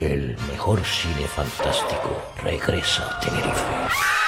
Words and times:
El 0.00 0.34
mejor 0.50 0.82
cine 0.82 1.26
fantástico 1.26 2.22
regresa 2.42 3.04
a 3.04 3.20
Tenerife. 3.20 4.19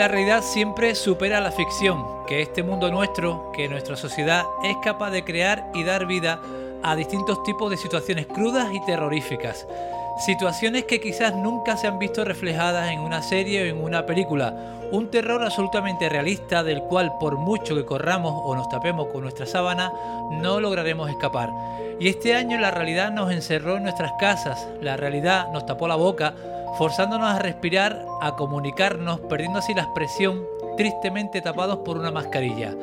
La 0.00 0.08
realidad 0.08 0.42
siempre 0.42 0.94
supera 0.94 1.40
la 1.40 1.52
ficción, 1.52 2.24
que 2.26 2.40
este 2.40 2.62
mundo 2.62 2.90
nuestro, 2.90 3.52
que 3.52 3.68
nuestra 3.68 3.96
sociedad 3.96 4.46
es 4.64 4.74
capaz 4.82 5.10
de 5.10 5.24
crear 5.24 5.70
y 5.74 5.84
dar 5.84 6.06
vida 6.06 6.40
a 6.82 6.96
distintos 6.96 7.42
tipos 7.42 7.70
de 7.70 7.76
situaciones 7.76 8.26
crudas 8.26 8.72
y 8.72 8.82
terroríficas. 8.86 9.66
Situaciones 10.20 10.84
que 10.84 11.00
quizás 11.00 11.34
nunca 11.34 11.78
se 11.78 11.86
han 11.86 11.98
visto 11.98 12.26
reflejadas 12.26 12.90
en 12.90 13.00
una 13.00 13.22
serie 13.22 13.62
o 13.62 13.64
en 13.64 13.82
una 13.82 14.04
película. 14.04 14.54
Un 14.92 15.10
terror 15.10 15.42
absolutamente 15.42 16.10
realista 16.10 16.62
del 16.62 16.82
cual 16.82 17.14
por 17.18 17.38
mucho 17.38 17.74
que 17.74 17.86
corramos 17.86 18.34
o 18.44 18.54
nos 18.54 18.68
tapemos 18.68 19.06
con 19.06 19.22
nuestra 19.22 19.46
sábana, 19.46 19.90
no 20.30 20.60
lograremos 20.60 21.08
escapar. 21.08 21.48
Y 21.98 22.08
este 22.08 22.34
año 22.34 22.58
la 22.58 22.70
realidad 22.70 23.10
nos 23.10 23.32
encerró 23.32 23.78
en 23.78 23.84
nuestras 23.84 24.12
casas, 24.20 24.68
la 24.82 24.98
realidad 24.98 25.50
nos 25.54 25.64
tapó 25.64 25.88
la 25.88 25.96
boca, 25.96 26.34
forzándonos 26.76 27.26
a 27.26 27.38
respirar, 27.38 28.04
a 28.20 28.36
comunicarnos, 28.36 29.20
perdiendo 29.20 29.60
así 29.60 29.72
la 29.72 29.84
expresión, 29.84 30.44
tristemente 30.76 31.40
tapados 31.40 31.78
por 31.78 31.96
una 31.96 32.10
mascarilla. 32.10 32.74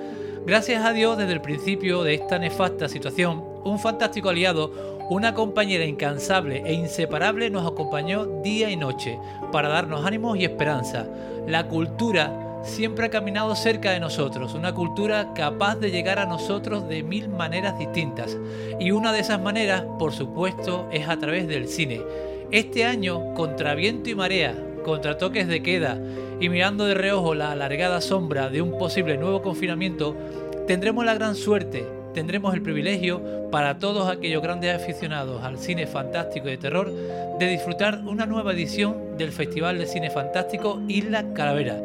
Gracias 0.47 0.84
a 0.84 0.92
Dios, 0.92 1.20
desde 1.20 1.34
el 1.34 1.42
principio 1.42 2.03
de 2.03 2.16
esta 2.16 2.40
nefasta 2.40 2.90
situación, 2.90 3.44
un 3.64 3.78
fantástico 3.78 4.30
aliado, 4.30 4.97
una 5.09 5.34
compañera 5.34 5.85
incansable 5.85 6.63
e 6.66 6.73
inseparable 6.73 7.50
nos 7.50 7.66
acompañó 7.66 8.25
día 8.25 8.69
y 8.69 8.75
noche 8.75 9.18
para 9.51 9.69
darnos 9.69 10.06
ánimos 10.06 10.38
y 10.38 10.44
esperanza. 10.44 11.06
La 11.47 11.68
cultura 11.68 12.62
siempre 12.63 13.06
ha 13.06 13.09
caminado 13.09 13.56
cerca 13.56 13.91
de 13.91 14.00
nosotros, 14.00 14.53
una 14.53 14.73
cultura 14.73 15.34
capaz 15.34 15.75
de 15.75 15.91
llegar 15.91 16.19
a 16.19 16.25
nosotros 16.25 16.88
de 16.90 17.03
mil 17.03 17.29
maneras 17.29 17.79
distintas. 17.79 18.38
Y 18.79 18.91
una 18.91 19.13
de 19.13 19.22
esas 19.22 19.41
maneras, 19.41 19.85
por 19.97 20.12
supuesto, 20.12 20.88
es 20.91 21.07
a 21.07 21.17
través 21.17 21.47
del 21.47 21.67
cine. 21.69 22.01
Este 22.51 22.84
año, 22.84 23.34
contra 23.34 23.75
viento 23.75 24.09
y 24.09 24.16
marea, 24.16 24.56
contra 24.84 25.17
toques 25.17 25.47
de 25.47 25.63
queda 25.63 25.97
y 26.40 26.50
mirando 26.50 26.85
de 26.85 26.94
reojo 26.94 27.34
la 27.34 27.51
alargada 27.51 28.01
sombra 28.01 28.50
de 28.50 28.62
un 28.62 28.78
posible 28.78 29.17
nuevo 29.17 29.41
confinamiento, 29.41 30.16
tendremos 30.67 31.06
la 31.06 31.13
gran 31.13 31.35
suerte, 31.35 31.97
tendremos 32.17 32.55
el 32.55 32.63
privilegio 32.63 33.22
para 33.51 33.78
todos 33.78 34.09
aquellos 34.09 34.41
grandes 34.41 34.75
aficionados 34.75 35.44
al 35.44 35.59
cine 35.59 35.85
fantástico 35.85 36.47
y 36.47 36.51
de 36.51 36.57
terror 36.57 36.91
de 37.38 37.45
disfrutar 37.45 38.00
una 38.07 38.25
nueva 38.25 38.53
edición 38.53 39.19
del 39.19 39.31
Festival 39.31 39.78
de 39.78 39.85
Cine 39.85 40.09
Fantástico 40.09 40.81
Isla 40.88 41.31
Calavera. 41.35 41.79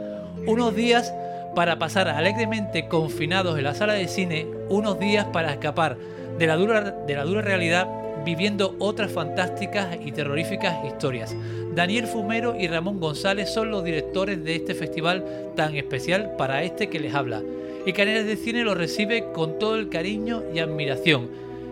Unos 0.46 0.74
días 0.74 1.12
para 1.54 1.78
pasar 1.78 2.08
alegremente 2.08 2.88
confinados 2.88 3.58
en 3.58 3.64
la 3.64 3.74
sala 3.74 3.92
de 3.92 4.08
cine, 4.08 4.46
unos 4.70 4.98
días 4.98 5.26
para 5.34 5.52
escapar 5.52 5.98
de 6.38 6.46
la 6.46 6.56
dura, 6.56 6.80
de 6.80 7.14
la 7.14 7.24
dura 7.24 7.42
realidad 7.42 7.86
viviendo 8.24 8.74
otras 8.78 9.12
fantásticas 9.12 9.96
y 10.04 10.12
terroríficas 10.12 10.84
historias. 10.84 11.34
Daniel 11.74 12.06
Fumero 12.06 12.56
y 12.58 12.68
Ramón 12.68 13.00
González 13.00 13.52
son 13.52 13.70
los 13.70 13.84
directores 13.84 14.44
de 14.44 14.56
este 14.56 14.74
festival 14.74 15.52
tan 15.56 15.74
especial 15.76 16.34
para 16.36 16.62
este 16.62 16.88
que 16.88 17.00
les 17.00 17.14
habla. 17.14 17.42
Y 17.86 17.92
Canales 17.92 18.26
de 18.26 18.36
Cine 18.36 18.62
lo 18.62 18.74
recibe 18.74 19.32
con 19.32 19.58
todo 19.58 19.76
el 19.76 19.88
cariño 19.88 20.42
y 20.54 20.60
admiración. 20.60 21.30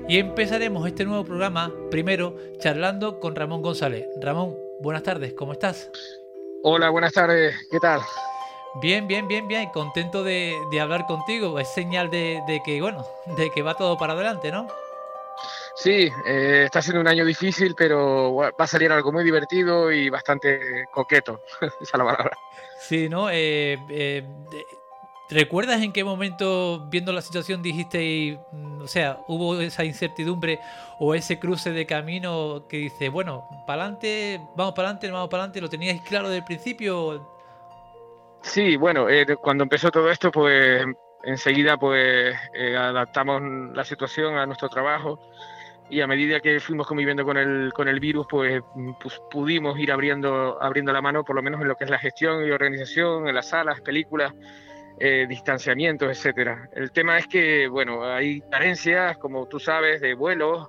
Y 0.08 0.18
empezaremos 0.18 0.86
este 0.86 1.04
nuevo 1.04 1.24
programa 1.24 1.72
primero 1.90 2.36
charlando 2.58 3.20
con 3.20 3.36
Ramón 3.36 3.62
González. 3.62 4.06
Ramón, 4.20 4.56
buenas 4.80 5.02
tardes, 5.02 5.34
¿cómo 5.34 5.52
estás? 5.52 5.90
Hola, 6.62 6.90
buenas 6.90 7.12
tardes, 7.12 7.54
¿qué 7.70 7.78
tal? 7.78 8.00
Bien, 8.80 9.06
bien, 9.06 9.28
bien, 9.28 9.46
bien, 9.48 9.68
contento 9.70 10.24
de, 10.24 10.56
hablar 10.80 11.06
contigo. 11.06 11.58
Es 11.58 11.68
señal 11.68 12.10
de, 12.10 12.40
de 12.46 12.60
que, 12.64 12.80
bueno, 12.80 13.04
de 13.36 13.50
que 13.50 13.62
va 13.62 13.74
todo 13.74 13.98
para 13.98 14.14
adelante, 14.14 14.50
¿no? 14.50 14.66
Sí, 15.82 16.12
eh, 16.26 16.64
está 16.66 16.82
siendo 16.82 17.00
un 17.00 17.08
año 17.08 17.24
difícil, 17.24 17.74
pero 17.74 18.34
va 18.34 18.52
a 18.58 18.66
salir 18.66 18.92
algo 18.92 19.12
muy 19.12 19.24
divertido 19.24 19.90
y 19.90 20.10
bastante 20.10 20.84
coqueto, 20.92 21.40
esa 21.80 21.96
la 21.96 22.04
palabra. 22.04 22.36
Sí, 22.80 23.08
¿no? 23.08 23.30
Eh, 23.30 23.78
eh, 23.88 24.22
¿Recuerdas 25.30 25.80
en 25.80 25.94
qué 25.94 26.04
momento, 26.04 26.86
viendo 26.90 27.14
la 27.14 27.22
situación, 27.22 27.62
dijiste, 27.62 28.38
mm, 28.52 28.82
o 28.82 28.88
sea, 28.88 29.20
hubo 29.26 29.58
esa 29.58 29.82
incertidumbre 29.82 30.60
o 30.98 31.14
ese 31.14 31.38
cruce 31.38 31.70
de 31.70 31.86
camino 31.86 32.66
que 32.68 32.76
dice, 32.76 33.08
bueno, 33.08 33.48
para 33.66 33.84
adelante, 33.84 34.38
vamos 34.54 34.74
para 34.74 34.88
adelante, 34.88 35.10
vamos 35.10 35.30
para 35.30 35.44
adelante, 35.44 35.62
¿lo 35.62 35.70
teníais 35.70 36.02
claro 36.02 36.28
desde 36.28 36.40
el 36.40 36.44
principio? 36.44 37.26
Sí, 38.42 38.76
bueno, 38.76 39.06
cuando 39.40 39.62
empezó 39.62 39.90
todo 39.90 40.10
esto, 40.10 40.30
pues 40.30 40.84
enseguida 41.22 41.78
pues 41.78 42.34
adaptamos 42.76 43.40
la 43.74 43.84
situación 43.84 44.36
a 44.36 44.44
nuestro 44.44 44.68
trabajo 44.68 45.18
y 45.90 46.00
a 46.00 46.06
medida 46.06 46.40
que 46.40 46.60
fuimos 46.60 46.86
conviviendo 46.86 47.24
con 47.24 47.36
el, 47.36 47.72
con 47.72 47.88
el 47.88 47.98
virus, 47.98 48.26
pues, 48.30 48.62
pues, 49.00 49.20
pudimos 49.30 49.78
ir 49.78 49.90
abriendo, 49.90 50.62
abriendo 50.62 50.92
la 50.92 51.02
mano, 51.02 51.24
por 51.24 51.34
lo 51.34 51.42
menos 51.42 51.60
en 51.60 51.68
lo 51.68 51.76
que 51.76 51.84
es 51.84 51.90
la 51.90 51.98
gestión 51.98 52.46
y 52.46 52.50
organización, 52.50 53.26
en 53.26 53.34
las 53.34 53.48
salas, 53.48 53.80
películas, 53.80 54.32
eh, 55.00 55.26
distanciamientos, 55.28 56.08
etcétera. 56.08 56.68
El 56.72 56.92
tema 56.92 57.18
es 57.18 57.26
que, 57.26 57.66
bueno, 57.66 58.04
hay 58.04 58.40
carencias, 58.42 59.18
como 59.18 59.46
tú 59.48 59.58
sabes, 59.58 60.00
de 60.00 60.14
vuelos, 60.14 60.68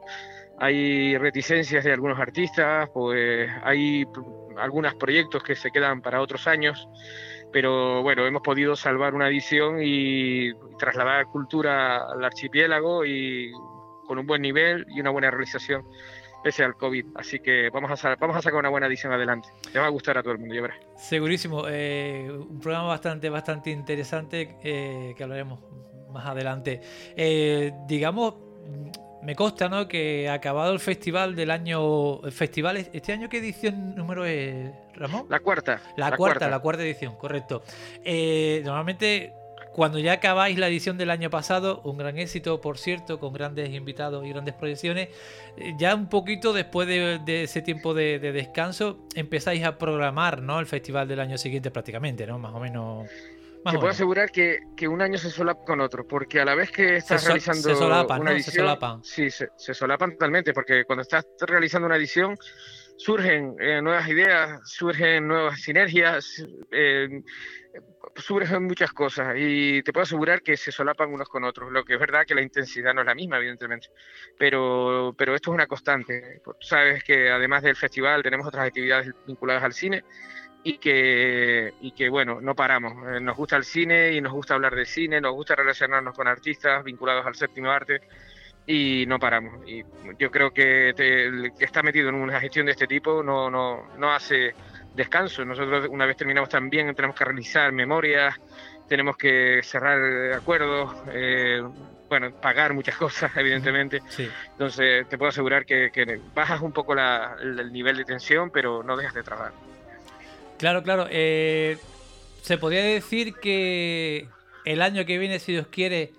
hay 0.57 1.17
reticencias 1.17 1.83
de 1.83 1.91
algunos 1.91 2.19
artistas, 2.19 2.89
pues 2.93 3.49
hay 3.63 4.05
algunos 4.57 4.95
proyectos 4.95 5.43
que 5.43 5.55
se 5.55 5.71
quedan 5.71 6.01
para 6.01 6.21
otros 6.21 6.47
años, 6.47 6.87
pero 7.51 8.01
bueno, 8.01 8.25
hemos 8.25 8.41
podido 8.41 8.75
salvar 8.75 9.13
una 9.13 9.27
edición 9.27 9.79
y 9.81 10.53
trasladar 10.79 11.25
cultura 11.25 11.97
al 12.11 12.23
archipiélago 12.23 13.05
y 13.05 13.51
con 14.11 14.19
un 14.19 14.27
buen 14.27 14.41
nivel 14.41 14.85
y 14.89 14.99
una 14.99 15.09
buena 15.09 15.31
realización 15.31 15.85
pese 16.43 16.65
al 16.65 16.75
COVID. 16.75 17.05
Así 17.15 17.39
que 17.39 17.69
vamos 17.69 18.03
a, 18.03 18.15
vamos 18.17 18.35
a 18.35 18.41
sacar 18.41 18.59
una 18.59 18.67
buena 18.67 18.87
edición 18.87 19.13
adelante. 19.13 19.47
Le 19.73 19.79
va 19.79 19.85
a 19.85 19.89
gustar 19.89 20.17
a 20.17 20.21
todo 20.21 20.33
el 20.33 20.39
mundo, 20.39 20.53
ya 20.53 20.61
verás. 20.61 20.77
Segurísimo. 20.97 21.63
Eh, 21.69 22.29
un 22.29 22.59
programa 22.59 22.89
bastante, 22.89 23.29
bastante 23.29 23.69
interesante 23.69 24.57
eh, 24.61 25.13
que 25.15 25.23
hablaremos 25.23 25.61
más 26.09 26.25
adelante. 26.25 26.81
Eh, 27.15 27.71
digamos, 27.87 28.35
me 29.23 29.33
consta 29.33 29.69
¿no? 29.69 29.87
que 29.87 30.27
acabado 30.27 30.73
el 30.73 30.81
festival 30.81 31.33
del 31.33 31.49
año. 31.49 32.21
El 32.21 32.33
festival, 32.33 32.85
¿Este 32.91 33.13
año 33.13 33.29
qué 33.29 33.37
edición 33.37 33.95
número 33.95 34.25
es, 34.25 34.73
Ramón? 34.95 35.25
La 35.29 35.39
cuarta. 35.39 35.79
La, 35.95 36.17
cuarta, 36.17 36.49
la 36.49 36.59
cuarta 36.59 36.83
edición, 36.83 37.15
correcto. 37.15 37.63
normalmente 38.03 39.35
cuando 39.73 39.99
ya 39.99 40.13
acabáis 40.13 40.57
la 40.57 40.67
edición 40.67 40.97
del 40.97 41.09
año 41.09 41.29
pasado, 41.29 41.81
un 41.83 41.97
gran 41.97 42.17
éxito, 42.17 42.59
por 42.59 42.77
cierto, 42.77 43.19
con 43.19 43.33
grandes 43.33 43.69
invitados 43.69 44.25
y 44.25 44.29
grandes 44.29 44.53
proyecciones, 44.53 45.09
eh, 45.57 45.73
ya 45.77 45.95
un 45.95 46.09
poquito 46.09 46.51
después 46.53 46.87
de, 46.87 47.43
ese 47.43 47.61
tiempo 47.61 47.93
de, 47.93 48.19
descanso, 48.19 49.07
empezáis 49.15 49.63
a 49.63 49.77
programar 49.77 50.41
¿no? 50.41 50.59
el 50.59 50.65
festival 50.65 51.07
del 51.07 51.21
año 51.21 51.37
siguiente 51.37 51.71
prácticamente, 51.71 52.27
¿no? 52.27 52.37
Más 52.37 52.53
o 52.53 52.59
menos. 52.59 53.07
Te 53.63 53.77
puedo 53.77 53.89
asegurar 53.89 54.31
que, 54.31 54.59
un 54.87 55.01
año 55.01 55.17
se 55.17 55.29
solapa 55.29 55.63
con 55.63 55.81
otro, 55.81 56.07
porque 56.07 56.41
a 56.41 56.45
la 56.45 56.55
vez 56.55 56.71
que 56.71 56.97
estás 56.97 57.25
realizando 57.25 57.69
se 57.69 57.75
solapan, 57.75 58.21
una 58.21 58.31
edición, 58.31 58.53
se 58.53 58.59
solapan. 58.59 59.03
sí, 59.03 59.29
se, 59.29 59.73
solapan 59.73 60.11
totalmente, 60.13 60.51
porque 60.51 60.83
cuando 60.83 61.03
estás 61.03 61.25
realizando 61.41 61.85
una 61.85 61.97
edición 61.97 62.35
surgen 62.97 63.55
eh, 63.59 63.81
nuevas 63.81 64.07
ideas, 64.07 64.61
surgen 64.65 65.27
nuevas 65.27 65.61
sinergias, 65.61 66.43
eh, 66.71 67.21
surgen 68.15 68.63
muchas 68.63 68.91
cosas 68.91 69.35
y 69.37 69.81
te 69.83 69.93
puedo 69.93 70.03
asegurar 70.03 70.41
que 70.41 70.57
se 70.57 70.71
solapan 70.71 71.13
unos 71.13 71.29
con 71.29 71.43
otros. 71.43 71.71
Lo 71.71 71.83
que 71.83 71.93
es 71.93 71.99
verdad 71.99 72.25
que 72.25 72.35
la 72.35 72.41
intensidad 72.41 72.93
no 72.93 73.01
es 73.01 73.07
la 73.07 73.15
misma, 73.15 73.37
evidentemente, 73.37 73.89
pero, 74.37 75.13
pero 75.17 75.35
esto 75.35 75.51
es 75.51 75.55
una 75.55 75.67
constante. 75.67 76.41
Sabes 76.59 77.03
que 77.03 77.31
además 77.31 77.63
del 77.63 77.75
festival 77.75 78.23
tenemos 78.23 78.47
otras 78.47 78.67
actividades 78.67 79.13
vinculadas 79.25 79.63
al 79.63 79.73
cine 79.73 80.03
y 80.63 80.77
que, 80.77 81.73
y 81.81 81.91
que 81.91 82.09
bueno, 82.09 82.41
no 82.41 82.55
paramos. 82.55 82.93
Eh, 83.07 83.19
nos 83.19 83.35
gusta 83.35 83.57
el 83.57 83.63
cine 83.63 84.13
y 84.13 84.21
nos 84.21 84.33
gusta 84.33 84.53
hablar 84.53 84.75
de 84.75 84.85
cine, 84.85 85.21
nos 85.21 85.33
gusta 85.33 85.55
relacionarnos 85.55 86.15
con 86.15 86.27
artistas 86.27 86.83
vinculados 86.83 87.25
al 87.25 87.35
séptimo 87.35 87.71
arte 87.71 88.01
y 88.67 89.05
no 89.07 89.19
paramos. 89.19 89.67
Y 89.67 89.83
yo 90.19 90.29
creo 90.29 90.51
que 90.51 90.89
el 90.89 91.51
que 91.57 91.65
está 91.65 91.81
metido 91.81 92.09
en 92.09 92.15
una 92.15 92.39
gestión 92.39 92.67
de 92.67 92.73
este 92.73 92.87
tipo 92.87 93.23
no, 93.23 93.49
no, 93.49 93.87
no 93.97 94.13
hace 94.13 94.53
descanso. 94.95 95.45
Nosotros 95.45 95.87
una 95.89 96.05
vez 96.05 96.17
terminamos 96.17 96.49
también 96.49 96.93
tenemos 96.95 97.15
que 97.15 97.25
realizar 97.25 97.71
memorias, 97.71 98.35
tenemos 98.87 99.17
que 99.17 99.61
cerrar 99.63 100.33
acuerdos, 100.33 100.95
eh, 101.13 101.61
bueno, 102.09 102.31
pagar 102.31 102.73
muchas 102.73 102.97
cosas, 102.97 103.31
evidentemente. 103.37 104.01
Entonces 104.51 105.07
te 105.07 105.17
puedo 105.17 105.29
asegurar 105.29 105.65
que, 105.65 106.19
bajas 106.33 106.61
un 106.61 106.71
poco 106.71 106.93
el 106.93 107.71
nivel 107.71 107.97
de 107.97 108.05
tensión, 108.05 108.51
pero 108.51 108.83
no 108.83 108.97
dejas 108.97 109.13
de 109.13 109.23
trabajar. 109.23 109.53
Claro, 110.57 110.83
claro. 110.83 111.07
Eh, 111.09 111.77
se 112.41 112.57
podría 112.57 112.83
decir 112.83 113.35
que 113.35 114.27
el 114.65 114.81
año 114.81 115.05
que 115.05 115.17
viene, 115.17 115.39
si 115.39 115.53
Dios 115.53 115.67
quiere, 115.67 116.13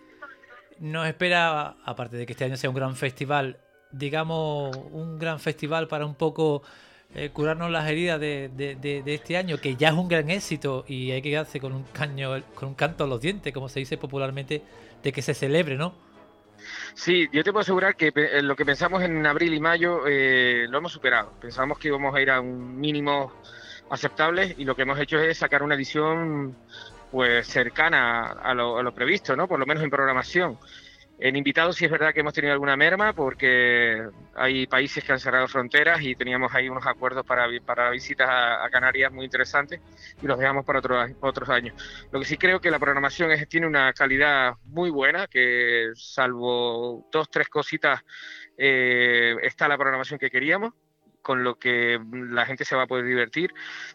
nos 0.79 1.07
espera, 1.07 1.77
aparte 1.85 2.17
de 2.17 2.27
que 2.27 2.33
este 2.33 2.45
año 2.45 2.57
sea 2.57 2.71
un 2.71 2.77
gran 2.77 2.97
festival, 2.97 3.59
digamos, 3.91 4.77
un 4.77 5.19
gran 5.19 5.39
festival 5.39 5.87
para 5.89 6.07
un 6.07 6.15
poco 6.15 6.63
eh, 7.15 7.31
curarnos 7.31 7.71
las 7.71 7.89
heridas 7.91 8.19
de, 8.19 9.03
este 9.07 9.37
año, 9.37 9.59
que 9.59 9.77
ya 9.77 9.89
es 9.89 9.95
un 9.95 10.09
gran 10.09 10.31
éxito 10.31 10.85
y 10.89 11.11
hay 11.11 11.21
que 11.21 11.31
quedarse 11.31 11.61
con 11.61 11.73
un 11.73 11.85
caño, 11.85 12.43
con 12.55 12.71
un 12.71 12.75
canto 12.75 13.05
a 13.05 13.07
los 13.07 13.21
dientes, 13.21 13.53
como 13.53 13.69
se 13.69 13.81
dice 13.81 13.99
popularmente, 13.99 14.63
de 15.03 15.13
que 15.13 15.21
se 15.21 15.35
celebre, 15.35 15.77
¿no? 15.77 15.95
Sí, 16.95 17.29
yo 17.33 17.43
te 17.43 17.53
puedo 17.53 17.61
asegurar 17.61 17.97
que 17.97 18.13
eh, 18.15 18.43
lo 18.43 18.57
que 18.57 18.65
pensamos 18.65 19.03
en 19.03 19.27
abril 19.27 19.53
y 19.53 19.61
mayo 19.61 20.07
eh, 20.07 20.67
lo 20.69 20.79
hemos 20.79 20.93
superado. 20.93 21.33
Pensamos 21.41 21.79
que 21.79 21.89
íbamos 21.89 22.15
a 22.15 22.21
ir 22.21 22.31
a 22.31 22.41
un 22.41 22.79
mínimo 22.81 23.33
aceptable 23.91 24.55
y 24.57 24.65
lo 24.65 24.75
que 24.75 24.83
hemos 24.83 24.99
hecho 24.99 25.19
es 25.19 25.39
sacar 25.39 25.63
una 25.63 25.75
edición 25.75 26.57
pues 27.11 27.47
cercana 27.47 28.33
a 28.43 28.55
lo, 28.55 28.79
a 28.79 28.83
lo 28.83 28.95
previsto, 28.95 29.37
¿no? 29.37 29.47
Por 29.47 29.59
lo 29.59 29.67
menos 29.67 29.83
en 29.85 29.91
programación. 29.91 30.59
En 31.25 31.37
invitados 31.37 31.77
sí 31.77 31.85
es 31.85 31.91
verdad 31.91 32.13
que 32.13 32.19
hemos 32.19 32.35
tenido 32.35 32.53
alguna 32.53 32.77
merma 32.77 33.13
porque 33.13 34.09
hay 34.35 34.67
países 34.67 35.05
que 35.05 35.13
han 35.13 35.21
cerrado 35.21 35.47
fronteras 35.47 36.03
y 36.03 36.17
teníamos 36.17 36.53
ahí 36.53 36.69
unos 36.69 36.85
acuerdos 36.85 37.25
para, 37.25 37.47
para 37.65 37.91
visitas 37.91 38.29
a, 38.29 38.69
Canarias 38.73 39.13
muy 39.13 39.27
interesantes 39.27 39.81
y 40.21 40.27
los 40.27 40.37
dejamos 40.37 40.65
para 40.65 40.81
otros 41.21 41.49
años. 41.49 41.81
Lo 42.11 42.19
que 42.19 42.27
sí 42.27 42.37
creo 42.37 42.61
que 42.61 42.73
la 42.73 42.81
programación 42.81 43.31
es, 43.31 43.49
tiene 43.49 43.69
una 43.69 43.93
calidad 43.93 44.55
muy 44.65 44.91
buena, 44.91 45.29
que 45.29 45.93
salvo 45.95 47.07
dos, 47.13 47.31
tres 47.31 47.49
cositas, 47.49 48.01
eh, 48.59 49.37
está 49.43 49.69
la 49.69 49.79
programación 49.79 50.19
que 50.19 50.29
queríamos 50.29 50.73
con 51.23 51.45
lo 51.45 51.55
que 51.55 52.01
la 52.13 52.45
gente 52.45 52.65
se 52.65 52.77
va 52.77 52.83
a 52.83 52.87
poder 52.87 53.05
divertir. 53.05 53.55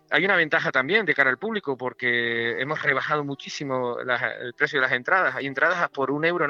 Hay 0.09 0.25
una 0.25 0.35
ventaja 0.35 0.71
también 0.71 1.05
de 1.05 1.13
cara 1.13 1.29
al 1.29 1.37
público 1.37 1.77
porque 1.77 2.59
hemos 2.59 2.81
rebajado 2.81 3.23
muchísimo 3.23 3.97
el 3.99 4.53
precio 4.53 4.79
de 4.79 4.85
las 4.85 4.93
entradas. 4.93 5.35
Hay 5.35 5.45
entradas 5.45 5.89
por 5.89 6.09
un 6.09 6.25
euro. 6.25 6.47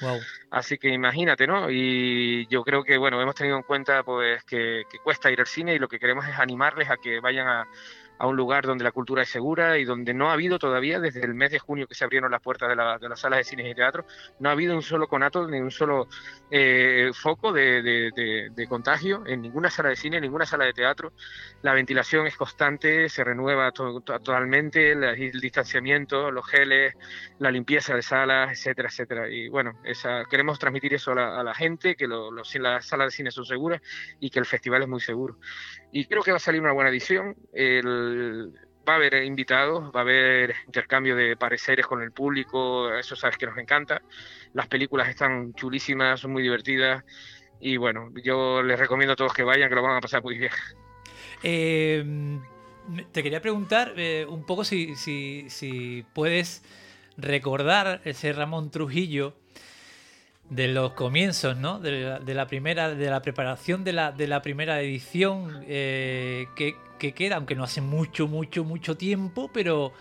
Wow. 0.00 0.20
Así 0.50 0.78
que 0.78 0.88
imagínate, 0.88 1.46
¿no? 1.46 1.70
Y 1.70 2.46
yo 2.48 2.62
creo 2.64 2.82
que, 2.84 2.98
bueno, 2.98 3.20
hemos 3.20 3.34
tenido 3.34 3.56
en 3.56 3.62
cuenta 3.62 4.02
pues 4.02 4.44
que 4.44 4.84
cuesta 5.02 5.30
ir 5.30 5.40
al 5.40 5.46
cine 5.46 5.74
y 5.74 5.78
lo 5.78 5.88
que 5.88 5.98
queremos 5.98 6.26
es 6.26 6.38
animarles 6.38 6.90
a 6.90 6.96
que 6.96 7.20
vayan 7.20 7.46
a, 7.46 7.68
a 8.18 8.26
un 8.26 8.36
lugar 8.36 8.66
donde 8.66 8.84
la 8.84 8.92
cultura 8.92 9.22
es 9.22 9.28
segura 9.28 9.78
y 9.78 9.84
donde 9.84 10.14
no 10.14 10.30
ha 10.30 10.34
habido 10.34 10.58
todavía, 10.58 11.00
desde 11.00 11.24
el 11.24 11.34
mes 11.34 11.50
de 11.50 11.58
junio 11.58 11.86
que 11.86 11.94
se 11.94 12.04
abrieron 12.04 12.30
las 12.30 12.40
puertas 12.40 12.68
de, 12.68 12.76
la, 12.76 12.98
de 12.98 13.08
las 13.08 13.20
salas 13.20 13.38
de 13.38 13.44
cine 13.44 13.68
y 13.68 13.74
teatro, 13.74 14.06
no 14.38 14.48
ha 14.48 14.52
habido 14.52 14.74
un 14.74 14.82
solo 14.82 15.08
conato 15.08 15.46
ni 15.48 15.58
un 15.60 15.70
solo 15.70 16.08
eh, 16.50 17.10
foco 17.14 17.52
de, 17.52 17.82
de, 17.82 18.66
contagio 18.68 19.24
en 19.26 19.42
ninguna 19.42 19.70
sala 19.70 19.90
de 19.90 19.96
cine, 19.96 20.16
en 20.16 20.22
ninguna 20.22 20.46
sala 20.46 20.64
de 20.64 20.72
teatro. 20.72 21.12
La 21.62 21.74
ventilación 21.74 22.26
es 22.26 22.36
constante, 22.36 23.08
se 23.08 23.24
renueva 23.24 23.70
totalmente, 23.72 24.92
el 24.92 25.40
distanciamiento, 25.40 26.30
los 26.30 26.46
geles, 26.46 26.94
la 27.38 27.50
limpieza 27.50 27.94
de 27.94 28.02
salas, 28.02 28.50
etcétera, 28.52 28.88
etcétera. 28.88 29.28
Y 29.28 29.48
bueno, 29.48 29.78
esa, 29.84 30.24
queremos 30.30 30.58
transmitir 30.58 30.94
eso 30.94 31.12
a 31.12 31.42
la, 31.42 31.54
gente, 31.54 31.94
que 31.94 32.06
lo, 32.06 32.30
las 32.32 32.86
salas 32.86 33.08
de 33.08 33.10
cine 33.10 33.30
son 33.30 33.44
seguras 33.44 33.80
y 34.20 34.30
que 34.30 34.38
el 34.38 34.46
festival 34.46 34.82
es 34.82 34.88
muy 34.88 35.00
seguro. 35.00 35.38
Y 35.92 36.06
creo 36.06 36.22
que 36.22 36.32
va 36.32 36.38
a 36.38 36.40
salir 36.40 36.60
una 36.60 36.72
buena 36.72 36.90
edición. 36.90 37.36
El, 37.52 38.03
va 38.88 38.94
a 38.94 38.96
haber 38.96 39.24
invitados, 39.24 39.90
va 39.94 40.00
a 40.00 40.02
haber 40.02 40.54
intercambio 40.66 41.16
de 41.16 41.36
pareceres 41.36 41.86
con 41.86 42.02
el 42.02 42.12
público, 42.12 42.92
eso 42.94 43.16
sabes 43.16 43.36
que 43.36 43.46
nos 43.46 43.58
encanta. 43.58 44.02
Las 44.52 44.68
películas 44.68 45.08
están 45.08 45.54
chulísimas, 45.54 46.20
son 46.20 46.32
muy 46.32 46.42
divertidas 46.42 47.04
y 47.60 47.76
bueno, 47.76 48.10
yo 48.22 48.62
les 48.62 48.78
recomiendo 48.78 49.14
a 49.14 49.16
todos 49.16 49.32
que 49.32 49.42
vayan, 49.42 49.68
que 49.68 49.74
lo 49.74 49.82
van 49.82 49.96
a 49.96 50.00
pasar 50.00 50.22
muy 50.22 50.38
bien. 50.38 50.52
Em, 51.42 52.42
te 53.12 53.22
quería 53.22 53.40
preguntar 53.40 53.94
eh, 53.96 54.26
un 54.28 54.44
poco 54.44 54.64
si, 54.64 54.94
si, 54.96 55.46
si 55.48 56.04
puedes 56.12 56.62
recordar 57.16 58.00
ese 58.04 58.32
Ramón 58.32 58.70
Trujillo 58.70 59.34
de 60.50 60.68
los 60.68 60.92
comienzos, 60.92 61.56
¿no? 61.56 61.80
De 61.80 62.34
la, 62.34 62.46
primera, 62.46 62.94
de 62.94 63.10
la 63.10 63.22
preparación 63.22 63.84
de 63.84 63.92
la, 63.92 64.12
de 64.12 64.26
la 64.26 64.42
primera 64.42 64.80
edición 64.80 65.64
eh, 65.66 66.46
que, 66.56 66.76
queda, 67.12 67.36
aunque 67.36 67.54
no 67.54 67.64
hace 67.64 67.82
mucho, 67.82 68.28
mucho, 68.28 68.64
mucho 68.64 68.96
tiempo, 68.96 69.50
pero 69.52 69.92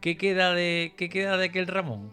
¿qué 0.00 0.16
queda 0.16 0.54
de, 0.54 0.94
qué 0.96 1.08
queda 1.08 1.36
de 1.36 1.46
aquel 1.46 1.66
Ramón? 1.66 2.12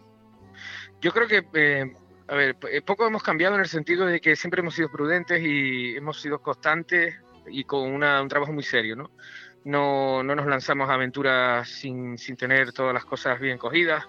Yo 1.00 1.12
creo 1.12 1.28
que, 1.28 1.44
eh, 1.54 1.94
a 2.26 2.34
ver, 2.34 2.56
eh, 2.70 2.82
poco 2.82 3.06
hemos 3.06 3.22
cambiado 3.22 3.54
en 3.54 3.60
el 3.60 3.68
sentido 3.68 4.04
de 4.06 4.20
que 4.20 4.34
siempre 4.34 4.60
hemos 4.60 4.74
sido 4.74 4.90
prudentes 4.90 5.40
y 5.42 5.96
hemos 5.96 6.20
sido 6.20 6.40
constantes 6.42 7.14
y 7.46 7.64
con 7.64 7.88
un 7.88 8.28
trabajo 8.28 8.52
muy 8.52 8.64
serio, 8.64 8.96
¿no? 8.96 9.10
No, 9.64 10.22
no 10.24 10.34
nos 10.34 10.46
lanzamos 10.46 10.90
a 10.90 10.94
aventuras 10.94 11.68
sin, 11.68 12.18
sin, 12.18 12.36
tener 12.36 12.72
todas 12.72 12.92
las 12.92 13.04
cosas 13.04 13.38
bien 13.38 13.58
cogidas. 13.58 14.04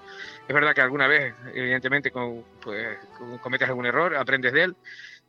Es 0.48 0.54
verdad 0.54 0.74
que 0.74 0.82
alguna 0.82 1.08
vez, 1.08 1.36
evidentemente, 1.54 2.12
pues, 2.12 2.98
cometes 3.42 3.70
algún 3.70 3.86
error, 3.86 4.16
aprendes 4.16 4.52
de 4.54 4.64
él, 4.64 4.76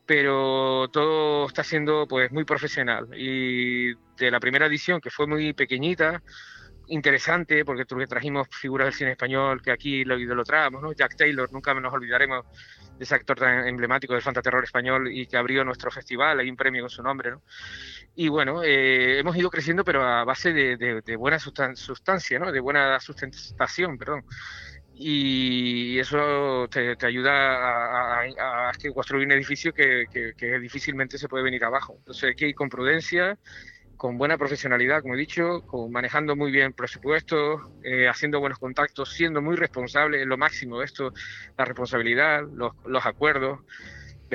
pero 0.05 0.87
todo 0.91 1.47
está 1.47 1.63
siendo 1.63 2.07
pues 2.07 2.31
muy 2.31 2.43
profesional. 2.43 3.07
Y 3.15 3.93
de 3.93 4.31
la 4.31 4.39
primera 4.39 4.65
edición, 4.65 4.99
que 5.01 5.09
fue 5.09 5.27
muy 5.27 5.53
pequeñita, 5.53 6.21
interesante, 6.87 7.65
porque 7.65 7.85
trajimos 7.85 8.47
figuras 8.51 8.85
del 8.85 8.93
cine 8.93 9.11
español 9.11 9.61
que 9.61 9.71
aquí 9.71 10.03
lo 10.03 10.17
idolatramos. 10.17 10.95
Jack 10.95 11.15
Taylor, 11.15 11.51
nunca 11.51 11.73
nos 11.73 11.93
olvidaremos 11.93 12.45
de 12.97 13.03
ese 13.03 13.15
actor 13.15 13.37
tan 13.37 13.67
emblemático 13.67 14.13
del 14.13 14.21
fantaterror 14.21 14.63
español 14.63 15.11
y 15.11 15.25
que 15.27 15.37
abrió 15.37 15.63
nuestro 15.63 15.91
festival, 15.91 16.39
hay 16.39 16.49
un 16.49 16.55
premio 16.55 16.83
con 16.83 16.89
su 16.89 17.03
nombre, 17.03 17.31
¿no? 17.31 17.41
Y 18.17 18.29
bueno, 18.29 18.63
eh, 18.63 19.19
hemos 19.19 19.35
ido 19.35 19.49
creciendo, 19.49 19.83
pero 19.83 20.01
a 20.01 20.23
base 20.23 20.53
de, 20.53 21.15
buena 21.17 21.37
sustancia, 21.37 22.39
¿no? 22.39 22.51
De 22.51 22.61
buena 22.61 22.97
sustentación, 23.01 23.97
perdón. 23.97 24.23
Y 24.93 25.99
eso 25.99 26.67
te, 26.71 26.95
ayuda 27.05 28.21
a, 28.29 28.71
construir 28.93 29.25
un 29.25 29.33
edificio 29.33 29.73
que, 29.73 30.05
difícilmente 30.61 31.17
se 31.17 31.27
puede 31.27 31.43
venir 31.43 31.65
abajo. 31.65 31.95
Entonces 31.97 32.23
hay 32.23 32.35
que 32.35 32.47
ir 32.47 32.55
con 32.55 32.69
prudencia, 32.69 33.37
con 33.97 34.17
buena 34.17 34.37
profesionalidad, 34.37 35.01
como 35.01 35.15
he 35.15 35.17
dicho, 35.17 35.61
con, 35.67 35.91
manejando 35.91 36.37
muy 36.37 36.51
bien 36.51 36.71
presupuestos, 36.71 37.61
eh, 37.83 38.07
haciendo 38.07 38.39
buenos 38.39 38.59
contactos, 38.59 39.11
siendo 39.11 39.41
muy 39.41 39.57
responsable, 39.57 40.21
en 40.21 40.29
lo 40.29 40.37
máximo 40.37 40.81
esto, 40.81 41.11
la 41.57 41.65
responsabilidad, 41.65 42.43
los, 42.53 42.71
los 42.85 43.05
acuerdos 43.05 43.59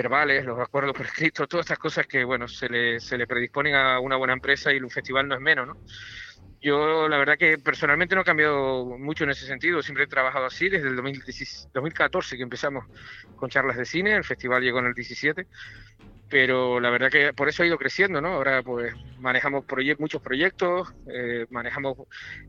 verbales, 0.00 0.47
los 0.47 0.59
acuerdos 0.59 0.97
por 0.97 1.04
escrito, 1.04 1.47
todas 1.47 1.66
estas 1.66 1.78
cosas 1.78 2.07
que, 2.07 2.25
bueno, 2.25 2.49
se 2.49 2.71
le, 2.71 3.00
se 3.00 3.19
le 3.19 3.26
predisponen 3.26 3.75
a 3.75 4.00
una 4.00 4.16
buena 4.16 4.33
empresa 4.33 4.73
y 4.73 4.80
un 4.80 4.88
festival 4.88 5.28
no 5.28 5.35
es 5.35 5.40
menos, 5.42 5.66
¿no? 5.66 5.76
Yo 6.62 7.07
la 7.09 7.19
verdad 7.19 7.38
que 7.38 7.59
personalmente 7.59 8.14
no 8.14 8.23
he 8.23 8.25
cambiado 8.25 8.85
mucho 8.99 9.25
en 9.25 9.30
ese 9.30 9.47
sentido, 9.47 9.83
siempre 9.83 10.04
he 10.04 10.07
trabajado 10.07 10.47
así 10.47 10.69
desde 10.69 10.88
el 10.88 10.97
2014 10.97 12.37
que 12.37 12.42
empezamos 12.42 12.85
con 13.37 13.50
charlas 13.50 13.76
de 13.76 13.85
cine, 13.85 14.14
el 14.14 14.25
festival 14.25 14.62
llegó 14.62 14.78
en 14.78 14.87
el 14.87 14.95
17 14.95 15.47
pero 16.30 16.78
la 16.78 16.90
verdad 16.90 17.10
que 17.10 17.32
por 17.32 17.49
eso 17.49 17.64
ha 17.64 17.66
ido 17.66 17.76
creciendo, 17.76 18.20
¿no? 18.20 18.28
Ahora 18.34 18.62
pues 18.62 18.94
manejamos 19.18 19.64
muchos 19.99 20.22
proyectos, 20.22 20.88
eh, 21.12 21.44
manejamos 21.50 21.99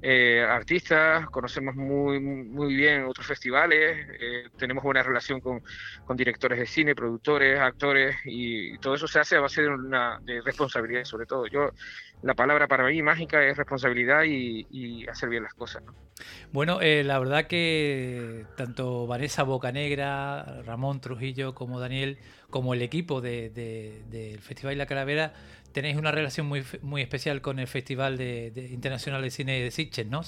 eh, 0.04 0.46
artistas, 0.48 1.26
conocemos 1.32 1.76
muy, 1.76 2.20
muy 2.20 2.76
bien 2.76 3.06
otros 3.06 3.26
festivales, 3.26 4.08
eh, 4.20 4.44
tenemos 4.56 4.84
buena 4.84 5.02
relación 5.02 5.42
con, 5.42 5.64
con, 6.06 6.16
directores 6.16 6.60
de 6.60 6.68
cine, 6.68 6.94
productores, 6.94 7.60
actores 7.60 8.16
y 8.26 8.78
todo 8.78 8.94
eso 8.94 9.08
se 9.08 9.20
hace 9.20 9.36
a 9.36 9.42
base 9.42 9.64
de 9.64 9.70
una 9.70 10.20
de 10.22 10.42
responsabilidad 10.42 11.04
sobre 11.04 11.26
todo. 11.26 11.48
Yo 11.48 11.72
la 12.22 12.36
palabra 12.36 12.68
para 12.68 12.86
mí 12.86 13.02
mágica 13.02 13.44
es 13.44 13.58
responsabilidad 13.58 14.24
y, 14.24 15.06
hacer 15.08 15.30
bien 15.30 15.44
las 15.44 15.54
cosas. 15.54 15.84
¿no? 15.84 15.94
Bueno, 16.52 16.80
eh, 16.82 17.04
la 17.04 17.20
verdad 17.20 17.48
que 17.48 18.46
tanto 18.56 19.08
Vanessa 19.08 19.44
Bocanegra, 19.44 20.62
Ramón 20.64 21.02
Trujillo 21.02 21.56
como 21.56 21.80
Daniel, 21.80 22.20
como 22.50 22.74
el 22.74 22.82
equipo 22.82 23.22
del 23.22 23.54
de, 23.54 24.40
Festival 24.42 24.78
La 24.78 24.86
Calavera, 24.86 25.34
tenéis 25.72 25.98
una 25.98 26.12
relación 26.12 26.48
muy, 26.48 26.64
muy 26.82 27.02
especial 27.02 27.42
con 27.42 27.60
el 27.60 27.68
Festival 27.68 28.18
de, 28.18 28.52
Internacional 28.72 29.22
de 29.22 29.32
Cine 29.32 29.62
de 29.62 29.72
Sitges, 29.72 30.08
¿no? 30.08 30.22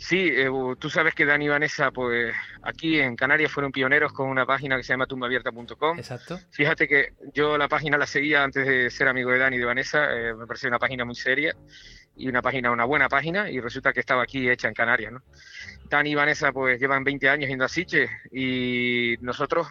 Sí, 0.00 0.30
eh, 0.32 0.48
tú 0.78 0.88
sabes 0.88 1.14
que 1.14 1.26
Dani 1.26 1.44
y 1.44 1.48
Vanessa, 1.48 1.90
pues 1.90 2.34
aquí 2.62 2.98
en 2.98 3.16
Canarias 3.16 3.52
fueron 3.52 3.70
pioneros 3.70 4.14
con 4.14 4.30
una 4.30 4.46
página 4.46 4.78
que 4.78 4.82
se 4.82 4.94
llama 4.94 5.04
tumbabierta.com. 5.04 5.98
Exacto. 5.98 6.40
Fíjate 6.50 6.88
que 6.88 7.12
yo 7.34 7.58
la 7.58 7.68
página 7.68 7.98
la 7.98 8.06
seguía 8.06 8.42
antes 8.42 8.66
de 8.66 8.90
ser 8.90 9.08
amigo 9.08 9.30
de 9.30 9.38
Dani 9.38 9.56
y 9.56 9.58
de 9.58 9.66
Vanessa, 9.66 10.06
eh, 10.10 10.34
me 10.34 10.46
pareció 10.46 10.70
una 10.70 10.78
página 10.78 11.04
muy 11.04 11.14
seria 11.14 11.54
y 12.16 12.28
una 12.28 12.40
página, 12.40 12.70
una 12.70 12.86
buena 12.86 13.10
página, 13.10 13.50
y 13.50 13.60
resulta 13.60 13.92
que 13.92 14.00
estaba 14.00 14.22
aquí 14.22 14.48
hecha 14.48 14.68
en 14.68 14.74
Canarias, 14.74 15.12
¿no? 15.12 15.22
Dani 15.90 16.10
y 16.10 16.14
Vanessa 16.14 16.50
pues 16.50 16.80
llevan 16.80 17.04
20 17.04 17.28
años 17.28 17.50
yendo 17.50 17.66
a 17.66 17.68
Siche 17.68 18.08
y 18.32 19.16
nosotros, 19.20 19.68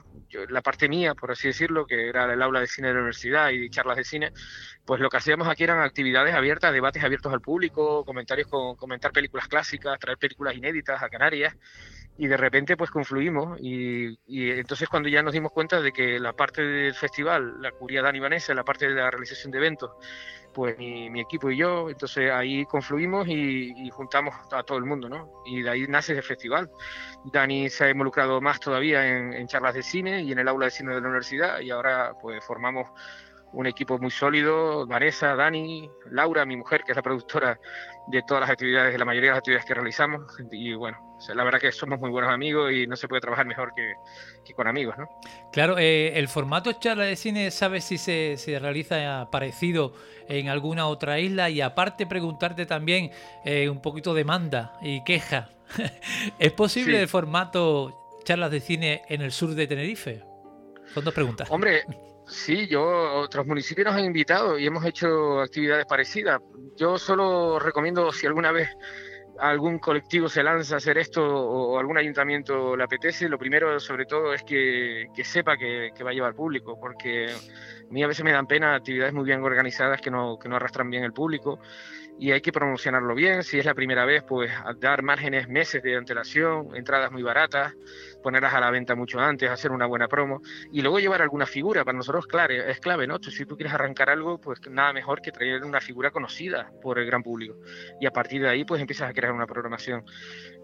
la 0.50 0.62
parte 0.62 0.90
mía, 0.90 1.16
por 1.16 1.32
así 1.32 1.48
decirlo, 1.48 1.86
que 1.86 2.08
era 2.10 2.32
el 2.32 2.42
aula 2.42 2.60
de 2.60 2.68
cine 2.68 2.90
de 2.90 2.94
la 2.94 3.00
universidad 3.00 3.50
y 3.50 3.70
charlas 3.70 3.98
de 3.98 4.04
cine, 4.04 4.34
pues 4.86 5.00
lo 5.00 5.10
que 5.10 5.18
hacíamos 5.18 5.48
aquí 5.48 5.64
eran 5.64 5.80
actividades 5.80 6.34
abiertas, 6.34 6.74
debates 6.74 7.04
abiertos 7.04 7.34
al 7.34 7.42
público, 7.42 8.06
comentarios 8.06 8.48
con 8.48 8.76
comentar 8.76 9.12
películas 9.12 9.48
clásicas, 9.48 10.00
traer 10.00 10.18
películas 10.18 10.56
inéditas 10.56 11.02
a 11.02 11.10
Canarias 11.10 11.56
y 12.20 12.28
de 12.28 12.36
repente 12.36 12.76
pues 12.76 12.92
confluimos 12.92 13.58
y, 13.62 14.18
entonces 14.28 14.90
cuando 14.90 15.08
ya 15.08 15.24
nos 15.24 15.32
dimos 15.32 15.54
cuenta 15.54 15.82
de 15.82 15.94
que 15.94 16.20
la 16.20 16.34
parte 16.34 16.62
del 16.62 16.94
festival 16.94 17.62
la 17.62 17.72
cubría 17.72 18.02
Dani 18.02 18.20
Vanessa, 18.20 18.54
la 18.54 18.66
parte 18.66 18.90
de 18.90 18.96
la 18.96 19.10
realización 19.10 19.52
de 19.54 19.58
eventos, 19.60 19.92
pues 20.54 20.78
mi, 20.78 21.22
equipo 21.22 21.50
y 21.50 21.56
yo, 21.56 21.90
entonces 21.90 22.30
ahí 22.30 22.66
confluimos 22.66 23.26
y, 23.30 23.90
juntamos 23.92 24.36
a 24.52 24.64
todo 24.64 24.78
el 24.78 24.84
mundo, 24.84 25.08
¿no? 25.08 25.32
Y 25.46 25.62
de 25.62 25.70
ahí 25.70 25.86
nace 25.88 26.14
el 26.14 26.24
festival. 26.24 26.70
Dani 27.32 27.70
se 27.70 27.86
ha 27.86 27.90
involucrado 27.90 28.42
más 28.42 28.60
todavía 28.60 29.08
en, 29.08 29.34
en 29.34 29.48
charlas 29.48 29.76
de 29.76 29.84
cine 29.84 30.22
y 30.22 30.34
en 30.34 30.40
el 30.40 30.48
aula 30.50 30.66
de 30.66 30.72
cine 30.72 30.94
de 30.94 31.02
la 31.02 31.08
universidad 31.08 31.62
y 31.62 31.72
ahora 31.72 32.14
pues 32.22 32.44
formamos 32.44 32.90
un 33.52 33.66
equipo 33.66 33.98
muy 33.98 34.12
sólido, 34.12 34.86
Vanessa, 34.86 35.36
Dani, 35.36 35.90
Laura, 36.12 36.46
mi 36.46 36.56
mujer, 36.56 36.84
que 36.84 36.92
es 36.92 36.96
la 36.96 37.02
productora 37.02 37.60
de 38.08 38.22
todas 38.24 38.42
las 38.42 38.50
actividades, 38.50 38.94
de 38.94 39.00
la 39.00 39.06
mayoría 39.06 39.30
de 39.30 39.34
las 39.34 39.38
actividades 39.40 39.66
que 39.66 39.74
realizamos. 39.74 40.22
Y 40.52 40.74
bueno, 40.74 40.98
la 41.34 41.44
verdad 41.44 41.60
que 41.60 41.72
somos 41.72 42.00
muy 42.00 42.10
buenos 42.10 42.32
amigos 42.32 42.72
y 42.72 42.88
no 42.88 42.96
se 42.96 43.08
puede 43.08 43.22
trabajar 43.22 43.46
mejor 43.46 43.74
que, 43.76 43.94
con 44.54 44.68
amigos, 44.68 44.96
¿no? 44.98 45.08
Claro, 45.52 45.78
eh, 45.78 46.18
el 46.18 46.28
formato 46.28 46.74
charla 46.74 47.06
de 47.06 47.16
cine, 47.16 47.52
¿sabes 47.52 47.84
si 47.86 47.98
se, 47.98 48.38
realiza 48.60 49.30
parecido 49.32 49.94
en 50.28 50.50
alguna 50.50 50.88
otra 50.88 51.20
isla? 51.20 51.50
Y 51.50 51.62
aparte 51.62 52.06
preguntarte 52.06 52.66
también 52.66 53.12
eh, 53.46 53.70
un 53.70 53.82
poquito 53.82 54.14
demanda 54.14 54.74
y 54.82 55.04
queja. 55.04 55.50
¿Es 56.40 56.52
posible 56.52 57.02
el 57.02 57.08
formato 57.08 58.10
charlas 58.24 58.52
de 58.52 58.60
cine 58.60 59.02
en 59.08 59.22
el 59.22 59.32
sur 59.32 59.50
de 59.50 59.68
Tenerife? 59.68 60.24
Son 60.94 61.04
dos 61.04 61.14
preguntas. 61.14 61.50
Hombre, 61.52 61.84
Sí, 62.30 62.68
yo, 62.68 62.84
otros 63.16 63.48
municipios 63.48 63.88
nos 63.88 63.96
han 63.96 64.06
invitado 64.06 64.60
y 64.60 64.68
hemos 64.68 64.86
hecho 64.86 65.42
actividades 65.42 65.88
parecidas. 65.88 66.40
Yo 66.78 67.00
solo 67.00 67.58
recomiendo 67.58 68.12
si 68.12 68.28
alguna 68.28 68.52
vez 68.52 68.70
algún 69.40 69.80
colectivo 69.80 70.30
se 70.30 70.44
lanza 70.44 70.76
a 70.76 70.78
hacer 70.78 71.00
esto 71.00 71.24
o 71.24 71.80
algún 71.80 71.98
ayuntamiento 71.98 72.76
le 72.76 72.84
apetece, 72.84 73.28
lo 73.28 73.40
primero 73.40 73.80
sobre 73.80 74.06
todo 74.06 74.34
es 74.34 74.44
que, 74.44 75.08
sepa 75.24 75.58
que, 75.58 75.92
va 76.04 76.12
a 76.12 76.14
llevar 76.14 76.36
público, 76.36 76.78
porque 76.80 77.28
a 77.28 77.92
mí 77.92 78.04
a 78.04 78.08
veces 78.08 78.24
me 78.24 78.32
dan 78.32 78.46
pena 78.46 78.76
actividades 78.76 79.14
muy 79.14 79.26
bien 79.26 79.42
organizadas 79.42 80.00
que 80.00 80.12
no, 80.12 80.38
que 80.38 80.50
no 80.50 80.58
arrastran 80.58 80.90
bien 80.90 81.04
el 81.04 81.14
público 81.14 81.60
y 82.20 82.32
hay 82.32 82.42
que 82.42 82.52
promocionarlo 82.52 83.16
bien. 83.16 83.44
Si 83.44 83.58
es 83.58 83.66
la 83.66 83.74
primera 83.74 84.06
vez, 84.06 84.24
pues 84.24 84.52
dar 84.78 85.02
márgenes 85.02 85.48
meses 85.48 85.82
de 85.82 85.96
antelación, 85.96 86.76
entradas 86.76 87.12
muy 87.12 87.24
baratas, 87.24 87.74
ponerlas 88.22 88.54
a 88.54 88.60
la 88.60 88.72
venta 88.72 88.96
mucho 88.96 89.20
antes, 89.20 89.50
hacer 89.50 89.72
una 89.72 89.86
buena 89.86 90.08
promo 90.08 90.42
y 90.72 90.82
luego 90.82 91.00
llevar 91.00 91.22
alguna 91.22 91.46
figura. 91.46 91.84
Para 91.84 91.98
nosotros 91.98 92.28
claro, 92.28 92.54
es 92.54 92.80
clave, 92.80 93.08
¿no? 93.08 93.18
Si 93.20 93.46
tú 93.46 93.56
quieres 93.56 93.74
arrancar 93.74 94.10
algo, 94.10 94.40
pues 94.40 94.60
nada 94.70 94.94
mejor 94.94 95.22
que 95.22 95.32
traer 95.32 95.64
una 95.64 95.82
figura 95.82 96.12
conocida 96.12 96.72
por 96.82 97.00
el 97.00 97.06
gran 97.06 97.24
público. 97.24 97.56
Y 98.00 98.06
a 98.06 98.12
partir 98.12 98.42
de 98.42 98.50
ahí, 98.50 98.66
pues 98.66 98.82
empiezas 98.82 99.10
a 99.10 99.14
crear 99.14 99.34
una 99.34 99.46
programación. 99.46 100.04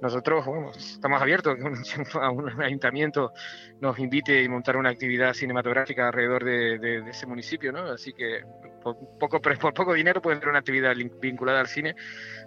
Nosotros, 0.02 0.46
bueno, 0.46 0.72
estamos 0.72 1.22
abiertos 1.22 1.58
a 2.16 2.30
un 2.30 2.62
ayuntamiento 2.62 3.32
nos 3.80 4.00
invite 4.00 4.42
y 4.42 4.50
montar 4.50 4.78
una 4.78 4.90
actividad 4.90 5.34
cinematográfica 5.34 6.08
alrededor 6.08 6.44
de, 6.44 7.10
ese 7.10 7.26
municipio, 7.26 7.72
¿no? 7.72 7.84
Así 7.92 8.14
que 8.14 8.42
por 8.82 8.98
poco, 9.20 9.42
por 9.62 9.74
poco 9.74 9.94
dinero 9.94 10.22
pueden 10.22 10.40
tener 10.40 10.50
una 10.50 10.60
actividad 10.60 10.96
vinculada 11.20 11.60
al 11.60 11.68
cine 11.68 11.96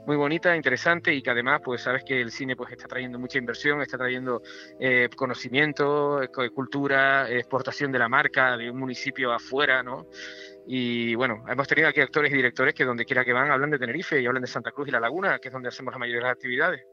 muy 0.08 0.16
bonita, 0.16 0.56
interesante 0.56 1.12
y 1.12 1.20
que 1.20 1.28
además, 1.28 1.60
pues 1.62 1.82
sabes 1.82 2.02
que 2.02 2.18
el 2.18 2.32
cine 2.32 2.56
pues 2.56 2.72
está 2.72 2.88
trayendo 2.88 3.18
mucha 3.18 3.36
inversión, 3.36 3.82
está 3.82 3.98
trayendo 3.98 4.40
eh, 4.80 5.10
conocimiento, 5.14 6.22
eh, 6.22 6.30
cultura, 6.54 7.30
exportación 7.30 7.92
de 7.92 7.98
la 7.98 8.08
marca 8.08 8.56
de 8.56 8.70
un 8.70 8.78
municipio 8.78 9.30
afuera, 9.34 9.82
¿no? 9.82 10.06
Y 10.66 11.14
bueno, 11.14 11.44
hemos 11.46 11.68
tenido 11.68 11.88
aquí 11.88 12.00
actores 12.00 12.32
y 12.32 12.36
directores 12.36 12.72
que 12.72 12.86
donde 12.86 13.04
quiera 13.04 13.22
que 13.22 13.34
van 13.34 13.50
hablan 13.50 13.68
de 13.68 13.78
Tenerife 13.78 14.18
y 14.18 14.24
hablan 14.24 14.40
de 14.40 14.48
Santa 14.48 14.70
Cruz 14.70 14.88
y 14.88 14.92
La 14.92 15.00
Laguna, 15.00 15.38
que 15.40 15.48
es 15.48 15.52
donde 15.52 15.68
hacemos 15.68 15.92
la 15.92 15.98
mayoría 15.98 16.20
de 16.20 16.24
las 16.24 16.32
actividades. 16.32 16.86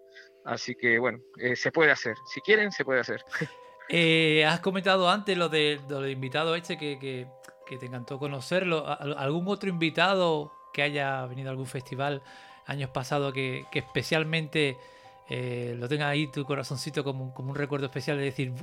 Así 0.44 0.76
que 0.76 1.00
bueno, 1.00 1.20
eh, 1.40 1.56
se 1.56 1.72
puede 1.72 1.92
hacer. 1.92 2.16
Si 2.26 2.42
quieren, 2.42 2.74
se 2.74 2.84
puede 2.84 3.00
hacer. 3.00 3.24
has 4.46 4.60
comentado 4.60 5.10
antes 5.10 5.38
lo 5.38 5.48
de, 5.48 5.80
lo 5.88 6.06
invitado 6.06 6.54
este 6.54 6.78
que, 6.78 7.00
que, 7.00 7.28
que, 7.66 7.78
te 7.78 7.86
encantó 7.86 8.20
conocerlo. 8.20 8.86
¿Algún 8.86 9.48
otro 9.48 9.70
invitado 9.70 10.52
que 10.74 10.82
haya 10.82 11.26
venido 11.28 11.48
a 11.48 11.52
algún 11.52 11.66
festival 11.66 12.22
años 12.66 12.90
pasados 12.90 13.34
que, 13.34 13.66
especialmente 13.74 14.78
eh, 15.30 15.76
lo 15.78 15.88
tenga 15.88 16.10
ahí 16.10 16.28
tu 16.28 16.46
corazoncito 16.46 17.04
como, 17.04 17.34
como, 17.34 17.52
un 17.52 17.56
recuerdo 17.56 17.88
especial 17.88 18.18
de 18.18 18.26
decir, 18.26 18.54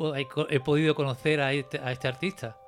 he, 0.48 0.60
podido 0.60 0.94
conocer 0.94 1.40
a 1.40 1.52
este, 1.52 1.78
a 1.78 1.92
este 1.92 2.08
artista? 2.08 2.58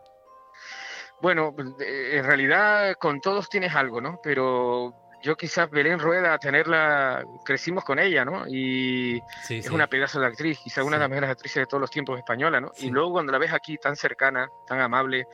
Bueno, 1.20 1.54
en 1.78 2.24
realidad 2.24 2.96
con 2.98 3.20
todos 3.20 3.48
tienes 3.48 3.74
algo, 3.74 4.00
¿no? 4.00 4.20
Pero 4.22 4.94
yo 5.24 5.36
quizás 5.36 5.70
Belén 5.70 5.98
Rueda, 5.98 6.38
tenerla, 6.38 7.24
crecimos 7.46 7.82
con 7.82 7.98
ella, 7.98 8.26
¿no? 8.26 8.46
Y 8.46 9.22
es 9.48 9.70
una 9.70 9.86
pedazo 9.86 10.20
de 10.20 10.26
actriz, 10.26 10.58
quizás 10.58 10.84
una 10.84 10.96
de 10.96 11.00
las 11.00 11.08
mejores 11.08 11.30
actrices 11.30 11.62
de 11.62 11.66
todos 11.66 11.80
los 11.80 11.90
tiempos 11.90 12.18
española, 12.18 12.60
¿no? 12.60 12.72
Y 12.76 12.90
luego 12.90 13.12
cuando 13.12 13.32
la 13.32 13.38
ves 13.38 13.54
aquí 13.54 13.78
tan 13.78 13.96
cercana, 13.96 14.50
tan 14.66 14.80
amable, 14.80 15.26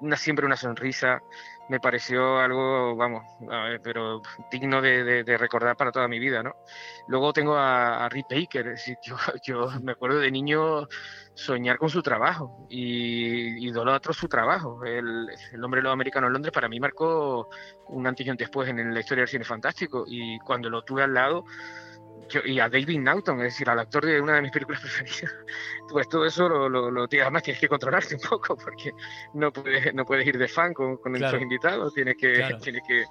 una, 0.00 0.16
siempre 0.16 0.46
una 0.46 0.56
sonrisa, 0.56 1.20
me 1.68 1.80
pareció 1.80 2.38
algo, 2.38 2.96
vamos, 2.96 3.24
pero 3.82 4.22
digno 4.50 4.80
de, 4.80 5.36
recordar 5.38 5.76
para 5.76 5.92
toda 5.92 6.08
mi 6.08 6.18
vida, 6.18 6.42
¿no? 6.42 6.56
Luego 7.08 7.32
tengo 7.32 7.56
a, 7.56 8.04
a 8.04 8.08
Rick 8.08 8.26
Baker, 8.30 8.74
yo, 9.02 9.16
yo 9.44 9.70
me 9.82 9.92
acuerdo 9.92 10.18
de 10.18 10.30
niño 10.30 10.88
soñar 11.34 11.78
con 11.78 11.88
su 11.88 12.02
trabajo 12.02 12.66
y 12.68 13.66
idolatro 13.66 14.12
su 14.12 14.28
trabajo. 14.28 14.84
El, 14.84 15.28
el 15.52 15.64
hombre 15.64 15.82
lo 15.82 15.92
americano 15.92 16.26
en 16.26 16.32
Londres 16.32 16.52
para 16.52 16.68
mí 16.68 16.80
marcó 16.80 17.48
un 17.88 18.06
antes 18.06 18.26
y 18.26 18.30
después 18.36 18.68
en 18.68 18.92
la 18.92 19.00
historia 19.00 19.22
del 19.22 19.28
cine 19.28 19.44
fantástico 19.44 20.04
y 20.06 20.38
cuando 20.40 20.68
lo 20.68 20.82
tuve 20.82 21.04
al 21.04 21.14
lado 21.14 21.44
y 22.44 22.60
a 22.60 22.68
David 22.68 23.00
Naughton, 23.00 23.38
es 23.38 23.54
decir, 23.54 23.68
al 23.70 23.78
actor 23.78 24.04
de 24.04 24.20
una 24.20 24.34
de 24.34 24.42
mis 24.42 24.50
películas 24.50 24.80
preferidas, 24.82 25.34
pues 25.90 26.08
todo 26.08 26.26
eso 26.26 26.48
lo, 26.48 26.68
lo, 26.68 27.04
además 27.04 27.42
tienes 27.42 27.60
que 27.60 27.68
controlarte 27.68 28.14
un 28.14 28.20
poco 28.20 28.56
porque 28.56 28.92
no 29.34 29.52
puedes, 29.52 29.94
no 29.94 30.04
puedes 30.04 30.26
ir 30.26 30.38
de 30.38 30.48
fan 30.48 30.74
con, 30.74 30.96
con 30.98 31.16
invitados, 31.16 31.94
tienes 31.94 32.16
que, 32.16 32.56
tienes 32.62 32.82
que, 32.86 33.04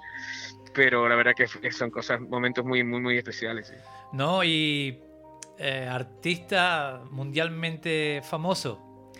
pero 0.74 1.08
la 1.08 1.16
verdad 1.16 1.32
que 1.34 1.46
son 1.72 1.90
cosas, 1.90 2.20
momentos 2.20 2.64
muy, 2.64 2.84
muy, 2.84 3.00
muy 3.00 3.18
especiales. 3.18 3.72
No, 4.12 4.44
y 4.44 5.02
eh, 5.58 5.88
artista 5.90 7.02
mundialmente 7.10 8.22
famoso, 8.22 9.12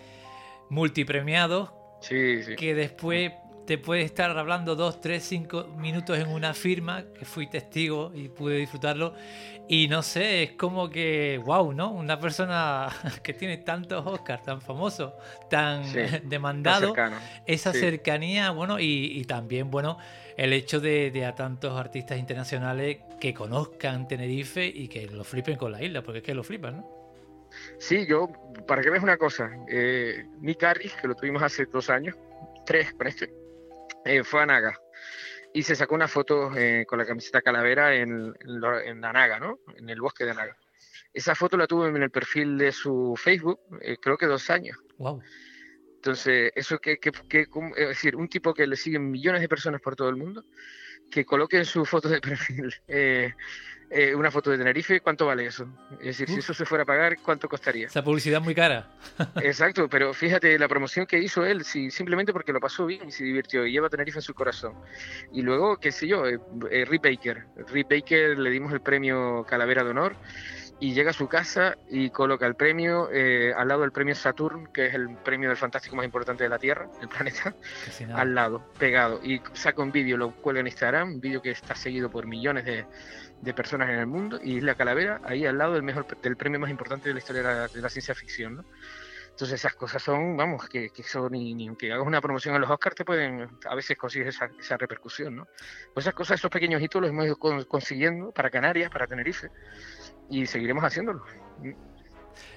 multipremiado, 0.71 1.99
sí, 2.01 2.43
sí. 2.43 2.57
que 2.57 2.75
después 2.75 3.33
te 3.69 3.77
puede 3.77 4.01
estar 4.01 4.31
hablando 4.39 4.77
dos, 4.77 4.99
tres, 4.99 5.25
cinco 5.25 5.65
minutos 5.77 6.19
en 6.19 6.29
una 6.29 6.55
firma, 6.55 7.05
que 7.13 7.27
fui 7.27 7.49
testigo 7.49 8.11
y 8.15 8.31
pude 8.31 8.57
disfrutarlo. 8.57 9.13
Y 9.69 9.89
no 9.89 10.01
sé, 10.01 10.43
es 10.43 10.53
como 10.53 10.89
que, 10.89 11.39
wow, 11.45 11.75
¿no? 11.75 11.91
Una 11.91 12.19
persona 12.19 12.89
que 13.23 13.35
tiene 13.35 13.59
tantos 13.59 14.07
Oscars, 14.07 14.43
tan 14.43 14.63
famoso, 14.63 15.15
tan 15.51 15.83
demandado, 16.25 16.95
esa 17.45 17.75
cercanía, 17.75 18.53
bueno, 18.53 18.79
y, 18.81 19.23
también, 19.27 19.71
bueno, 19.71 19.99
el 20.39 20.55
hecho 20.55 20.81
de, 20.81 21.27
a 21.27 21.35
tantos 21.35 21.79
artistas 21.79 22.19
internacionales 22.19 23.01
que 23.21 23.35
conozcan 23.35 24.09
Tenerife 24.09 24.65
y 24.65 24.89
que 24.89 25.09
lo 25.09 25.25
flipen 25.25 25.59
con 25.59 25.73
la 25.73 25.83
isla, 25.83 26.01
porque 26.01 26.21
es 26.21 26.25
que 26.25 26.33
lo 26.33 26.43
flipan, 26.43 26.79
¿no? 26.79 27.51
Sí, 27.77 28.07
yo, 28.07 28.31
para 28.67 28.81
que 28.81 28.89
veas 28.89 29.03
una 29.03 29.19
cosa, 29.19 29.51
eh, 29.69 30.25
Nick 30.41 30.63
Harris, 30.63 30.95
que 30.95 31.07
lo 31.07 31.15
tuvimos 31.15 31.43
hace 31.43 31.67
dos 31.67 31.91
años, 31.91 32.17
tres 32.65 32.95
con 32.95 33.07
este, 33.07 33.31
eh, 34.09 34.25
fue 34.25 34.43
a 34.43 34.47
Naga 34.47 34.79
y 35.53 35.63
se 35.63 35.77
sacó 35.77 35.95
una 35.95 36.09
foto 36.09 36.55
eh, 36.57 36.85
con 36.87 36.99
la 36.99 37.07
camiseta 37.07 37.43
calavera 37.43 37.95
en, 37.95 38.35
en, 38.41 39.01
la 39.01 39.13
Naga, 39.13 39.39
¿no? 39.39 39.61
En 39.77 39.89
el 39.89 40.01
bosque 40.01 40.25
de 40.25 40.35
Naga. 40.35 40.57
Esa 41.13 41.35
foto 41.35 41.57
la 41.57 41.67
tuve 41.67 41.89
en 41.89 42.03
el 42.03 42.11
perfil 42.11 42.59
de 42.59 42.73
su 42.73 43.15
Facebook, 43.17 43.61
eh, 43.81 43.97
creo 44.01 44.17
que 44.17 44.27
dos 44.27 44.51
años. 44.51 44.79
Wow. 44.99 45.23
Entonces, 45.97 46.53
eso 46.55 46.79
que, 46.79 46.99
que, 46.99 47.11
que, 47.29 47.47
es 47.77 47.89
decir, 47.89 48.15
un 48.15 48.29
tipo 48.29 48.55
que 48.55 48.67
le 48.67 48.77
siguen 48.77 49.11
millones 49.11 49.41
de 49.41 49.49
personas 49.49 49.81
por 49.81 49.97
todo 49.97 50.09
el 50.09 50.17
mundo, 50.17 50.45
que 51.11 51.25
coloque 51.25 51.59
en 51.59 51.65
su 51.65 51.85
foto 51.85 52.09
de 52.09 52.21
perfil 52.21 52.75
eh, 52.89 53.33
eh, 53.91 54.15
una 54.15 54.31
foto 54.31 54.51
de 54.51 54.59
Tenerife, 54.59 55.01
¿cuánto 55.01 55.25
vale 55.25 55.47
eso? 55.47 55.67
Es 55.93 56.19
decir, 56.19 56.29
si 56.29 56.41
eso 56.41 56.53
se 56.53 56.67
fuera 56.67 56.83
a 56.83 56.87
pagar, 56.87 57.17
¿cuánto 57.23 57.49
costaría? 57.49 57.87
Esa 57.87 58.05
publicidad 58.05 58.43
muy 58.43 58.55
cara. 58.55 58.91
Exacto, 59.43 59.89
pero 59.89 60.13
fíjate 60.13 60.59
la 60.59 60.69
promoción 60.69 61.07
que 61.07 61.19
hizo 61.19 61.47
él, 61.47 61.65
si, 61.65 61.91
simplemente 61.91 62.35
porque 62.35 62.53
lo 62.53 62.61
pasó 62.61 62.85
bien 62.85 63.09
y 63.09 63.13
se 63.13 63.25
divirtió 63.25 63.65
y 63.65 63.73
lleva 63.73 63.89
Tenerife 63.89 64.19
en 64.19 64.23
su 64.23 64.35
corazón. 64.35 64.75
Y 65.33 65.41
luego, 65.41 65.79
qué 65.79 65.91
sé 65.91 66.07
yo, 66.07 66.27
eh, 66.27 66.39
eh 66.71 66.85
Rip 66.85 67.03
Baker. 67.03 67.47
Rip 67.69 67.91
Baker 67.91 68.39
le 68.39 68.51
dimos 68.51 68.75
el 68.75 68.83
premio 68.83 69.47
Calavera 69.49 69.83
de 69.85 69.91
Honor 69.91 70.17
y 70.81 70.95
llega 70.95 71.11
a 71.11 71.15
su 71.15 71.29
casa 71.29 71.77
y 71.91 72.11
coloca 72.11 72.47
el 72.47 72.55
premio 72.55 73.09
eh, 73.13 73.53
al 73.57 73.69
lado 73.69 73.81
del 73.81 73.91
premio 73.91 74.15
Saturn, 74.15 74.69
que 74.73 74.87
es 74.87 74.95
el 74.95 75.17
premio 75.17 75.49
del 75.49 75.57
fantástico 75.57 75.97
más 75.97 76.05
importante 76.05 76.45
de 76.45 76.51
la 76.51 76.59
Tierra, 76.59 76.89
el 77.01 77.09
planeta, 77.09 77.55
al 78.15 78.35
lado, 78.35 78.65
pegado. 78.79 79.21
Y 79.23 79.43
saca 79.55 79.83
un 79.83 79.91
vídeo, 79.91 80.17
lo 80.17 80.31
cuelga 80.31 80.61
en 80.61 80.69
Instagram, 80.69 81.15
un 81.15 81.21
vídeo 81.21 81.43
que 81.43 81.51
está 81.51 81.75
seguido 81.75 82.11
por 82.11 82.27
millones 82.27 82.65
de, 82.65 82.87
de, 83.43 83.55
personas 83.55 83.89
en 83.89 83.97
el 83.97 84.07
mundo, 84.07 84.39
y 84.43 84.59
es 84.59 84.63
la 84.63 84.77
calavera 84.77 85.21
ahí 85.25 85.47
al 85.47 85.59
lado 85.59 85.75
del, 85.75 85.83
mejor, 85.83 86.07
del 86.21 86.37
premio 86.37 86.61
más 86.61 86.71
importante 86.71 87.09
de 87.09 87.15
la 87.15 87.19
historia 87.19 87.43
de 87.43 87.81
la, 87.81 87.89
ciencia 87.89 88.15
ficción. 88.15 88.57
¿no? 88.57 88.65
Entonces 89.31 89.61
esas 89.61 89.75
cosas 89.75 90.03
son, 90.03 90.37
vamos, 90.37 90.69
que, 90.69 90.91
que 90.91 91.03
son, 91.05 91.31
ni, 91.33 91.55
ni 91.55 91.69
aunque 91.69 91.93
hagas 91.93 92.07
una 92.07 92.21
promoción 92.21 92.57
a 92.57 92.59
los 92.59 92.71
Oscars 92.71 92.97
te 92.97 93.05
pueden, 93.05 93.49
a 93.69 93.75
veces 93.77 93.97
consigues 93.97 94.35
esa, 94.35 94.51
esa 94.59 94.77
repercusión, 94.77 95.37
¿no? 95.37 95.49
Pues 95.95 96.05
esas 96.05 96.15
cosas, 96.15 96.41
esos 96.41 96.51
pequeños 96.51 96.83
hitos 96.83 97.01
los 97.01 97.11
hemos 97.11 97.25
ido 97.25 97.37
consiguiendo 97.69 98.33
para 98.33 98.51
Canarias, 98.51 98.91
para 98.91 99.07
Tenerife, 99.07 99.49
y 100.31 100.47
seguiremos 100.47 100.85
haciéndolo. 100.85 101.23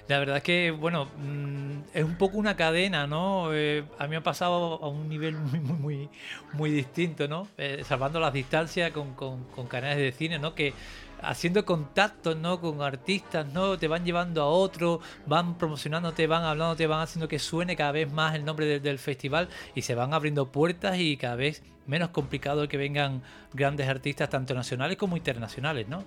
La 0.08 0.18
verdad 0.18 0.38
es 0.38 0.42
que, 0.42 0.70
bueno, 0.70 1.06
mm, 1.16 1.82
es 1.94 2.04
un 2.04 2.16
poco 2.16 2.36
una 2.38 2.56
cadena, 2.56 3.06
¿no? 3.06 3.52
Eh, 3.54 3.84
a 3.98 4.04
mí 4.04 4.10
me 4.10 4.16
ha 4.16 4.22
pasado 4.22 4.82
a 4.82 4.88
un 4.88 5.08
nivel 5.08 5.34
muy, 5.36 5.60
muy, 5.60 5.78
muy, 5.78 6.08
muy 6.52 6.70
distinto, 6.70 7.28
¿no? 7.28 7.48
Eh, 7.56 7.82
salvando 7.84 8.20
las 8.20 8.32
distancias 8.32 8.90
con, 8.90 9.14
con, 9.14 9.66
canales 9.68 9.98
de 9.98 10.12
cine, 10.12 10.38
¿no? 10.38 10.54
Que 10.54 10.74
haciendo 11.22 11.64
contactos, 11.64 12.36
¿no? 12.36 12.60
Con 12.60 12.82
artistas, 12.82 13.46
¿no? 13.52 13.78
Te 13.78 13.88
van 13.88 14.04
llevando 14.04 14.42
a 14.42 14.46
otro, 14.46 15.00
van 15.26 15.56
promocionándote, 15.56 16.26
van 16.26 16.44
hablándote, 16.44 16.86
van 16.86 17.00
haciendo 17.00 17.28
que 17.28 17.38
suene 17.38 17.76
cada 17.76 17.92
vez 17.92 18.12
más 18.12 18.34
el 18.34 18.44
nombre 18.44 18.80
del 18.80 18.98
festival 18.98 19.48
y 19.74 19.82
se 19.82 19.94
van 19.94 20.14
abriendo 20.14 20.50
puertas 20.50 20.98
y 20.98 21.16
cada 21.16 21.36
vez 21.36 21.62
menos 21.86 22.10
complicado 22.10 22.68
que 22.68 22.76
vengan 22.76 23.22
grandes 23.52 23.88
artistas, 23.88 24.28
tanto 24.30 24.54
nacionales 24.54 24.96
como 24.96 25.16
internacionales, 25.16 25.88
¿no? 25.88 26.04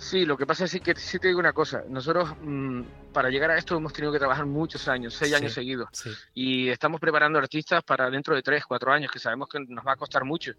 Sí, 0.00 0.24
lo 0.24 0.34
que 0.38 0.46
pasa 0.46 0.64
es 0.64 0.80
que 0.80 0.94
sí 0.96 1.18
te 1.18 1.28
digo 1.28 1.38
una 1.38 1.52
cosa. 1.52 1.84
Nosotros 1.86 2.34
mm, 2.40 2.82
para 3.12 3.28
llegar 3.28 3.50
a 3.50 3.58
esto 3.58 3.76
hemos 3.76 3.92
tenido 3.92 4.10
que 4.10 4.18
trabajar 4.18 4.46
muchos 4.46 4.88
años, 4.88 5.12
seis 5.12 5.34
años 5.34 5.52
seguidos. 5.52 5.90
Y 6.32 6.70
estamos 6.70 6.98
preparando 6.98 7.38
artistas 7.38 7.84
para 7.84 8.08
dentro 8.08 8.34
de 8.34 8.42
tres, 8.42 8.64
cuatro 8.64 8.92
años, 8.92 9.12
que 9.12 9.18
sabemos 9.18 9.50
que 9.50 9.60
nos 9.60 9.86
va 9.86 9.92
a 9.92 9.96
costar 9.96 10.24
mucho. 10.24 10.52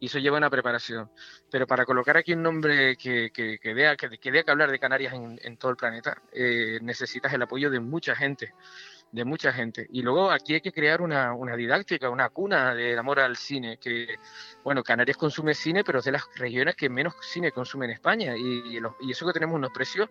Y 0.00 0.06
eso 0.06 0.18
lleva 0.18 0.38
una 0.38 0.48
preparación. 0.48 1.10
Pero 1.50 1.66
para 1.66 1.84
colocar 1.84 2.16
aquí 2.16 2.32
un 2.32 2.42
nombre 2.42 2.96
que, 2.96 3.30
que, 3.30 3.58
que 3.58 3.74
dé 3.74 3.94
que, 3.94 4.08
que, 4.18 4.32
que 4.42 4.50
hablar 4.50 4.70
de 4.70 4.78
Canarias 4.78 5.12
en, 5.12 5.38
en 5.42 5.58
todo 5.58 5.70
el 5.70 5.76
planeta, 5.76 6.22
eh, 6.32 6.78
necesitas 6.80 7.30
el 7.34 7.42
apoyo 7.42 7.70
de 7.70 7.80
mucha 7.80 8.16
gente 8.16 8.54
de 9.12 9.24
mucha 9.24 9.52
gente. 9.52 9.86
Y 9.90 10.02
luego 10.02 10.30
aquí 10.30 10.54
hay 10.54 10.60
que 10.60 10.72
crear 10.72 11.00
una, 11.00 11.32
una, 11.34 11.56
didáctica, 11.56 12.10
una 12.10 12.28
cuna 12.28 12.74
del 12.74 12.98
amor 12.98 13.20
al 13.20 13.36
cine, 13.36 13.78
que, 13.78 14.16
bueno, 14.62 14.82
Canarias 14.82 15.16
consume 15.16 15.54
cine, 15.54 15.84
pero 15.84 16.00
es 16.00 16.04
de 16.04 16.12
las 16.12 16.24
regiones 16.36 16.76
que 16.76 16.88
menos 16.88 17.14
cine 17.20 17.52
consume 17.52 17.86
en 17.86 17.92
España. 17.92 18.36
Y, 18.36 18.78
y 19.00 19.10
eso 19.10 19.26
que 19.26 19.32
tenemos 19.32 19.56
unos 19.56 19.70
precios 19.72 20.10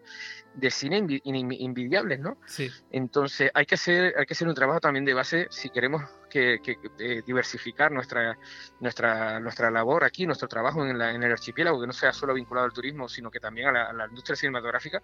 de 0.54 0.72
cine 0.72 1.06
invidiables, 1.24 2.20
¿no? 2.20 2.38
Sí. 2.48 2.70
Entonces 2.92 3.51
hay 3.54 3.66
que, 3.66 3.75
hacer, 3.75 4.16
hay 4.18 4.25
que 4.25 4.34
hacer 4.34 4.48
un 4.48 4.56
trabajo 4.56 4.80
también 4.80 5.06
de 5.06 5.13
base 5.13 5.48
si 5.50 5.70
queremos 5.70 6.04
que, 6.28 6.60
que 6.62 6.78
eh, 7.00 7.22
diversificar 7.26 7.92
nuestra, 7.92 8.38
nuestra, 8.80 9.40
nuestra 9.40 9.72
labor 9.72 10.04
aquí, 10.04 10.26
nuestro 10.26 10.48
trabajo 10.48 10.86
en, 10.86 10.98
la, 10.98 11.14
en, 11.14 11.24
el 11.24 11.32
archipiélago, 11.32 11.82
que 11.82 11.88
no 11.88 11.94
sea 11.94 12.13
solo 12.13 12.34
vinculado 12.34 12.66
al 12.66 12.74
turismo, 12.74 13.08
sino 13.08 13.32
que 13.32 13.40
también 13.40 13.68
a 13.68 13.72
la, 13.72 13.84
a 13.86 13.94
la 13.94 14.08
industria 14.08 14.36
cinematográfica, 14.36 15.02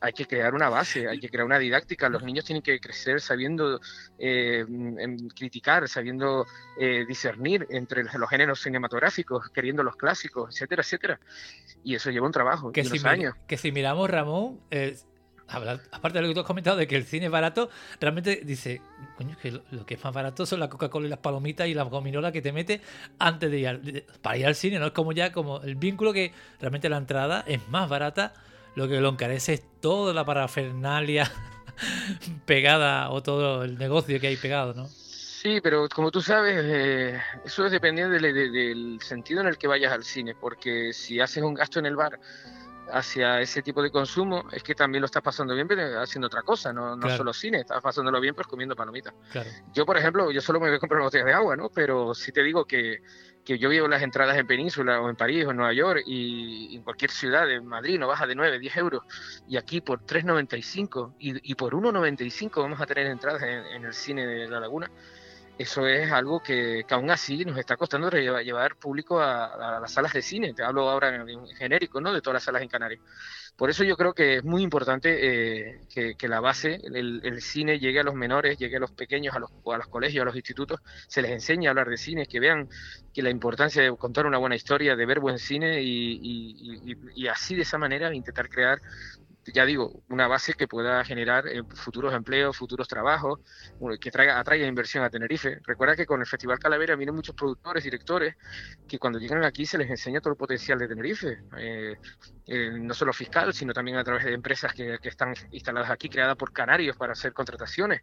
hay 0.00 0.12
que 0.12 0.26
crear 0.26 0.54
una 0.54 0.68
base, 0.68 1.08
hay 1.08 1.20
que 1.20 1.28
crear 1.28 1.44
una 1.44 1.58
didáctica. 1.58 2.08
Los 2.08 2.22
niños 2.22 2.44
tienen 2.44 2.62
que 2.62 2.80
crecer 2.80 3.20
sabiendo 3.20 3.80
eh, 4.18 4.64
criticar, 5.36 5.88
sabiendo 5.88 6.46
eh, 6.78 7.04
discernir 7.06 7.66
entre 7.70 8.04
los 8.04 8.30
géneros 8.30 8.62
cinematográficos, 8.62 9.50
queriendo 9.50 9.82
los 9.82 9.96
clásicos, 9.96 10.54
etcétera, 10.54 10.82
etcétera. 10.82 11.20
Y 11.84 11.94
eso 11.94 12.10
lleva 12.10 12.26
un 12.26 12.32
trabajo, 12.32 12.72
que 12.72 12.80
y 12.80 12.84
si 12.84 12.92
unos 12.92 13.04
años. 13.04 13.34
Que 13.46 13.58
si 13.58 13.72
miramos, 13.72 14.08
Ramón, 14.08 14.60
eh, 14.70 14.96
aparte 15.50 16.18
de 16.18 16.22
lo 16.22 16.28
que 16.28 16.34
tú 16.34 16.40
has 16.40 16.46
comentado 16.46 16.76
de 16.76 16.86
que 16.86 16.96
el 16.96 17.04
cine 17.04 17.26
es 17.26 17.32
barato, 17.32 17.70
realmente 18.00 18.42
dice, 18.44 18.80
coño, 19.16 19.36
que 19.40 19.50
lo, 19.52 19.86
que 19.86 19.94
es 19.94 20.04
más 20.04 20.14
barato 20.14 20.46
son 20.46 20.60
la 20.60 20.68
Coca-Cola 20.68 21.06
y 21.06 21.10
las 21.10 21.18
palomitas 21.18 21.66
y 21.68 21.74
la 21.74 21.82
gominola 21.82 22.32
que 22.32 22.42
te 22.42 22.52
mete 22.52 22.80
antes 23.18 23.50
de 23.50 23.58
ir 23.58 23.68
al, 23.68 24.04
para 24.22 24.36
ir 24.36 24.46
al 24.46 24.54
cine, 24.54 24.78
¿no? 24.78 24.86
Es 24.86 24.92
como 24.92 25.12
ya 25.12 25.32
como 25.32 25.60
el 25.62 25.76
vínculo 25.76 26.12
que 26.12 26.32
realmente 26.60 26.88
la 26.88 26.96
entrada 26.96 27.44
es 27.46 27.66
más 27.68 27.88
barata 27.88 28.32
lo 28.74 28.88
que 28.88 29.00
lo 29.00 29.08
encarece 29.08 29.54
es 29.54 29.62
toda 29.80 30.14
la 30.14 30.24
parafernalia 30.24 31.30
pegada 32.46 33.10
o 33.10 33.22
todo 33.22 33.64
el 33.64 33.78
negocio 33.78 34.20
que 34.20 34.28
hay 34.28 34.36
pegado, 34.36 34.74
¿no? 34.74 34.86
Sí, 34.86 35.60
pero 35.62 35.88
como 35.88 36.10
tú 36.10 36.20
sabes, 36.20 36.60
eh, 36.62 37.18
eso 37.46 37.64
es 37.64 37.72
dependiendo 37.72 38.12
de, 38.12 38.32
de, 38.32 38.50
del 38.50 38.98
sentido 39.00 39.40
en 39.40 39.46
el 39.46 39.56
que 39.56 39.68
vayas 39.68 39.90
al 39.90 40.04
cine, 40.04 40.34
porque 40.38 40.92
si 40.92 41.18
haces 41.18 41.42
un 41.42 41.54
gasto 41.54 41.78
en 41.78 41.86
el 41.86 41.96
bar 41.96 42.20
hacia 42.92 43.40
ese 43.40 43.62
tipo 43.62 43.82
de 43.82 43.90
consumo, 43.90 44.44
es 44.52 44.62
que 44.62 44.74
también 44.74 45.00
lo 45.00 45.06
estás 45.06 45.22
pasando 45.22 45.54
bien 45.54 45.66
pero 45.68 46.00
haciendo 46.00 46.26
otra 46.26 46.42
cosa, 46.42 46.72
no, 46.72 46.96
no 46.96 47.02
claro. 47.02 47.16
solo 47.16 47.32
cine, 47.32 47.60
estás 47.60 47.80
pasándolo 47.82 48.20
bien 48.20 48.34
pues 48.34 48.46
comiendo 48.46 48.76
palomitas. 48.76 49.14
Claro. 49.30 49.50
Yo, 49.72 49.86
por 49.86 49.96
ejemplo, 49.96 50.30
yo 50.30 50.40
solo 50.40 50.60
me 50.60 50.68
voy 50.68 50.76
a 50.76 50.78
comprar 50.80 51.02
botellas 51.02 51.26
de 51.26 51.32
agua, 51.32 51.56
¿no? 51.56 51.68
Pero 51.70 52.14
si 52.14 52.32
te 52.32 52.42
digo 52.42 52.64
que, 52.64 53.02
que 53.44 53.58
yo 53.58 53.68
veo 53.68 53.88
las 53.88 54.02
entradas 54.02 54.36
en 54.36 54.46
Península 54.46 55.00
o 55.00 55.08
en 55.08 55.16
París 55.16 55.46
o 55.46 55.50
en 55.50 55.56
Nueva 55.56 55.72
York 55.72 56.02
y, 56.06 56.76
en 56.76 56.82
cualquier 56.82 57.10
ciudad, 57.10 57.50
en 57.50 57.66
Madrid 57.66 57.98
no 57.98 58.08
baja 58.08 58.26
de 58.26 58.34
9, 58.34 58.58
10 58.58 58.76
euros 58.76 59.02
y 59.48 59.56
aquí 59.56 59.80
por 59.80 60.00
3,95 60.04 61.14
y, 61.18 61.52
y 61.52 61.54
por 61.54 61.74
1,95 61.74 62.62
vamos 62.62 62.80
a 62.80 62.86
tener 62.86 63.06
entradas 63.06 63.42
en, 63.42 63.64
en 63.66 63.84
el 63.84 63.94
cine 63.94 64.26
de 64.26 64.48
La 64.48 64.60
Laguna 64.60 64.90
eso 65.60 65.86
es 65.86 66.10
algo 66.10 66.42
que, 66.42 66.84
que, 66.88 66.94
aún 66.94 67.10
así 67.10 67.44
nos 67.44 67.58
está 67.58 67.76
costando 67.76 68.08
llevar, 68.08 68.76
público 68.76 69.20
a, 69.20 69.78
las 69.78 69.92
salas 69.92 70.14
de 70.14 70.22
cine. 70.22 70.54
Te 70.54 70.62
hablo 70.62 70.88
ahora 70.88 71.14
en, 71.14 71.28
en, 71.28 71.46
genérico, 71.48 72.00
¿no? 72.00 72.14
De 72.14 72.22
todas 72.22 72.36
las 72.36 72.44
salas 72.44 72.62
en 72.62 72.68
Canarias. 72.68 73.02
Por 73.56 73.68
eso 73.68 73.84
yo 73.84 73.94
creo 73.98 74.14
que 74.14 74.36
es 74.36 74.44
muy 74.44 74.62
importante 74.62 75.18
eh, 75.20 75.80
que, 76.16 76.28
la 76.28 76.40
base, 76.40 76.80
el, 76.82 77.42
cine 77.42 77.78
llegue 77.78 78.00
a 78.00 78.02
los 78.02 78.14
menores, 78.14 78.56
llegue 78.56 78.78
a 78.78 78.80
los 78.80 78.92
pequeños, 78.92 79.36
a 79.36 79.38
los, 79.38 79.50
a 79.50 79.76
los 79.76 79.86
colegios, 79.88 80.22
a 80.22 80.24
los 80.24 80.34
institutos, 80.34 80.80
se 81.08 81.20
les 81.20 81.30
enseñe 81.30 81.66
a 81.66 81.70
hablar 81.70 81.90
de 81.90 81.98
cine, 81.98 82.24
que 82.24 82.40
vean 82.40 82.70
que 83.12 83.20
la 83.20 83.28
importancia 83.28 83.82
de 83.82 83.94
contar 83.98 84.24
una 84.24 84.38
buena 84.38 84.56
historia, 84.56 84.96
de 84.96 85.04
ver 85.04 85.20
buen 85.20 85.38
cine 85.38 85.82
y, 85.82 86.20
y, 86.22 86.96
y 87.14 87.28
así 87.28 87.54
de 87.54 87.62
esa 87.62 87.76
manera 87.76 88.14
intentar 88.14 88.48
crear 88.48 88.80
ya 89.52 89.64
digo, 89.64 90.02
una 90.08 90.26
base 90.26 90.54
que 90.54 90.68
pueda 90.68 91.04
generar 91.04 91.46
eh, 91.46 91.62
futuros 91.74 92.14
empleos, 92.14 92.56
futuros 92.56 92.88
trabajos, 92.88 93.40
que 94.00 94.10
traiga, 94.10 94.38
atraiga 94.38 94.66
inversión 94.66 95.04
a 95.04 95.10
Tenerife. 95.10 95.60
Recuerda 95.64 95.96
que 95.96 96.06
con 96.06 96.20
el 96.20 96.26
Festival 96.26 96.58
Calavera 96.58 96.96
vienen 96.96 97.14
muchos 97.14 97.34
productores, 97.34 97.84
directores, 97.84 98.36
que 98.88 98.98
cuando 98.98 99.18
llegan 99.18 99.44
aquí 99.44 99.66
se 99.66 99.78
les 99.78 99.90
enseña 99.90 100.20
todo 100.20 100.32
el 100.32 100.38
potencial 100.38 100.78
de 100.78 100.88
Tenerife, 100.88 101.38
eh, 101.58 101.96
eh, 102.46 102.70
no 102.78 102.94
solo 102.94 103.12
fiscal, 103.12 103.52
sino 103.52 103.72
también 103.72 103.96
a 103.96 104.04
través 104.04 104.24
de 104.24 104.32
empresas 104.32 104.72
que, 104.72 104.98
que 105.00 105.08
están 105.08 105.34
instaladas 105.50 105.90
aquí, 105.90 106.08
creadas 106.08 106.36
por 106.36 106.52
canarios 106.52 106.96
para 106.96 107.12
hacer 107.12 107.32
contrataciones. 107.32 108.02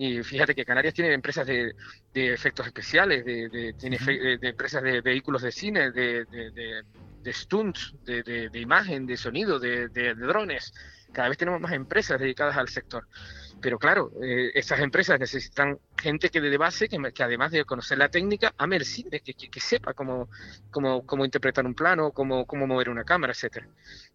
Y 0.00 0.22
fíjate 0.22 0.54
que 0.54 0.64
Canarias 0.64 0.94
tiene 0.94 1.12
empresas 1.12 1.44
de, 1.44 1.74
de 2.14 2.32
efectos 2.32 2.64
especiales, 2.66 3.24
de, 3.24 3.48
de 3.48 3.72
tiene 3.72 3.98
-huh. 3.98 4.38
de, 4.38 4.48
empresas 4.48 4.80
de 4.80 5.00
vehículos 5.00 5.42
de 5.42 5.50
cine, 5.50 5.90
de, 5.90 6.24
de 7.22 7.32
stunts, 7.32 7.94
de, 8.04 8.50
imagen, 8.54 9.06
de 9.06 9.16
sonido, 9.16 9.58
de, 9.58 9.88
de, 9.88 10.14
drones. 10.14 10.72
Cada 11.12 11.28
vez 11.28 11.38
tenemos 11.38 11.60
más 11.60 11.72
empresas 11.72 12.20
dedicadas 12.20 12.56
al 12.56 12.68
sector. 12.68 13.06
Pero 13.60 13.78
claro, 13.78 14.12
eh, 14.22 14.52
esas 14.54 14.78
empresas 14.80 15.18
necesitan 15.18 15.78
gente 15.96 16.28
que 16.28 16.40
de 16.40 16.56
base, 16.56 16.88
que, 16.88 16.96
que, 17.12 17.22
además 17.24 17.50
de 17.50 17.64
conocer 17.64 17.98
la 17.98 18.08
técnica, 18.08 18.54
ame 18.56 18.76
el 18.76 18.84
cine, 18.84 19.20
que, 19.20 19.34
que, 19.34 19.50
que 19.50 19.60
sepa 19.60 19.94
cómo, 19.94 20.28
cómo, 20.70 21.04
cómo, 21.04 21.24
interpretar 21.24 21.66
un 21.66 21.74
plano, 21.74 22.12
cómo, 22.12 22.46
cómo 22.46 22.66
mover 22.66 22.88
una 22.88 23.04
cámara, 23.04 23.32
etc. 23.32 23.64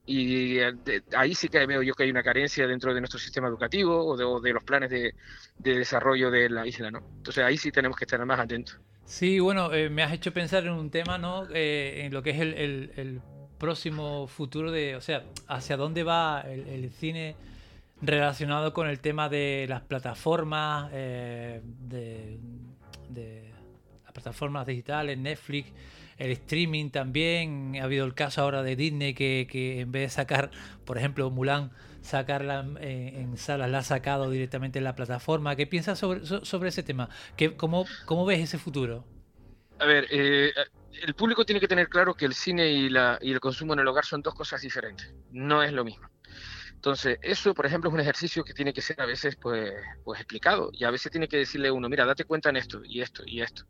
Y 0.05 0.59
eh, 0.59 0.73
ahí 1.15 1.33
sí 1.33 1.47
que 1.47 1.65
veo 1.65 1.81
yo 1.81 1.93
que 1.93 2.03
hay 2.03 2.09
una 2.09 2.23
carencia 2.23 2.67
dentro 2.67 2.93
de 2.93 2.99
nuestro 2.99 3.19
sistema 3.19 3.47
educativo 3.47 4.05
o 4.05 4.17
de, 4.17 4.25
o 4.25 4.41
de 4.41 4.51
los 4.51 4.63
planes 4.63 4.89
de, 4.89 5.15
de, 5.57 5.77
desarrollo 5.77 6.29
de 6.29 6.49
la 6.49 6.67
isla, 6.67 6.91
¿no? 6.91 6.99
Entonces 7.17 7.43
ahí 7.43 7.57
sí 7.57 7.71
tenemos 7.71 7.97
que 7.97 8.03
estar 8.03 8.23
más 8.25 8.39
atentos. 8.39 8.77
Sí, 9.05 9.39
bueno, 9.39 9.73
eh, 9.73 9.89
me 9.89 10.03
has 10.03 10.11
hecho 10.11 10.33
pensar 10.33 10.65
en 10.65 10.73
un 10.73 10.89
tema, 10.89 11.17
¿no? 11.17 11.47
Eh, 11.53 12.03
en 12.05 12.13
lo 12.13 12.21
que 12.21 12.31
es 12.31 12.39
el, 12.39 13.21
próximo 13.57 14.27
futuro 14.27 14.71
de, 14.71 14.97
o 14.97 15.01
sea, 15.01 15.23
hacia 15.47 15.77
dónde 15.77 16.03
va 16.03 16.41
el, 16.41 16.89
cine 16.89 17.37
relacionado 18.01 18.73
con 18.73 18.89
el 18.89 18.99
tema 18.99 19.29
de 19.29 19.67
las 19.69 19.83
plataformas, 19.83 20.91
de 20.91 21.61
las 24.03 24.11
plataformas 24.11 24.67
digitales, 24.67 25.17
Netflix, 25.17 25.71
el 26.23 26.31
streaming 26.31 26.89
también. 26.89 27.75
Ha 27.79 27.83
habido 27.83 28.05
el 28.05 28.13
caso 28.13 28.41
ahora 28.41 28.63
de 28.63 28.75
Disney 28.75 29.13
que, 29.13 29.81
en 29.81 29.91
vez 29.91 30.03
de 30.03 30.09
sacar, 30.09 30.51
por 30.85 30.97
ejemplo, 30.97 31.29
Mulan, 31.29 31.71
sacarla 32.01 32.61
en, 32.61 32.77
en 32.79 33.37
salas, 33.37 33.69
la 33.69 33.79
ha 33.79 33.83
sacado 33.83 34.29
directamente 34.29 34.79
en 34.79 34.85
la 34.85 34.95
plataforma. 34.95 35.55
¿Qué 35.55 35.67
piensas 35.67 35.99
sobre, 35.99 36.25
sobre 36.25 36.69
ese 36.69 36.83
tema? 36.83 37.09
¿Qué, 37.35 37.55
cómo, 37.55 37.85
¿Cómo 38.05 38.25
ves 38.25 38.39
ese 38.39 38.57
futuro? 38.57 39.05
A 39.79 39.85
ver, 39.85 40.07
eh, 40.11 40.51
el 41.05 41.13
público 41.13 41.45
tiene 41.45 41.59
que 41.59 41.67
tener 41.67 41.89
claro 41.89 42.13
que 42.13 42.25
el 42.25 42.33
cine 42.33 42.69
y, 42.69 42.89
la, 42.89 43.19
y 43.21 43.31
el 43.31 43.39
consumo 43.39 43.73
en 43.73 43.79
el 43.79 43.87
hogar 43.87 44.05
son 44.05 44.21
dos 44.21 44.33
cosas 44.33 44.61
diferentes. 44.61 45.13
No 45.31 45.61
es 45.61 45.73
lo 45.73 45.83
mismo. 45.83 46.07
Entonces, 46.83 47.17
eso, 47.21 47.53
por 47.53 47.65
ejemplo, 47.65 47.89
es 47.89 47.93
un 47.93 48.01
ejercicio 48.01 48.43
que 48.43 48.53
tiene 48.53 48.73
que 48.73 48.81
ser 48.81 48.99
a 48.99 49.05
veces 49.05 49.37
pues, 49.37 49.71
pues 50.03 50.19
explicado 50.19 50.69
y 50.73 50.83
a 50.83 50.91
veces 50.91 51.09
tiene 51.13 51.29
que 51.29 51.37
decirle 51.37 51.71
uno, 51.71 51.87
mira, 51.87 52.05
date 52.05 52.25
cuenta 52.25 52.49
en 52.49 52.57
esto 52.57 52.81
y 52.83 52.99
esto 52.99 53.23
y 53.25 53.41
esto. 53.41 53.63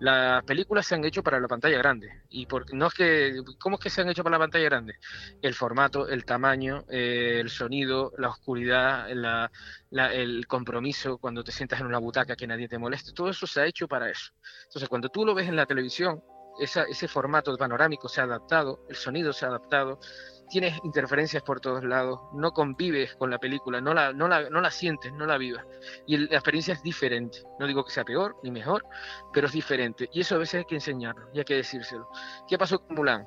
Las 0.00 0.42
películas 0.42 0.84
se 0.84 0.96
han 0.96 1.04
hecho 1.04 1.22
para 1.22 1.38
la 1.38 1.46
pantalla 1.46 1.78
grande 1.78 2.24
y 2.30 2.46
por, 2.46 2.74
no 2.74 2.88
es 2.88 2.94
que, 2.94 3.42
¿cómo 3.60 3.76
es 3.76 3.82
que 3.84 3.90
se 3.90 4.00
han 4.00 4.08
hecho 4.08 4.24
para 4.24 4.38
la 4.38 4.40
pantalla 4.40 4.64
grande? 4.64 4.94
El 5.40 5.54
formato, 5.54 6.08
el 6.08 6.24
tamaño, 6.24 6.84
eh, 6.90 7.38
el 7.40 7.48
sonido, 7.48 8.12
la 8.18 8.30
oscuridad, 8.30 9.08
la, 9.14 9.52
la, 9.90 10.12
el 10.12 10.48
compromiso 10.48 11.18
cuando 11.18 11.44
te 11.44 11.52
sientas 11.52 11.78
en 11.78 11.86
una 11.86 11.98
butaca 11.98 12.34
que 12.34 12.48
nadie 12.48 12.66
te 12.66 12.76
moleste, 12.76 13.12
todo 13.12 13.30
eso 13.30 13.46
se 13.46 13.60
ha 13.60 13.66
hecho 13.66 13.86
para 13.86 14.10
eso. 14.10 14.32
Entonces, 14.64 14.88
cuando 14.88 15.10
tú 15.10 15.24
lo 15.24 15.32
ves 15.32 15.46
en 15.46 15.54
la 15.54 15.66
televisión, 15.66 16.20
esa, 16.58 16.82
ese 16.82 17.06
formato 17.06 17.56
panorámico 17.56 18.08
se 18.08 18.20
ha 18.20 18.24
adaptado, 18.24 18.84
el 18.88 18.96
sonido 18.96 19.32
se 19.32 19.44
ha 19.44 19.48
adaptado, 19.48 20.00
tienes 20.48 20.78
interferencias 20.84 21.42
por 21.42 21.60
todos 21.60 21.84
lados, 21.84 22.20
no 22.32 22.52
convives 22.52 23.14
con 23.16 23.30
la 23.30 23.38
película, 23.38 23.80
no 23.80 23.94
la, 23.94 24.12
no 24.12 24.28
la, 24.28 24.48
no 24.50 24.60
la 24.60 24.70
sientes, 24.70 25.12
no 25.12 25.26
la 25.26 25.38
vivas. 25.38 25.64
Y 26.06 26.16
la 26.16 26.36
experiencia 26.36 26.74
es 26.74 26.82
diferente. 26.82 27.42
No 27.58 27.66
digo 27.66 27.84
que 27.84 27.92
sea 27.92 28.04
peor 28.04 28.36
ni 28.42 28.50
mejor, 28.50 28.84
pero 29.32 29.46
es 29.46 29.52
diferente. 29.52 30.08
Y 30.12 30.20
eso 30.20 30.34
a 30.34 30.38
veces 30.38 30.60
hay 30.60 30.64
que 30.64 30.76
enseñarlo 30.76 31.28
y 31.32 31.38
hay 31.38 31.44
que 31.44 31.54
decírselo. 31.54 32.08
¿Qué 32.48 32.58
pasó 32.58 32.80
con 32.80 32.96
Mulan? 32.96 33.26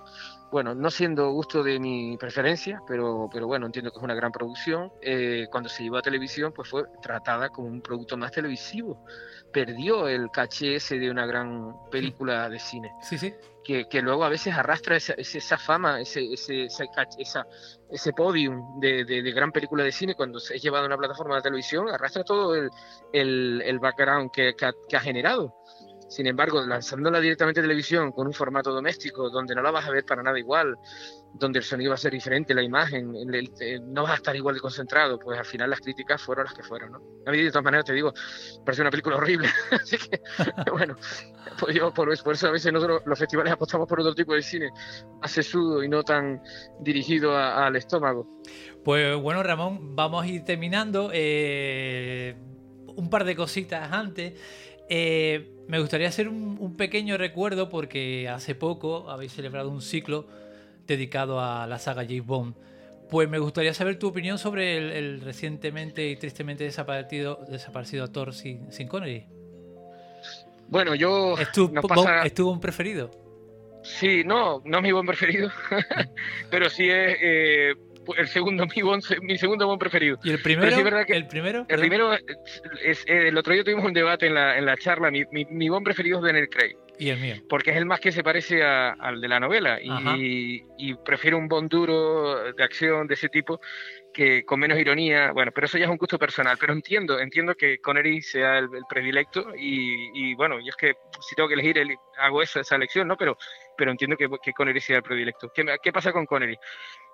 Bueno, 0.51 0.75
no 0.75 0.91
siendo 0.91 1.31
gusto 1.31 1.63
de 1.63 1.79
mi 1.79 2.17
preferencia, 2.17 2.81
pero, 2.85 3.29
pero 3.31 3.47
bueno, 3.47 3.67
entiendo 3.67 3.89
que 3.89 3.99
es 3.99 4.03
una 4.03 4.15
gran 4.15 4.33
producción. 4.33 4.91
Eh, 5.01 5.47
cuando 5.49 5.69
se 5.69 5.83
llevó 5.83 5.97
a 5.97 6.01
televisión, 6.01 6.51
pues 6.53 6.69
fue 6.69 6.83
tratada 7.01 7.49
como 7.49 7.69
un 7.69 7.81
producto 7.81 8.17
más 8.17 8.31
televisivo. 8.31 9.05
Perdió 9.51 10.07
el 10.07 10.31
caché 10.31 10.75
ese 10.75 10.97
de 10.97 11.11
una 11.11 11.25
gran 11.25 11.75
película 11.89 12.49
de 12.49 12.59
cine. 12.59 12.91
Sí, 13.01 13.17
sí 13.17 13.33
que, 13.63 13.87
que, 13.87 14.01
luego 14.01 14.23
a 14.23 14.29
veces 14.29 14.53
arrastra 14.55 14.95
esa, 14.95 15.13
esa 15.13 15.57
fama, 15.57 16.01
ese, 16.01 16.33
ese, 16.33 16.65
esa, 16.65 17.47
ese 17.89 18.13
podium 18.13 18.79
de, 18.79 19.05
de, 19.05 19.21
de, 19.21 19.31
gran 19.31 19.51
película 19.51 19.83
de 19.83 19.91
cine 19.91 20.15
cuando 20.15 20.39
se 20.39 20.55
es 20.55 20.61
llevado 20.61 20.85
a 20.85 20.87
una 20.87 20.97
plataforma 20.97 21.35
de 21.35 21.41
televisión, 21.43 21.89
arrastra 21.89 22.23
todo 22.23 22.55
el, 22.55 22.69
el, 23.13 23.61
el 23.63 23.79
background 23.79 24.31
que, 24.31 24.55
que, 24.55 24.65
ha, 24.65 24.73
que, 24.87 24.97
ha, 24.97 24.99
generado. 24.99 25.55
Sin 26.11 26.27
embargo, 26.27 26.61
lanzándola 26.65 27.21
directamente 27.21 27.61
a 27.61 27.63
televisión 27.63 28.11
con 28.11 28.27
un 28.27 28.33
formato 28.33 28.73
doméstico 28.73 29.29
donde 29.29 29.55
no 29.55 29.61
la 29.61 29.71
vas 29.71 29.87
a 29.87 29.91
ver 29.91 30.03
para 30.03 30.21
nada 30.21 30.37
igual, 30.37 30.75
donde 31.35 31.59
el 31.59 31.63
sonido 31.63 31.91
va 31.91 31.95
a 31.95 31.97
ser 31.97 32.11
diferente, 32.11 32.53
la 32.53 32.61
imagen, 32.61 33.15
el, 33.15 33.33
el, 33.33 33.51
el, 33.61 33.93
no 33.93 34.03
vas 34.03 34.11
a 34.11 34.15
estar 34.15 34.35
igual 34.35 34.55
de 34.55 34.59
concentrado, 34.59 35.17
pues 35.17 35.39
al 35.39 35.45
final 35.45 35.69
las 35.69 35.79
críticas 35.79 36.21
fueron 36.21 36.43
las 36.43 36.53
que 36.53 36.63
fueron, 36.63 36.91
¿no? 36.91 37.01
A 37.25 37.31
mí 37.31 37.41
de 37.41 37.49
todas 37.49 37.63
maneras 37.63 37.85
te 37.85 37.93
digo, 37.93 38.13
parece 38.65 38.81
una 38.81 38.91
película 38.91 39.15
horrible, 39.15 39.47
así 39.71 39.97
que 40.09 40.19
bueno, 40.71 40.97
pues 41.57 41.73
yo 41.73 41.93
por, 41.93 42.13
por, 42.21 42.33
eso 42.33 42.47
a 42.49 42.51
veces 42.51 42.73
nosotros 42.73 43.03
los 43.05 43.17
festivales 43.17 43.53
apostamos 43.53 43.87
por 43.87 44.01
otro 44.01 44.13
tipo 44.13 44.33
de 44.33 44.41
cine, 44.41 44.69
más 45.21 45.31
sesudo 45.31 45.81
y 45.81 45.87
no 45.87 46.03
tan 46.03 46.41
dirigido 46.81 47.37
a, 47.37 47.67
al 47.67 47.77
estómago. 47.77 48.27
Pues 48.83 49.15
bueno, 49.15 49.43
Ramón, 49.43 49.95
vamos 49.95 50.25
a 50.25 50.27
ir 50.27 50.43
terminando. 50.43 51.09
Eh, 51.13 52.35
un 52.95 53.09
par 53.09 53.23
de 53.23 53.35
cositas 53.35 53.91
antes. 53.91 54.33
Eh, 54.89 55.51
me 55.67 55.79
gustaría 55.79 56.07
hacer 56.07 56.27
un, 56.27 56.57
un, 56.59 56.75
pequeño 56.75 57.17
recuerdo 57.17 57.69
porque 57.69 58.27
hace 58.27 58.55
poco 58.55 59.09
habéis 59.09 59.33
celebrado 59.33 59.69
un 59.69 59.81
ciclo 59.81 60.27
dedicado 60.85 61.39
a 61.39 61.65
la 61.67 61.79
saga 61.79 62.03
James 62.03 62.25
Bond. 62.25 62.55
Pues 63.09 63.29
me 63.29 63.39
gustaría 63.39 63.73
saber 63.73 63.99
tu 63.99 64.07
opinión 64.07 64.37
sobre 64.37 64.77
el, 64.77 64.91
el 64.91 65.21
recientemente 65.21 66.07
y 66.09 66.15
tristemente 66.15 66.63
desaparecido, 66.63 67.39
desaparecido 67.49 68.03
actor 68.03 68.33
sin, 68.33 68.71
sin 68.71 68.87
Connery. 68.87 69.25
Bueno, 70.67 70.95
yo. 70.95 71.37
¿Es 71.37 71.51
tu, 71.51 71.71
pasa... 71.73 72.25
¿Es 72.25 72.33
tu 72.33 72.45
Bond 72.45 72.61
preferido? 72.61 73.11
Sí, 73.83 74.23
no, 74.23 74.61
no 74.63 74.77
es 74.77 74.83
mi 74.83 74.91
Bond 74.93 75.07
preferido, 75.07 75.49
pero 76.49 76.69
sí 76.69 76.89
es. 76.89 77.17
Eh, 77.21 77.75
el 78.17 78.27
segundo 78.27 78.65
mi, 78.75 78.81
bon, 78.81 79.01
mi 79.21 79.37
segundo 79.37 79.67
bon 79.67 79.79
preferido. 79.79 80.17
¿Y 80.23 80.31
el 80.31 80.41
primero? 80.41 80.75
Sí 80.75 80.81
es 80.81 81.05
que 81.05 81.15
¿El 81.15 81.27
primero? 81.27 81.65
El 81.67 81.79
primero 81.79 82.13
es, 82.13 82.23
es, 82.83 83.03
el 83.07 83.37
otro 83.37 83.53
día 83.53 83.63
tuvimos 83.63 83.85
un 83.85 83.93
debate 83.93 84.27
en 84.27 84.35
la, 84.35 84.57
en 84.57 84.65
la 84.65 84.77
charla. 84.77 85.11
Mi, 85.11 85.23
mi, 85.31 85.45
mi 85.45 85.69
bon 85.69 85.83
preferido 85.83 86.19
es 86.19 86.23
Daniel 86.23 86.49
Craig. 86.49 86.75
Y 87.01 87.09
el 87.09 87.19
mío. 87.19 87.35
Porque 87.49 87.71
es 87.71 87.77
el 87.77 87.87
más 87.87 87.99
que 87.99 88.11
se 88.11 88.23
parece 88.23 88.63
a, 88.63 88.91
al 88.91 89.19
de 89.19 89.27
la 89.27 89.39
novela. 89.39 89.79
Y, 89.81 90.63
y, 90.77 90.93
prefiero 90.93 91.39
un 91.39 91.47
Bond 91.47 91.67
duro 91.67 92.53
de 92.53 92.63
acción 92.63 93.07
de 93.07 93.15
ese 93.15 93.27
tipo 93.27 93.59
que 94.13 94.45
con 94.45 94.59
menos 94.59 94.77
ironía. 94.77 95.31
Bueno, 95.31 95.51
pero 95.51 95.65
eso 95.65 95.79
ya 95.79 95.85
es 95.85 95.89
un 95.89 95.97
gusto 95.97 96.19
personal. 96.19 96.57
Pero 96.59 96.73
entiendo, 96.73 97.19
entiendo 97.19 97.55
que 97.55 97.79
Connery 97.79 98.21
sea 98.21 98.59
el, 98.59 98.65
el 98.65 98.83
predilecto. 98.87 99.47
Y, 99.57 100.11
y, 100.13 100.35
bueno, 100.35 100.59
yo 100.59 100.69
es 100.69 100.75
que 100.75 100.93
si 101.27 101.33
tengo 101.33 101.47
que 101.49 101.55
elegir, 101.55 101.79
el, 101.79 101.95
hago 102.19 102.43
eso, 102.43 102.59
esa 102.59 102.75
elección, 102.75 103.07
¿no? 103.07 103.17
Pero, 103.17 103.35
pero 103.75 103.89
entiendo 103.89 104.15
que, 104.15 104.29
que 104.43 104.53
Connery 104.53 104.79
sea 104.79 104.97
el 104.97 105.03
predilecto. 105.03 105.51
¿Qué, 105.55 105.65
¿Qué 105.81 105.91
pasa 105.91 106.11
con 106.11 106.27
Connery? 106.27 106.57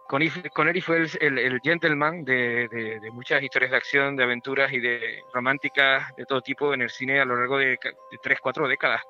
Connery 0.07 0.81
fue 0.81 0.97
el, 0.97 1.09
el, 1.19 1.37
el 1.37 1.59
gentleman 1.61 2.23
de, 2.23 2.69
de, 2.69 2.99
de, 2.99 3.11
muchas 3.11 3.43
historias 3.43 3.71
de 3.71 3.77
acción, 3.77 4.15
de 4.15 4.23
aventuras 4.23 4.71
y 4.71 4.79
de 4.79 5.21
románticas 5.33 6.15
de 6.15 6.25
todo 6.25 6.41
tipo 6.41 6.73
en 6.73 6.81
el 6.81 6.89
cine 6.89 7.19
a 7.19 7.25
lo 7.25 7.35
largo 7.35 7.57
de, 7.57 7.71
de 7.71 8.17
tres, 8.21 8.39
cuatro 8.41 8.67
décadas. 8.67 9.01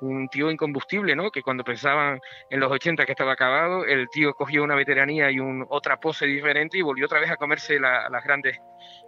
Un 0.00 0.28
tío 0.28 0.50
incombustible, 0.50 1.16
¿no? 1.16 1.30
Que 1.30 1.42
cuando 1.42 1.64
pensaban 1.64 2.20
en 2.50 2.60
los 2.60 2.70
80 2.70 3.06
que 3.06 3.12
estaba 3.12 3.32
acabado, 3.32 3.86
el 3.86 4.08
tío 4.10 4.34
cogió 4.34 4.62
una 4.62 4.74
veteranía 4.74 5.30
y 5.30 5.40
un, 5.40 5.64
otra 5.70 5.98
pose 5.98 6.26
diferente 6.26 6.76
y 6.76 6.82
volvió 6.82 7.06
otra 7.06 7.20
vez 7.20 7.30
a 7.30 7.36
comerse 7.36 7.80
la, 7.80 8.10
las 8.10 8.22
grandes 8.22 8.58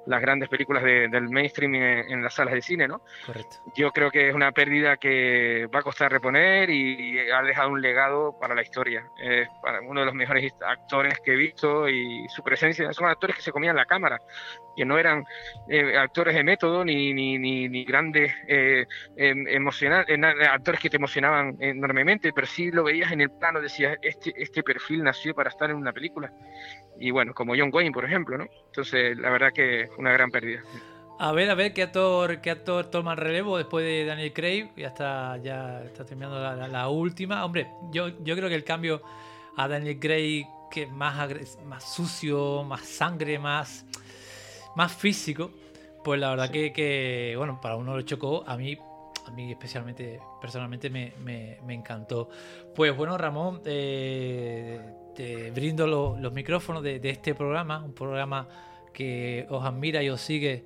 las 0.06 0.20
grandes 0.20 0.48
películas 0.48 0.82
de, 0.82 1.08
del 1.08 1.28
mainstream 1.28 1.74
en, 1.74 2.10
en, 2.10 2.22
las 2.22 2.34
salas 2.34 2.54
de 2.54 2.62
cine, 2.62 2.88
¿no? 2.88 3.00
Correcto. 3.26 3.56
Yo 3.76 3.90
creo 3.92 4.10
que 4.10 4.28
es 4.28 4.34
una 4.34 4.52
pérdida 4.52 4.96
que 4.96 5.68
va 5.74 5.80
a 5.80 5.82
costar 5.82 6.10
reponer 6.10 6.70
y, 6.70 7.16
y 7.16 7.30
ha 7.30 7.42
dejado 7.42 7.70
un 7.70 7.80
legado 7.80 8.36
para 8.40 8.54
la 8.54 8.62
historia. 8.62 9.04
Es 9.22 9.48
para 9.62 9.80
uno 9.80 10.00
de 10.00 10.06
los 10.06 10.14
mejores 10.14 10.52
actores 10.66 11.20
que 11.20 11.32
he 11.32 11.36
visto 11.36 11.88
y 11.88 12.26
su 12.28 12.42
presencia 12.42 12.92
son 12.92 13.08
actores 13.08 13.36
que 13.36 13.42
se 13.42 13.52
comían 13.52 13.76
la 13.76 13.86
cámara, 13.86 14.20
que 14.76 14.84
no 14.84 14.98
eran 14.98 15.24
eh, 15.68 15.96
actores 15.96 16.34
de 16.34 16.44
método 16.44 16.84
ni, 16.84 17.12
ni, 17.12 17.38
ni, 17.38 17.68
ni 17.68 17.84
grandes 17.84 18.32
eh, 18.46 18.86
emocional, 19.16 20.04
eh, 20.08 20.46
actores 20.46 20.80
que 20.80 20.90
te 20.90 20.96
emocionaban 20.96 21.56
enormemente, 21.60 22.32
pero 22.32 22.46
sí 22.46 22.70
lo 22.70 22.84
veías 22.84 23.10
en 23.12 23.22
el 23.22 23.30
plano, 23.30 23.60
decías, 23.60 23.98
este, 24.02 24.32
este 24.36 24.62
perfil 24.62 25.02
nació 25.02 25.34
para 25.34 25.50
estar 25.50 25.70
en 25.70 25.76
una 25.76 25.92
película. 25.92 26.32
Y 26.98 27.10
bueno, 27.10 27.34
como 27.34 27.54
John 27.56 27.70
Wayne, 27.72 27.92
por 27.92 28.04
ejemplo, 28.04 28.38
¿no? 28.38 28.46
Entonces, 28.66 29.16
la 29.18 29.30
verdad 29.30 29.52
que 29.52 29.86
una 29.98 30.12
gran 30.12 30.30
pérdida. 30.30 30.62
A 31.18 31.32
ver, 31.32 31.48
a 31.48 31.54
ver 31.54 31.72
qué 31.72 31.82
actor, 31.82 32.40
qué 32.42 32.50
actor 32.50 32.86
toma 32.86 33.12
el 33.12 33.18
relevo 33.18 33.56
después 33.56 33.84
de 33.84 34.04
Daniel 34.04 34.32
Craig. 34.32 34.70
Ya 34.76 34.88
está, 34.88 35.38
ya 35.38 35.82
está 35.84 36.04
terminando 36.04 36.40
la, 36.40 36.54
la, 36.54 36.68
la 36.68 36.88
última. 36.88 37.44
Hombre, 37.44 37.68
yo, 37.90 38.08
yo 38.22 38.36
creo 38.36 38.48
que 38.48 38.54
el 38.54 38.64
cambio 38.64 39.02
a 39.56 39.66
Daniel 39.66 39.98
Craig 39.98 40.46
que 40.70 40.86
más, 40.86 41.56
más 41.64 41.94
sucio, 41.94 42.62
más 42.64 42.82
sangre, 42.82 43.38
más, 43.38 43.84
más 44.74 44.92
físico, 44.92 45.50
pues 46.04 46.20
la 46.20 46.30
verdad 46.30 46.46
sí. 46.46 46.52
que, 46.52 46.72
que, 46.72 47.34
bueno, 47.36 47.60
para 47.60 47.76
uno 47.76 47.96
lo 47.96 48.02
chocó, 48.02 48.44
a 48.46 48.56
mí, 48.56 48.76
a 49.26 49.30
mí 49.30 49.50
especialmente, 49.50 50.20
personalmente 50.40 50.90
me, 50.90 51.14
me, 51.20 51.58
me 51.64 51.74
encantó. 51.74 52.28
Pues 52.74 52.96
bueno, 52.96 53.16
Ramón, 53.16 53.62
eh, 53.64 54.80
te 55.14 55.50
brindo 55.50 55.86
lo, 55.86 56.18
los 56.18 56.32
micrófonos 56.32 56.82
de, 56.82 57.00
de, 57.00 57.10
este 57.10 57.34
programa, 57.34 57.82
un 57.82 57.94
programa 57.94 58.46
que 58.96 59.44
os 59.50 59.62
admira 59.62 60.02
y 60.02 60.08
os 60.08 60.22
sigue 60.22 60.64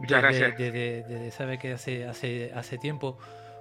desde, 0.00 0.52
desde, 0.52 1.02
desde, 1.02 1.30
sabe 1.30 1.58
que 1.58 1.72
hace, 1.72 2.06
hace, 2.06 2.50
hace 2.54 2.78
tiempo, 2.78 3.18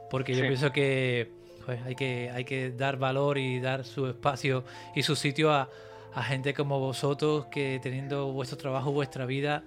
porque 0.09 0.33
sí. 0.33 0.39
yo 0.39 0.47
pienso 0.47 0.71
que 0.71 1.29
pues 1.65 1.81
hay 1.83 1.95
que, 1.95 2.31
hay 2.33 2.45
que 2.45 2.71
dar 2.71 2.95
valor 2.95 3.37
y 3.37 3.59
dar 3.59 3.83
su 3.83 4.07
espacio 4.07 4.63
y 4.95 5.03
su 5.03 5.17
sitio 5.17 5.51
a, 5.51 5.69
a 6.13 6.23
gente 6.23 6.53
como 6.53 6.79
vosotros 6.79 7.47
que 7.47 7.81
teniendo 7.83 8.31
vuestro 8.31 8.57
trabajo, 8.57 8.93
vuestra 8.93 9.25
vida, 9.25 9.65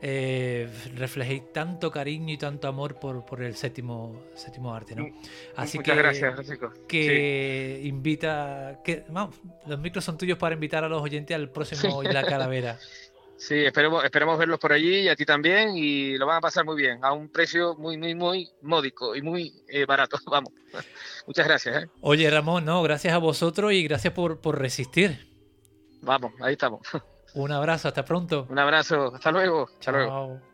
eh, 0.00 0.68
reflejéis 0.96 1.52
tanto 1.52 1.90
cariño 1.90 2.34
y 2.34 2.38
tanto 2.38 2.68
amor 2.68 2.96
por, 2.98 3.24
por 3.24 3.42
el 3.42 3.54
séptimo, 3.54 4.22
séptimo 4.34 4.74
arte, 4.74 4.94
¿no? 4.94 5.08
Así 5.56 5.78
Muchas 5.78 5.94
que, 5.94 6.02
gracias, 6.02 6.34
Francisco. 6.34 6.72
Que 6.88 7.80
sí. 7.82 7.88
invita, 7.88 8.80
que 8.84 9.04
vamos, 9.08 9.36
los 9.66 9.78
micros 9.78 10.04
son 10.04 10.18
tuyos 10.18 10.36
para 10.36 10.54
invitar 10.54 10.84
a 10.84 10.88
los 10.88 11.02
oyentes 11.02 11.34
al 11.34 11.48
próximo 11.48 12.02
sí. 12.02 12.08
La 12.12 12.24
Calavera. 12.24 12.78
Sí, 13.36 13.64
esperemos, 13.64 14.04
esperemos 14.04 14.38
verlos 14.38 14.58
por 14.58 14.72
allí 14.72 15.00
y 15.00 15.08
a 15.08 15.16
ti 15.16 15.24
también 15.24 15.76
y 15.76 16.16
lo 16.16 16.26
van 16.26 16.38
a 16.38 16.40
pasar 16.40 16.64
muy 16.64 16.76
bien, 16.76 17.04
a 17.04 17.12
un 17.12 17.28
precio 17.28 17.74
muy, 17.76 17.98
muy, 17.98 18.14
muy 18.14 18.50
módico 18.62 19.14
y 19.16 19.22
muy 19.22 19.52
eh, 19.68 19.84
barato, 19.86 20.18
vamos. 20.26 20.52
Muchas 21.26 21.46
gracias. 21.46 21.84
¿eh? 21.84 21.88
Oye, 22.00 22.30
Ramón, 22.30 22.64
no, 22.64 22.82
gracias 22.82 23.12
a 23.12 23.18
vosotros 23.18 23.72
y 23.72 23.82
gracias 23.84 24.12
por, 24.12 24.40
por 24.40 24.58
resistir. 24.58 25.28
Vamos, 26.02 26.32
ahí 26.40 26.52
estamos. 26.52 26.80
Un 27.34 27.50
abrazo, 27.50 27.88
hasta 27.88 28.04
pronto. 28.04 28.46
Un 28.48 28.58
abrazo, 28.58 29.12
hasta 29.14 29.32
luego. 29.32 29.64
Hasta 29.64 29.80
Chao. 29.80 29.94
luego. 29.94 30.53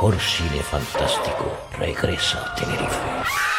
Mejor 0.00 0.18
cine 0.18 0.62
fantástico 0.62 1.44
regresa 1.76 2.38
a 2.38 2.54
Tenerife. 2.54 3.49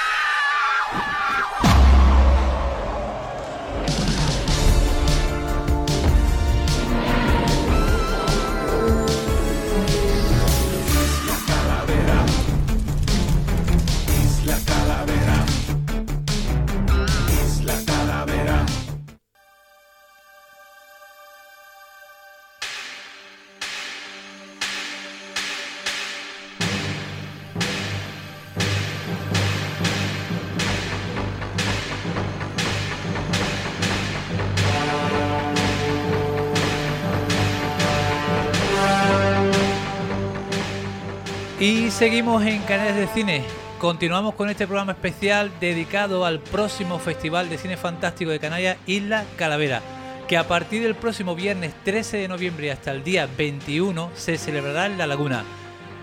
Y 41.61 41.91
seguimos 41.91 42.43
en 42.43 42.63
Canales 42.63 42.95
de 42.95 43.05
Cine. 43.05 43.43
Continuamos 43.77 44.33
con 44.33 44.49
este 44.49 44.65
programa 44.65 44.93
especial 44.93 45.51
dedicado 45.59 46.25
al 46.25 46.39
próximo 46.39 46.97
Festival 46.97 47.49
de 47.49 47.59
Cine 47.59 47.77
Fantástico 47.77 48.31
de 48.31 48.39
Canarias, 48.39 48.77
Isla 48.87 49.25
Calavera, 49.37 49.83
que 50.27 50.37
a 50.37 50.47
partir 50.47 50.81
del 50.81 50.95
próximo 50.95 51.35
viernes 51.35 51.75
13 51.83 52.17
de 52.17 52.27
noviembre 52.27 52.71
hasta 52.71 52.89
el 52.89 53.03
día 53.03 53.29
21 53.37 54.09
se 54.15 54.39
celebrará 54.39 54.87
en 54.87 54.97
La 54.97 55.05
Laguna. 55.05 55.43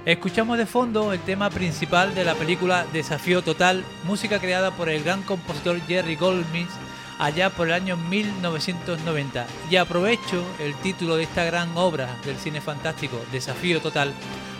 Escuchamos 0.06 0.58
de 0.58 0.66
fondo 0.66 1.12
el 1.12 1.18
tema 1.18 1.50
principal 1.50 2.14
de 2.14 2.24
la 2.24 2.36
película 2.36 2.86
Desafío 2.92 3.42
Total, 3.42 3.84
música 4.04 4.38
creada 4.38 4.70
por 4.70 4.88
el 4.88 5.02
gran 5.02 5.22
compositor 5.22 5.80
Jerry 5.88 6.14
Goldsmith 6.14 6.70
allá 7.18 7.50
por 7.50 7.66
el 7.66 7.74
año 7.74 7.96
1990. 7.96 9.44
Y 9.68 9.74
aprovecho 9.74 10.44
el 10.60 10.76
título 10.76 11.16
de 11.16 11.24
esta 11.24 11.42
gran 11.42 11.76
obra 11.76 12.08
del 12.24 12.36
cine 12.36 12.60
fantástico, 12.60 13.20
Desafío 13.32 13.80
Total, 13.80 14.14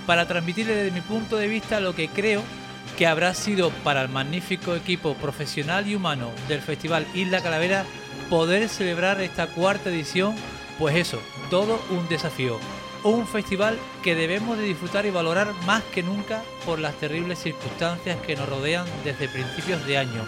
para 0.09 0.27
transmitirle 0.27 0.75
desde 0.75 0.90
mi 0.90 1.03
punto 1.03 1.37
de 1.37 1.49
vista 1.49 1.81
lo 1.81 1.94
que 1.94 2.09
creo 2.09 2.42
que 2.97 3.07
habrá 3.07 3.35
sido 3.35 3.68
para 3.85 4.01
el 4.01 4.09
magnífico 4.09 4.75
equipo 4.75 5.12
profesional 5.12 5.87
y 5.87 5.94
humano 5.94 6.31
del 6.49 6.62
Festival 6.62 7.07
Isla 7.12 7.42
Calavera 7.42 7.85
poder 8.31 8.71
celebrar 8.71 9.21
esta 9.21 9.49
cuarta 9.49 9.90
edición, 9.90 10.35
pues 10.79 10.97
eso, 10.97 11.21
todo 11.51 11.79
un 11.90 12.09
desafío. 12.09 12.59
Un 13.05 13.27
festival 13.27 13.77
que 14.03 14.14
debemos 14.14 14.57
de 14.57 14.64
disfrutar 14.64 15.05
y 15.05 15.11
valorar 15.11 15.53
más 15.66 15.83
que 15.85 16.03
nunca 16.03 16.42
por 16.64 16.79
las 16.79 16.94
terribles 16.94 17.40
circunstancias 17.40 18.16
que 18.27 18.35
nos 18.35 18.49
rodean 18.49 18.87
desde 19.05 19.29
principios 19.29 19.87
de 19.87 19.99
año. 19.99 20.25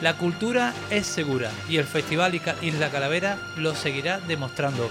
La 0.00 0.18
cultura 0.18 0.74
es 0.90 1.06
segura 1.06 1.52
y 1.68 1.76
el 1.76 1.84
Festival 1.84 2.40
Isla 2.60 2.90
Calavera 2.90 3.38
lo 3.56 3.76
seguirá 3.76 4.18
demostrando. 4.18 4.90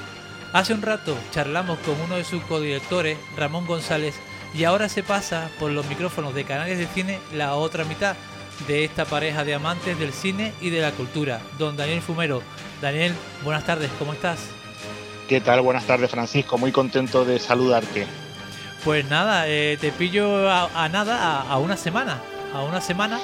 Hace 0.54 0.74
un 0.74 0.82
rato 0.82 1.18
charlamos 1.32 1.80
con 1.80 2.00
uno 2.02 2.16
de 2.16 2.26
sus 2.26 2.44
codirectores, 2.44 3.18
Ramón 3.38 3.66
González, 3.66 4.16
y 4.54 4.66
ahora 4.66 4.90
se 4.90 5.02
pasa 5.02 5.50
por 5.60 5.72
los 5.72 5.88
micrófonos 5.88 6.34
de 6.34 6.44
canales 6.44 6.78
de 6.78 6.88
cine 6.88 7.20
la 7.34 7.56
otra 7.56 7.86
mitad 7.86 8.18
de 8.68 8.84
esta 8.84 9.06
pareja 9.06 9.46
de 9.46 9.54
amantes 9.54 9.98
del 9.98 10.12
cine 10.12 10.54
y 10.60 10.70
de 10.70 10.82
la 10.82 10.92
cultura, 10.92 11.42
don 11.58 11.78
Daniel 11.78 12.02
Fumero. 12.02 12.44
Daniel, 12.82 13.14
buenas 13.44 13.66
tardes, 13.66 13.90
¿cómo 13.98 14.12
estás? 14.12 14.50
¿Qué 15.30 15.40
tal? 15.40 15.62
Buenas 15.62 15.86
tardes, 15.86 16.12
Francisco. 16.12 16.58
Muy 16.58 16.74
contento 16.74 17.24
de 17.24 17.40
saludarte. 17.40 18.06
Pues 18.84 19.06
nada, 19.10 19.48
eh, 19.48 19.78
te 19.80 19.94
pillo 19.94 20.52
a, 20.52 20.90
nada, 20.90 21.44
a, 21.44 21.58
una 21.60 21.78
semana, 21.78 22.22
a 22.54 22.62
una 22.64 22.82
semana 22.82 23.22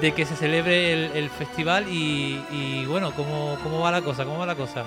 de 0.00 0.12
que 0.12 0.24
se 0.24 0.36
celebre 0.36 1.18
el, 1.18 1.28
festival 1.28 1.86
y, 1.90 2.86
bueno, 2.86 3.12
¿cómo, 3.12 3.58
¿cómo 3.62 3.80
va 3.80 3.90
la 3.90 4.00
cosa? 4.00 4.24
¿Cómo 4.24 4.38
va 4.38 4.46
la 4.46 4.54
cosa? 4.54 4.84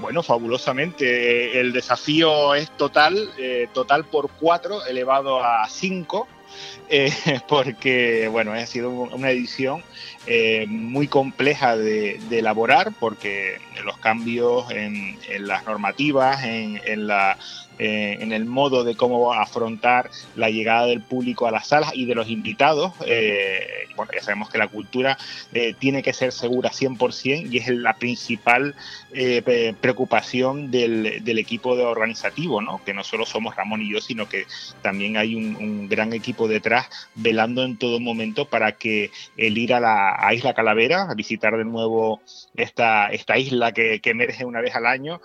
Bueno, 0.00 0.22
fabulosamente. 0.22 1.60
El 1.60 1.72
desafío 1.72 2.54
es 2.54 2.70
total, 2.76 3.30
eh, 3.38 3.68
total 3.72 4.04
por 4.04 4.30
cuatro, 4.30 4.84
elevado 4.84 5.42
a 5.42 5.68
cinco, 5.68 6.26
eh, 6.88 7.12
porque, 7.48 8.28
bueno, 8.28 8.52
ha 8.52 8.66
sido 8.66 8.90
una 8.90 9.30
edición 9.30 9.82
eh, 10.26 10.66
muy 10.68 11.08
compleja 11.08 11.76
de, 11.76 12.20
elaborar, 12.30 12.92
porque 12.98 13.58
los 13.84 13.98
cambios 13.98 14.70
en, 14.70 15.18
las 15.46 15.64
normativas, 15.64 16.44
en 16.44 17.06
la 17.06 17.38
eh, 17.84 18.18
en 18.20 18.30
el 18.30 18.44
modo 18.44 18.84
de 18.84 18.94
cómo 18.94 19.32
afrontar 19.32 20.08
la 20.36 20.50
llegada 20.50 20.86
del 20.86 21.00
público 21.00 21.48
a 21.48 21.50
las 21.50 21.66
salas 21.66 21.90
y 21.96 22.04
de 22.04 22.14
los 22.14 22.28
invitados. 22.28 22.92
Eh, 23.04 23.88
bueno, 23.96 24.12
ya 24.14 24.22
sabemos 24.22 24.50
que 24.50 24.58
la 24.58 24.68
cultura 24.68 25.18
eh, 25.52 25.74
tiene 25.76 26.00
que 26.00 26.12
ser 26.12 26.30
segura 26.30 26.70
100% 26.70 27.50
y 27.50 27.58
es 27.58 27.66
la 27.66 27.94
principal 27.94 28.76
preocupación 29.80 30.70
del, 30.70 31.06
equipo 31.38 31.76
de 31.76 31.84
organizativo, 31.84 32.62
¿no? 32.62 32.82
que 32.84 32.94
no 32.94 33.02
solo 33.02 33.26
somos 33.26 33.56
Ramón 33.56 33.82
y 33.82 33.92
yo, 33.92 34.00
sino 34.00 34.28
que 34.28 34.46
también 34.80 35.16
hay 35.16 35.34
un, 35.34 35.88
gran 35.88 36.12
equipo 36.12 36.46
detrás 36.48 36.88
velando 37.16 37.64
en 37.64 37.76
todo 37.76 37.98
momento 38.00 38.48
para 38.48 38.72
que 38.72 39.10
el 39.36 39.58
ir 39.58 39.74
a 39.74 39.80
la 39.80 40.32
Isla 40.32 40.54
Calavera, 40.54 41.10
a 41.10 41.14
visitar 41.14 41.56
de 41.58 41.64
nuevo 41.64 42.22
esta, 42.54 43.08
esta 43.08 43.36
isla 43.36 43.72
que, 43.72 44.00
emerge 44.04 44.44
una 44.44 44.60
vez 44.60 44.74
al 44.76 44.86
año, 44.86 45.20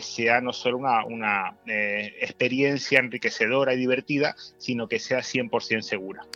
sea 0.00 0.40
no 0.40 0.52
solo 0.52 0.78
una, 0.78 1.04
una 1.04 1.54
eh, 1.80 2.14
experiencia 2.20 2.98
enriquecedora 2.98 3.74
y 3.74 3.78
divertida, 3.78 4.36
sino 4.58 4.88
que 4.88 4.98
sea 4.98 5.18
100% 5.20 5.82
segura. 5.82 6.26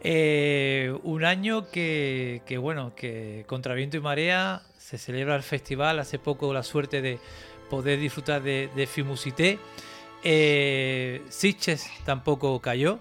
Eh, 0.00 0.94
un 1.02 1.24
año 1.24 1.70
que, 1.70 2.40
bueno, 2.60 2.94
que 2.94 3.44
contra 3.46 3.74
viento 3.74 3.96
y 3.96 4.00
marea 4.00 4.62
se 4.78 4.98
celebra 4.98 5.36
el 5.36 5.42
festival. 5.42 5.98
Hace 5.98 6.18
poco 6.18 6.52
la 6.52 6.62
suerte 6.62 7.02
de 7.02 7.18
poder 7.70 7.98
disfrutar 7.98 8.42
de, 8.42 8.68
de 8.74 8.86
Fimusité. 8.86 9.58
Eh, 10.22 11.22
tampoco 12.04 12.60
cayó. 12.60 13.00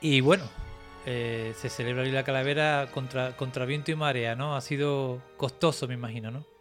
Y 0.00 0.20
bueno, 0.20 0.44
se 1.04 1.68
celebra 1.68 2.04
la 2.04 2.24
calavera 2.24 2.88
contra, 2.92 3.36
contra 3.36 3.66
viento 3.66 3.92
y 3.92 3.94
marea, 3.94 4.34
¿no? 4.34 4.56
Ha 4.56 4.60
sido 4.60 5.22
costoso, 5.36 5.86
me 5.86 5.94
imagino, 5.94 6.30
¿no? 6.30 6.51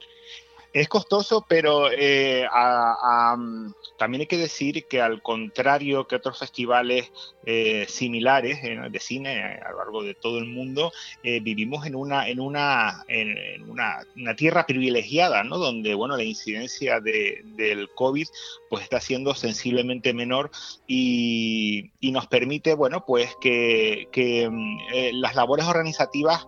Es 0.74 0.88
costoso, 0.88 1.46
pero 1.50 1.92
eh, 1.92 2.48
mm, 2.48 3.72
también 3.98 4.22
hay 4.22 4.28
que 4.28 4.38
decir 4.38 4.88
que 4.88 5.02
al 5.02 5.22
contrario 5.22 6.08
que 6.08 6.16
otros 6.16 6.40
festivales 6.40 7.12
eh, 7.46 7.86
similares 7.90 8.60
eh, 8.64 8.80
de 8.90 9.00
cine 9.00 9.60
a 9.66 9.72
lo 9.72 9.78
largo 9.80 10.04
de 10.04 10.14
todo 10.14 10.38
el 10.38 10.46
mundo, 10.46 10.94
vivimos 11.24 11.86
en 11.86 11.96
una, 11.96 12.30
en 12.30 12.40
una, 12.40 13.04
en 13.10 13.70
una, 13.70 14.06
tierra 14.38 14.66
privilegiada, 14.66 15.44
¿no? 15.44 15.58
Donde 15.58 15.94
bueno, 15.94 16.16
la 16.16 16.24
incidencia 16.24 17.02
de, 17.02 17.42
del 17.58 17.90
COVID 17.90 18.28
pues 18.70 18.84
está 18.84 19.02
siendo 19.02 19.36
sensiblemente 19.36 20.14
menor 20.14 20.52
y, 20.88 21.92
nos 22.02 22.28
permite 22.28 22.76
bueno, 22.76 23.06
pues 23.06 23.36
que, 23.42 24.08
que 24.12 24.50
mm, 24.50 25.20
las 25.22 25.36
labores 25.36 25.66
organizativas 25.66 26.48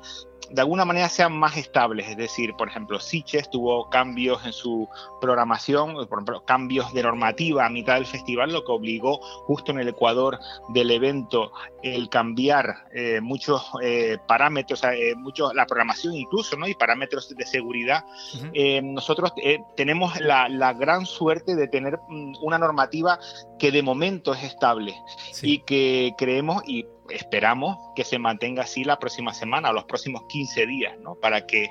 de 0.52 0.62
alguna 0.62 0.86
manera 0.86 1.10
sean 1.10 1.34
más 1.34 1.58
estables. 1.58 2.08
Es 2.10 2.18
decir, 2.18 2.54
por 2.56 2.68
ejemplo, 2.68 3.00
Siches 3.00 3.50
tuvo 3.50 3.90
cambios 3.90 4.46
en 4.46 4.54
su 4.54 4.88
programación, 5.22 5.94
por 5.94 6.20
ejemplo, 6.20 6.44
cambios 6.46 6.94
de 6.94 7.04
normativa 7.04 7.66
a 7.66 7.70
mitad 7.70 7.96
del 7.96 8.06
festival, 8.06 8.52
lo 8.52 8.64
que 8.64 8.72
obligó 8.72 9.20
justo 9.46 9.72
en 9.72 9.80
el 9.80 9.90
Ecuador 9.90 10.40
del 10.70 10.92
evento 10.92 11.52
el 11.82 12.10
cambiar 12.10 12.86
eh, 12.94 13.20
muchos 13.22 13.64
eh, 13.82 14.18
parámetros, 14.28 14.84
eh, 14.84 15.14
mucho, 15.16 15.54
la 15.54 15.66
programación 15.66 16.14
incluso, 16.16 16.56
¿no? 16.58 16.68
Y 16.68 16.76
parámetros 16.76 17.36
de 17.36 17.46
seguridad. 17.46 18.06
nosotros 18.84 19.34
tenemos 19.76 20.20
la, 20.20 20.74
gran 20.74 21.06
suerte 21.06 21.56
de 21.56 21.68
tener 21.68 22.00
mm, 22.08 22.36
una 22.42 22.58
normativa 22.58 23.20
que 23.60 23.72
de 23.72 23.84
momento 23.84 24.34
es 24.34 24.44
estable 24.44 24.96
y 25.42 25.60
que 25.60 26.14
creemos 26.18 26.64
y 26.66 26.86
esperamos 27.10 27.78
que 27.96 28.04
se 28.04 28.20
mantenga 28.20 28.64
así 28.64 28.84
la 28.84 29.00
próxima 29.00 29.34
semana 29.34 29.72
los 29.72 29.86
próximos 29.86 30.24
15 30.28 30.66
días, 30.66 30.98
¿no? 31.00 31.16
Para 31.16 31.46
que, 31.46 31.70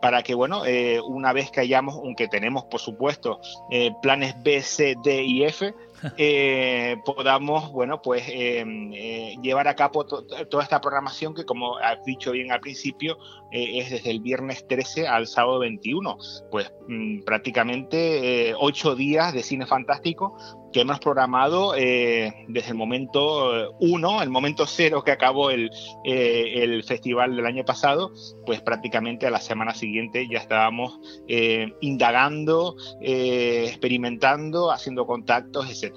para 0.00 0.22
que 0.22 0.34
bueno, 0.34 0.64
eh, 0.66 1.00
una 1.00 1.32
vez 1.32 1.50
que 1.50 1.60
hayamos, 1.60 1.96
aunque 1.96 2.28
tenemos, 2.28 2.64
por 2.64 2.80
supuesto, 2.80 3.40
eh, 3.70 3.92
planes 4.02 4.34
B, 4.42 4.62
C, 4.62 4.94
D 5.02 5.22
y 5.22 5.44
F, 5.44 5.74
eh, 6.16 6.96
podamos, 7.04 7.72
bueno, 7.72 8.00
pues 8.02 8.26
llevar 8.26 9.68
a 9.68 9.76
cabo 9.76 10.04
toda 10.04 10.62
esta 10.62 10.80
programación 10.80 11.34
que, 11.34 11.44
como 11.44 11.76
has 11.78 12.02
dicho 12.04 12.32
bien 12.32 12.52
al 12.52 12.60
principio, 12.60 13.18
es 13.50 13.90
desde 13.90 14.10
el 14.10 14.20
viernes 14.20 14.66
13 14.66 15.06
al 15.06 15.26
sábado 15.26 15.60
21. 15.60 16.16
Pues 16.50 16.72
mm, 16.88 17.22
prácticamente 17.24 18.54
ocho 18.58 18.94
días 18.94 19.32
de 19.32 19.42
cine 19.42 19.66
fantástico 19.66 20.36
que 20.74 20.80
hemos 20.80 20.98
programado 20.98 21.76
eh, 21.76 22.34
desde 22.48 22.70
el 22.70 22.74
momento 22.74 23.70
uno, 23.78 24.20
el 24.22 24.28
momento 24.28 24.66
cero 24.66 25.04
que 25.04 25.12
acabó 25.12 25.50
el, 25.50 25.70
eh, 26.04 26.64
el, 26.64 26.82
festival 26.82 27.36
del 27.36 27.46
año 27.46 27.64
pasado, 27.64 28.12
pues 28.44 28.60
prácticamente 28.60 29.24
a 29.24 29.30
la 29.30 29.40
semana 29.40 29.72
siguiente 29.72 30.26
ya 30.28 30.40
estábamos 30.40 30.98
eh, 31.28 31.72
indagando, 31.80 32.74
experimentando, 33.00 34.72
haciendo 34.72 35.06
contactos, 35.06 35.70
etcétera. 35.70 35.93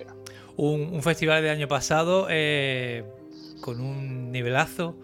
Un, 0.58 1.02
festival 1.02 1.41
del 1.41 1.52
año 1.52 1.67
pasado 1.67 2.28
eh, 2.30 3.04
con 3.62 3.80
un 3.80 4.32
nivelazo 4.32 4.98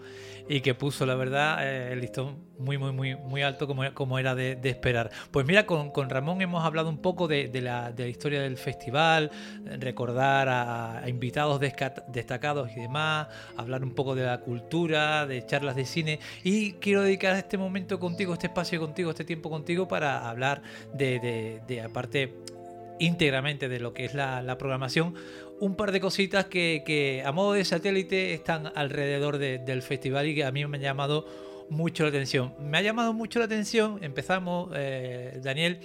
y 0.46 0.60
que 0.60 0.74
puso, 0.74 1.06
la 1.06 1.14
verdad, 1.14 1.66
eh, 1.66 1.92
el 1.92 2.00
listón 2.00 2.36
muy, 2.58 2.76
muy, 2.76 2.92
muy, 2.92 3.16
muy 3.16 3.42
alto 3.42 3.66
como, 3.66 3.82
como 3.94 4.18
era 4.18 4.34
de, 4.34 4.58
esperar. 4.64 5.10
Pues 5.30 5.46
mira, 5.46 5.64
con, 5.64 6.10
Ramón 6.10 6.42
hemos 6.42 6.64
hablado 6.64 6.90
un 6.90 6.98
poco 6.98 7.28
de, 7.28 7.48
la, 7.62 7.94
historia 8.06 8.42
del 8.42 8.58
festival, 8.58 9.30
recordar 9.78 10.48
a, 10.50 11.08
invitados 11.08 11.60
destacados 11.60 12.70
y 12.76 12.80
demás, 12.80 13.28
hablar 13.56 13.82
un 13.82 13.94
poco 13.94 14.14
de 14.14 14.24
la 14.24 14.40
cultura, 14.40 15.26
de 15.26 15.46
charlas 15.46 15.76
de 15.76 15.86
cine 15.86 16.20
y 16.42 16.72
quiero 16.74 17.02
dedicar 17.02 17.34
este 17.36 17.56
momento 17.56 17.98
contigo, 17.98 18.34
este 18.34 18.48
espacio 18.48 18.78
contigo, 18.80 19.10
este 19.10 19.24
tiempo 19.24 19.48
contigo 19.48 19.88
para 19.88 20.28
hablar 20.28 20.60
de, 20.92 21.62
de 21.66 21.80
aparte 21.80 22.34
íntegramente 22.98 23.68
de 23.68 23.80
lo 23.80 23.92
que 23.92 24.04
es 24.04 24.14
la, 24.14 24.56
programación, 24.58 25.14
un 25.60 25.76
par 25.76 25.92
de 25.92 26.00
cositas 26.00 26.46
que, 26.46 27.22
a 27.24 27.32
modo 27.32 27.52
de 27.52 27.64
satélite 27.64 28.34
están 28.34 28.72
alrededor 28.74 29.38
del 29.38 29.82
festival 29.82 30.26
y 30.28 30.34
que 30.34 30.44
a 30.44 30.52
mí 30.52 30.66
me 30.66 30.76
han 30.76 30.82
llamado 30.82 31.26
mucho 31.70 32.02
la 32.02 32.10
atención. 32.10 32.54
Me 32.58 32.78
ha 32.78 32.82
llamado 32.82 33.12
mucho 33.12 33.38
la 33.38 33.46
atención, 33.46 34.02
empezamos, 34.02 34.70
eh, 34.74 35.38
Daniel, 35.42 35.80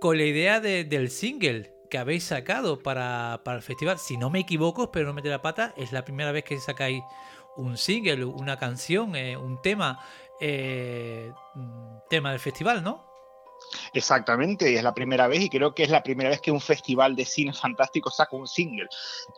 con 0.00 0.18
la 0.18 0.24
idea 0.24 0.60
del 0.60 1.10
single 1.10 1.72
que 1.90 1.98
habéis 1.98 2.24
sacado 2.24 2.82
para, 2.82 3.40
el 3.44 3.62
festival. 3.62 3.98
Si 3.98 4.16
no 4.16 4.30
me 4.30 4.40
equivoco, 4.40 4.90
pero 4.90 5.06
no 5.06 5.14
mete 5.14 5.28
la 5.28 5.42
pata, 5.42 5.74
es 5.76 5.92
la 5.92 6.04
primera 6.04 6.32
vez 6.32 6.44
que 6.44 6.58
sacáis 6.58 7.02
un 7.56 7.76
single, 7.76 8.24
una 8.24 8.58
canción, 8.58 9.14
eh, 9.14 9.36
un 9.36 9.62
tema, 9.62 10.00
eh, 10.40 11.30
tema 12.10 12.32
del 12.32 12.40
festival, 12.40 12.82
¿no? 12.82 13.13
Exactamente, 13.92 14.70
y 14.70 14.76
es 14.76 14.82
la 14.82 14.94
primera 14.94 15.28
vez 15.28 15.42
y 15.42 15.48
creo 15.48 15.74
que 15.74 15.84
es 15.84 15.90
la 15.90 16.02
primera 16.02 16.30
vez 16.30 16.40
que 16.40 16.50
un 16.50 16.60
festival 16.60 17.14
de 17.16 17.24
cine 17.24 17.52
fantástico 17.52 18.10
saca 18.10 18.36
un 18.36 18.46
single, 18.46 18.88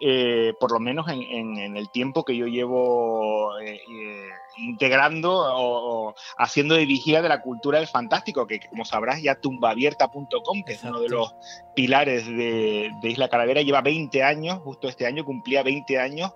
eh, 0.00 0.54
por 0.58 0.72
lo 0.72 0.80
menos 0.80 1.06
en, 1.08 1.76
el 1.76 1.90
tiempo 1.90 2.24
que 2.24 2.36
yo 2.36 2.46
llevo 2.46 3.58
eh, 3.58 3.74
eh, 3.74 4.28
integrando 4.58 5.32
o, 5.34 6.14
haciendo 6.38 6.74
de 6.74 6.86
vigía 6.86 7.22
de 7.22 7.28
la 7.28 7.42
cultura 7.42 7.78
del 7.78 7.88
fantástico, 7.88 8.46
que, 8.46 8.60
como 8.60 8.84
sabrás 8.84 9.22
ya 9.22 9.34
tumbaabierta.com, 9.34 10.62
que 10.64 10.72
es 10.72 10.84
uno 10.84 11.00
de 11.00 11.08
los 11.08 11.34
pilares 11.74 12.26
de, 12.26 12.90
Isla 13.02 13.28
Calavera, 13.28 13.62
lleva 13.62 13.82
20 13.82 14.22
años, 14.22 14.60
justo 14.62 14.88
este 14.88 15.06
año 15.06 15.24
cumplía 15.24 15.62
20 15.62 15.98
años 15.98 16.32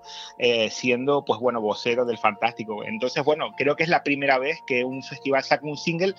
siendo, 0.71 1.25
pues 1.25 1.41
bueno, 1.41 1.61
vocero 1.61 2.05
del 2.05 2.19
fantástico. 2.19 2.85
Entonces, 2.85 3.25
bueno, 3.25 3.53
creo 3.57 3.77
que 3.77 3.83
es 3.83 3.89
la 3.89 4.03
primera 4.03 4.39
vez 4.39 4.59
que 4.67 4.85
un 4.85 5.03
festival 5.03 5.43
saca 5.43 5.67
un 5.67 5.77
single 5.77 6.15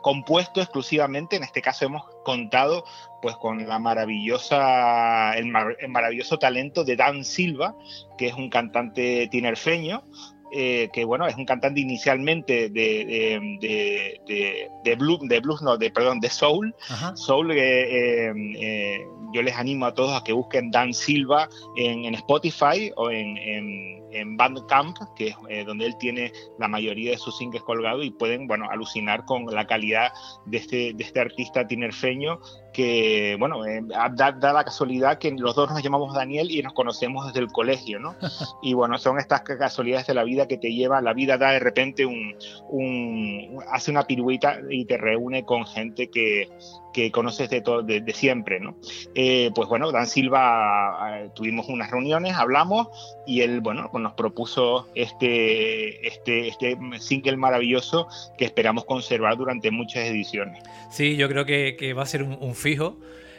compuesto 0.00 0.60
exclusivamente, 0.60 1.36
en 1.36 1.42
este 1.42 1.62
caso 1.62 1.84
hemos 1.84 2.04
contado 2.24 2.84
pues 3.20 3.36
con 3.36 3.66
la 3.66 3.78
maravillosa, 3.78 5.32
el, 5.36 5.46
maravilloso 5.88 6.38
talento 6.38 6.84
de 6.84 6.96
Dan 6.96 7.24
Silva, 7.24 7.74
que 8.18 8.26
es 8.26 8.34
un 8.34 8.50
cantante 8.50 9.28
tinerfeño, 9.28 10.04
eh, 10.56 10.88
que 10.92 11.04
bueno, 11.04 11.26
es 11.26 11.34
un 11.36 11.44
cantante 11.44 11.80
inicialmente 11.80 12.68
de, 12.68 13.40
de, 13.60 14.70
de, 14.84 14.94
blues, 14.94 15.18
de 15.22 15.40
blues, 15.40 15.62
no, 15.62 15.76
de, 15.76 15.90
perdón, 15.90 16.20
de 16.20 16.30
soul. 16.30 16.72
Soul, 17.16 17.50
eh, 17.50 18.32
eh, 18.32 19.04
yo 19.32 19.42
les 19.42 19.56
animo 19.56 19.86
a 19.86 19.94
todos 19.94 20.16
a 20.16 20.22
que 20.22 20.32
busquen 20.32 20.70
Dan 20.70 20.94
Silva 20.94 21.48
en, 21.76 22.04
en 22.04 22.14
Spotify 22.14 22.92
o 22.94 23.10
en, 23.10 23.36
en, 23.36 24.04
en 24.12 24.36
Bandcamp, 24.36 24.96
que 25.16 25.34
es 25.48 25.66
donde 25.66 25.86
él 25.86 25.96
tiene 25.98 26.30
la 26.60 26.68
mayoría 26.68 27.10
de 27.10 27.18
sus 27.18 27.36
singles 27.36 27.64
colgados 27.64 28.04
y 28.04 28.12
pueden, 28.12 28.46
bueno, 28.46 28.70
alucinar 28.70 29.24
con 29.24 29.46
la 29.46 29.66
calidad 29.66 30.12
de 30.46 30.58
este, 30.58 30.92
de 30.94 31.02
este 31.02 31.18
artista 31.18 31.66
tinerfeño 31.66 32.38
que, 32.74 33.36
bueno, 33.38 33.64
eh, 33.64 33.80
da, 33.86 34.52
la 34.52 34.64
casualidad 34.64 35.18
que 35.18 35.30
los 35.30 35.54
dos 35.54 35.70
nos 35.70 35.82
llamamos 35.82 36.12
Daniel 36.12 36.50
y 36.50 36.62
nos 36.62 36.74
conocemos 36.74 37.26
desde 37.26 37.40
el 37.40 37.50
colegio, 37.50 37.98
¿no? 37.98 38.14
Y 38.62 38.74
bueno, 38.74 38.98
son 38.98 39.18
estas 39.18 39.42
casualidades 39.42 40.06
de 40.06 40.14
la 40.14 40.24
vida 40.24 40.46
que 40.46 40.58
te 40.58 40.72
lleva, 40.72 41.00
la 41.00 41.14
vida 41.14 41.38
da 41.38 41.52
de 41.52 41.60
repente 41.60 42.04
un, 42.04 42.36
un 42.68 43.60
hace 43.70 43.90
una 43.90 44.02
piruita 44.02 44.58
y 44.68 44.84
te 44.84 44.98
reúne 44.98 45.44
con 45.44 45.64
gente 45.64 46.10
que, 46.10 46.50
que 46.94 47.10
conoces 47.10 47.50
de, 47.50 47.60
todo, 47.60 47.82
de, 47.82 48.02
siempre, 48.14 48.60
¿no? 48.60 48.76
Eh, 49.14 49.50
pues 49.54 49.68
bueno, 49.68 49.90
Dan 49.92 50.06
Silva, 50.06 51.20
eh, 51.20 51.30
tuvimos 51.34 51.68
unas 51.68 51.90
reuniones, 51.90 52.34
hablamos 52.34 52.88
y 53.26 53.42
él, 53.42 53.60
bueno, 53.60 53.88
pues 53.90 54.00
nos 54.00 54.14
propuso 54.14 54.88
este, 54.94 56.06
este, 56.06 56.48
este 56.48 56.78
single 57.00 57.36
maravilloso 57.36 58.06
que 58.38 58.44
esperamos 58.46 58.84
conservar 58.84 59.36
durante 59.36 59.70
muchas 59.70 60.04
ediciones. 60.04 60.62
Sí, 60.90 61.16
yo 61.16 61.28
creo 61.28 61.44
que, 61.44 61.76
que 61.78 61.92
va 61.92 62.04
a 62.04 62.06
ser 62.06 62.22
un, 62.22 62.54
fijo 62.54 62.96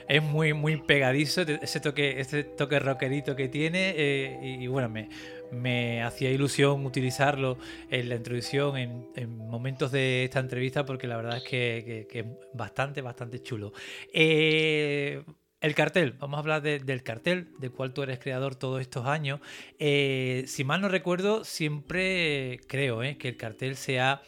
es 0.09 0.21
muy 0.21 0.53
muy 0.53 0.75
pegadizo 0.75 1.41
ese 1.41 1.79
toque 1.79 2.19
ese 2.19 2.43
toque 2.43 2.79
rockerito 2.79 3.35
que 3.35 3.47
tiene 3.47 3.93
eh, 3.95 4.57
y, 4.59 4.67
bueno 4.67 4.89
me, 4.89 5.07
me 5.51 6.03
hacía 6.03 6.31
ilusión 6.31 6.85
utilizarlo 6.85 7.57
en 7.89 8.09
la 8.09 8.15
introducción, 8.15 8.77
en, 8.77 9.37
momentos 9.37 9.91
de 9.91 10.25
esta 10.25 10.39
entrevista, 10.39 10.85
porque 10.85 11.07
la 11.07 11.17
verdad 11.17 11.37
es 11.37 11.43
que, 11.43 12.07
es 12.11 12.25
bastante, 12.53 13.01
bastante 13.01 13.41
chulo. 13.41 13.73
Eh, 14.13 15.23
el 15.61 15.75
cartel, 15.75 16.13
vamos 16.19 16.37
a 16.37 16.39
hablar 16.39 16.61
del 16.61 17.03
cartel, 17.03 17.53
del 17.59 17.71
cual 17.71 17.93
tú 17.93 18.03
eres 18.03 18.19
creador 18.19 18.55
todos 18.55 18.81
estos 18.81 19.05
años. 19.07 19.39
Eh, 19.79 20.43
si 20.47 20.63
mal 20.63 20.81
no 20.81 20.89
recuerdo, 20.89 21.43
siempre 21.43 22.59
creo 22.67 23.01
eh, 23.03 23.17
que 23.17 23.29
el 23.29 23.37
cartel 23.37 23.75
se 23.75 23.99
ha 23.99 24.21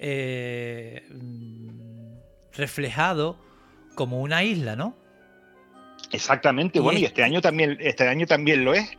mm, 0.00 1.68
reflejado 2.52 3.38
como 3.94 4.20
una 4.20 4.44
isla, 4.44 4.76
¿no? 4.76 4.96
Exactamente, 6.10 6.80
bueno, 6.80 6.98
y 6.98 7.04
este 7.04 7.22
año 7.22 7.42
también, 7.42 7.76
este 7.80 8.08
año 8.08 8.26
también 8.26 8.64
lo 8.64 8.72
es. 8.72 8.90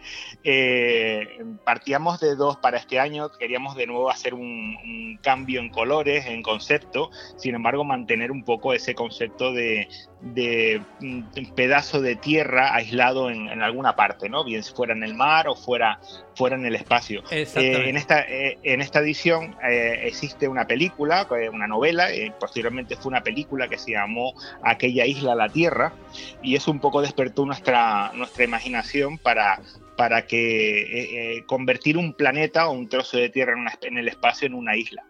Eh, 0.43 1.43
partíamos 1.65 2.19
de 2.19 2.35
dos 2.35 2.57
para 2.57 2.77
este 2.77 2.99
año, 2.99 3.29
queríamos 3.31 3.75
de 3.75 3.87
nuevo 3.87 4.09
hacer 4.09 4.33
un, 4.33 5.19
cambio 5.21 5.59
en 5.59 5.69
colores, 5.69 6.27
en 6.27 6.43
concepto, 6.43 7.09
sin 7.37 7.55
embargo 7.55 7.83
mantener 7.83 8.31
un 8.31 8.43
poco 8.43 8.73
ese 8.73 8.95
concepto 8.95 9.51
de, 9.51 9.89
de 10.21 10.81
un 11.01 11.27
pedazo 11.55 11.99
de 11.99 12.15
tierra 12.15 12.73
aislado 12.75 13.29
en, 13.29 13.49
alguna 13.61 13.95
parte, 13.95 14.29
¿no? 14.29 14.43
Bien 14.43 14.63
fuera 14.63 14.93
en 14.93 15.03
el 15.03 15.13
mar 15.13 15.47
o 15.47 15.55
fuera, 15.55 15.99
fuera 16.35 16.55
en 16.55 16.65
el 16.65 16.75
espacio. 16.75 17.23
Eh, 17.31 17.47
en, 17.55 17.97
esta, 17.97 18.21
eh, 18.21 18.57
en 18.63 18.81
esta 18.81 18.99
edición 18.99 19.57
existe 19.61 20.47
una 20.47 20.65
película, 20.65 21.27
una 21.51 21.67
novela, 21.67 22.07
posteriormente 22.39 22.95
fue 22.95 23.09
una 23.09 23.21
película 23.21 23.67
que 23.67 23.77
se 23.77 23.91
llamó 23.91 24.33
Aquella 24.63 25.05
isla, 25.05 25.35
la 25.35 25.49
Tierra, 25.49 25.93
y 26.41 26.55
eso 26.55 26.71
un 26.71 26.79
poco 26.79 26.98
despertó 27.01 27.45
nuestra, 27.45 28.11
nuestra 28.13 28.43
imaginación 28.43 29.17
para, 29.17 29.61
para 29.97 30.25
que 30.25 31.43
convertir 31.45 31.97
un 31.97 32.13
planeta 32.13 32.67
o 32.67 32.71
un 32.71 32.89
trozo 32.89 33.17
de 33.17 33.29
tierra 33.29 33.53
en 33.81 33.97
el 33.97 34.07
espacio 34.07 34.47
en 34.47 34.53
una 34.53 34.75
isla. 34.75 35.03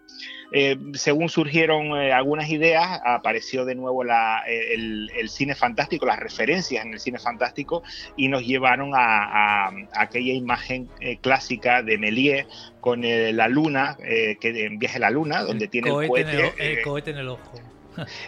Eh, 0.51 0.77
según 0.93 1.29
surgieron 1.29 1.95
eh, 1.95 2.11
algunas 2.11 2.49
ideas, 2.49 2.99
apareció 3.05 3.65
de 3.65 3.75
nuevo 3.75 4.03
eh, 4.03 4.73
el, 4.73 5.29
cine 5.29 5.53
fantástico, 5.53 6.07
las 6.07 6.19
referencias 6.19 6.83
en 6.83 6.93
el 6.93 6.99
cine 6.99 7.19
fantástico, 7.19 7.83
y 8.17 8.29
nos 8.29 8.45
llevaron 8.45 8.91
a, 8.95 9.69
aquella 9.93 10.33
imagen 10.33 10.89
clásica 11.21 11.83
de 11.83 11.97
Méliès 11.97 12.47
con 12.81 13.01
la 13.01 13.47
luna, 13.47 13.97
que 13.99 14.65
en 14.65 14.79
Viaje 14.79 14.97
a 14.97 15.01
la 15.01 15.09
Luna, 15.09 15.43
donde 15.43 15.67
tiene 15.67 15.89
el 15.89 16.07
cohete, 16.07 16.53
el 16.57 16.81
cohete 16.81 17.11
en 17.11 17.17
el 17.17 17.29
ojo. 17.29 17.78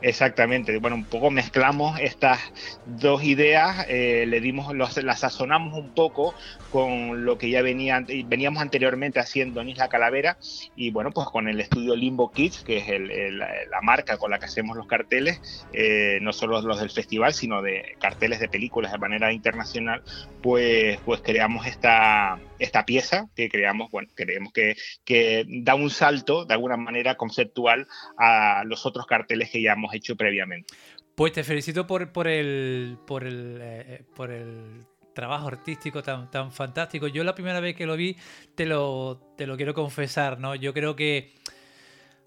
Exactamente. 0.02 0.78
Bueno, 0.78 0.96
un 0.96 1.06
poco 1.06 1.32
mezclamos 1.32 2.00
estas 2.00 2.40
dos 2.86 3.24
ideas, 3.24 3.86
eh, 3.88 4.26
le 4.28 4.42
dimos, 4.42 4.74
las 4.76 5.20
sazonamos 5.20 5.78
un 5.78 5.90
poco 5.90 6.34
con 6.72 7.26
lo 7.26 7.38
que 7.38 7.50
ya 7.50 7.62
venía, 7.62 8.04
veníamos 8.26 8.62
anteriormente 8.62 9.20
haciendo 9.20 9.62
en 9.62 9.70
Isla 9.70 9.90
Calavera 9.90 10.38
y 10.76 10.92
bueno, 10.92 11.12
pues 11.12 11.28
con 11.28 11.48
el 11.48 11.60
estudio 11.60 11.96
Limbo 11.96 12.32
Kids, 12.32 12.64
que 12.64 12.78
es 12.78 12.88
la 13.34 13.82
marca 13.82 14.18
con 14.18 14.32
la 14.32 14.40
que 14.40 14.46
hacemos 14.46 14.78
los 14.78 14.88
carteles, 14.88 15.42
eh, 15.74 16.20
no 16.22 16.34
solo 16.34 16.62
los 16.62 16.80
del 16.80 16.90
festival, 16.90 17.34
sino 17.34 17.62
de 17.62 17.96
carteles 18.00 18.40
de 18.40 18.48
películas 18.48 18.92
de 18.92 18.98
manera 18.98 19.32
internacional, 19.34 20.02
pues, 20.42 21.00
pues 21.06 21.22
creamos 21.22 21.68
esta, 21.68 22.40
esta 22.60 22.86
pieza 22.86 23.28
que 23.36 23.50
creamos, 23.50 23.92
bueno, 23.92 24.10
creemos 24.16 24.54
que, 24.54 24.76
que 25.04 25.46
da 25.48 25.76
un 25.76 25.90
salto 25.90 26.46
de 26.46 26.54
alguna 26.54 26.78
manera 26.78 27.16
conceptual 27.16 27.88
a 28.18 28.64
los 28.66 28.86
otros 28.86 29.06
carteles 29.06 29.50
que 29.50 29.61
hemos 29.68 29.94
hecho 29.94 30.16
previamente. 30.16 30.74
Pues 31.16 31.34
te 31.34 31.44
felicito 31.44 31.86
por, 31.86 32.12
por 32.12 32.28
el, 32.28 32.98
por 33.06 33.24
el, 33.24 33.60
eh, 33.62 34.04
por 34.16 34.32
el 34.32 34.86
trabajo 35.14 35.48
artístico 35.48 36.02
tan, 36.02 36.32
tan 36.32 36.52
fantástico. 36.52 37.08
Yo 37.08 37.24
la 37.24 37.36
primera 37.36 37.60
vez 37.60 37.76
que 37.76 37.86
lo 37.86 37.96
vi, 37.96 38.16
te 38.56 38.66
lo, 38.66 39.34
te 39.38 39.46
lo 39.46 39.58
quiero 39.58 39.74
confesar, 39.74 40.40
¿no? 40.40 40.56
Yo 40.56 40.74
creo 40.74 40.96
que 40.96 41.34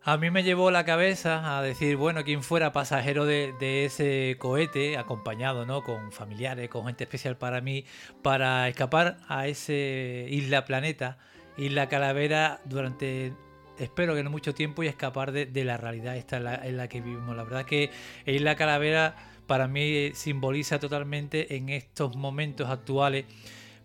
a 0.03 0.18
mí 0.18 0.30
me 0.30 0.43
llevó 0.43 0.70
la 0.70 0.85
cabeza 0.85 1.57
a 1.57 1.62
decir, 1.62 1.97
bueno, 1.97 2.24
quien 2.24 2.43
fuera 2.43 2.72
pasajero 2.72 3.24
de, 3.24 3.55
de, 3.59 3.87
ese 3.87 4.37
cohete, 4.39 4.99
acompañado, 4.99 5.64
¿no? 5.64 5.82
Con 5.82 6.12
familiares, 6.12 6.68
con 6.68 6.85
gente 6.87 7.05
especial 7.05 7.39
para 7.39 7.62
mí, 7.62 7.87
para 8.22 8.68
escapar 8.68 9.16
a 9.28 9.49
ese 9.49 10.26
isla 10.28 10.66
planeta, 10.66 11.16
isla 11.57 11.89
calavera, 11.89 12.61
durante 12.66 13.32
espero 13.79 14.14
que 14.14 14.22
no 14.22 14.31
mucho 14.31 14.55
tiempo 14.55 14.83
y 14.83 14.87
escapar 14.87 15.33
de, 15.33 15.64
la 15.64 15.77
realidad 15.77 16.16
esta 16.16 16.37
en 16.64 16.77
la, 16.77 16.89
que 16.89 17.01
vivimos. 17.01 17.37
La 17.37 17.45
verdad 17.45 17.64
que 17.64 17.91
Isla 18.27 18.57
Calavera 18.57 19.16
para 19.47 19.68
mí 19.68 20.11
simboliza 20.14 20.79
totalmente 20.79 21.57
en 21.57 21.68
estos 21.68 22.16
momentos 22.16 22.68
actuales 22.70 23.27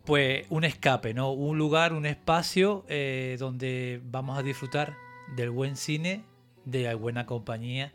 pues 0.06 0.46
un 0.50 0.64
escape, 0.64 1.14
¿no? 1.14 1.32
Un 1.32 1.58
lugar, 1.58 1.94
un 1.94 2.06
espacio 2.06 2.84
eh, 2.88 3.36
donde 3.38 4.02
vamos 4.06 4.40
a 4.40 4.44
disfrutar 4.44 4.96
del 5.36 5.52
buen 5.52 5.76
cine, 5.76 6.24
de 6.66 6.84
la 6.84 6.96
buena 6.96 7.26
compañía, 7.26 7.94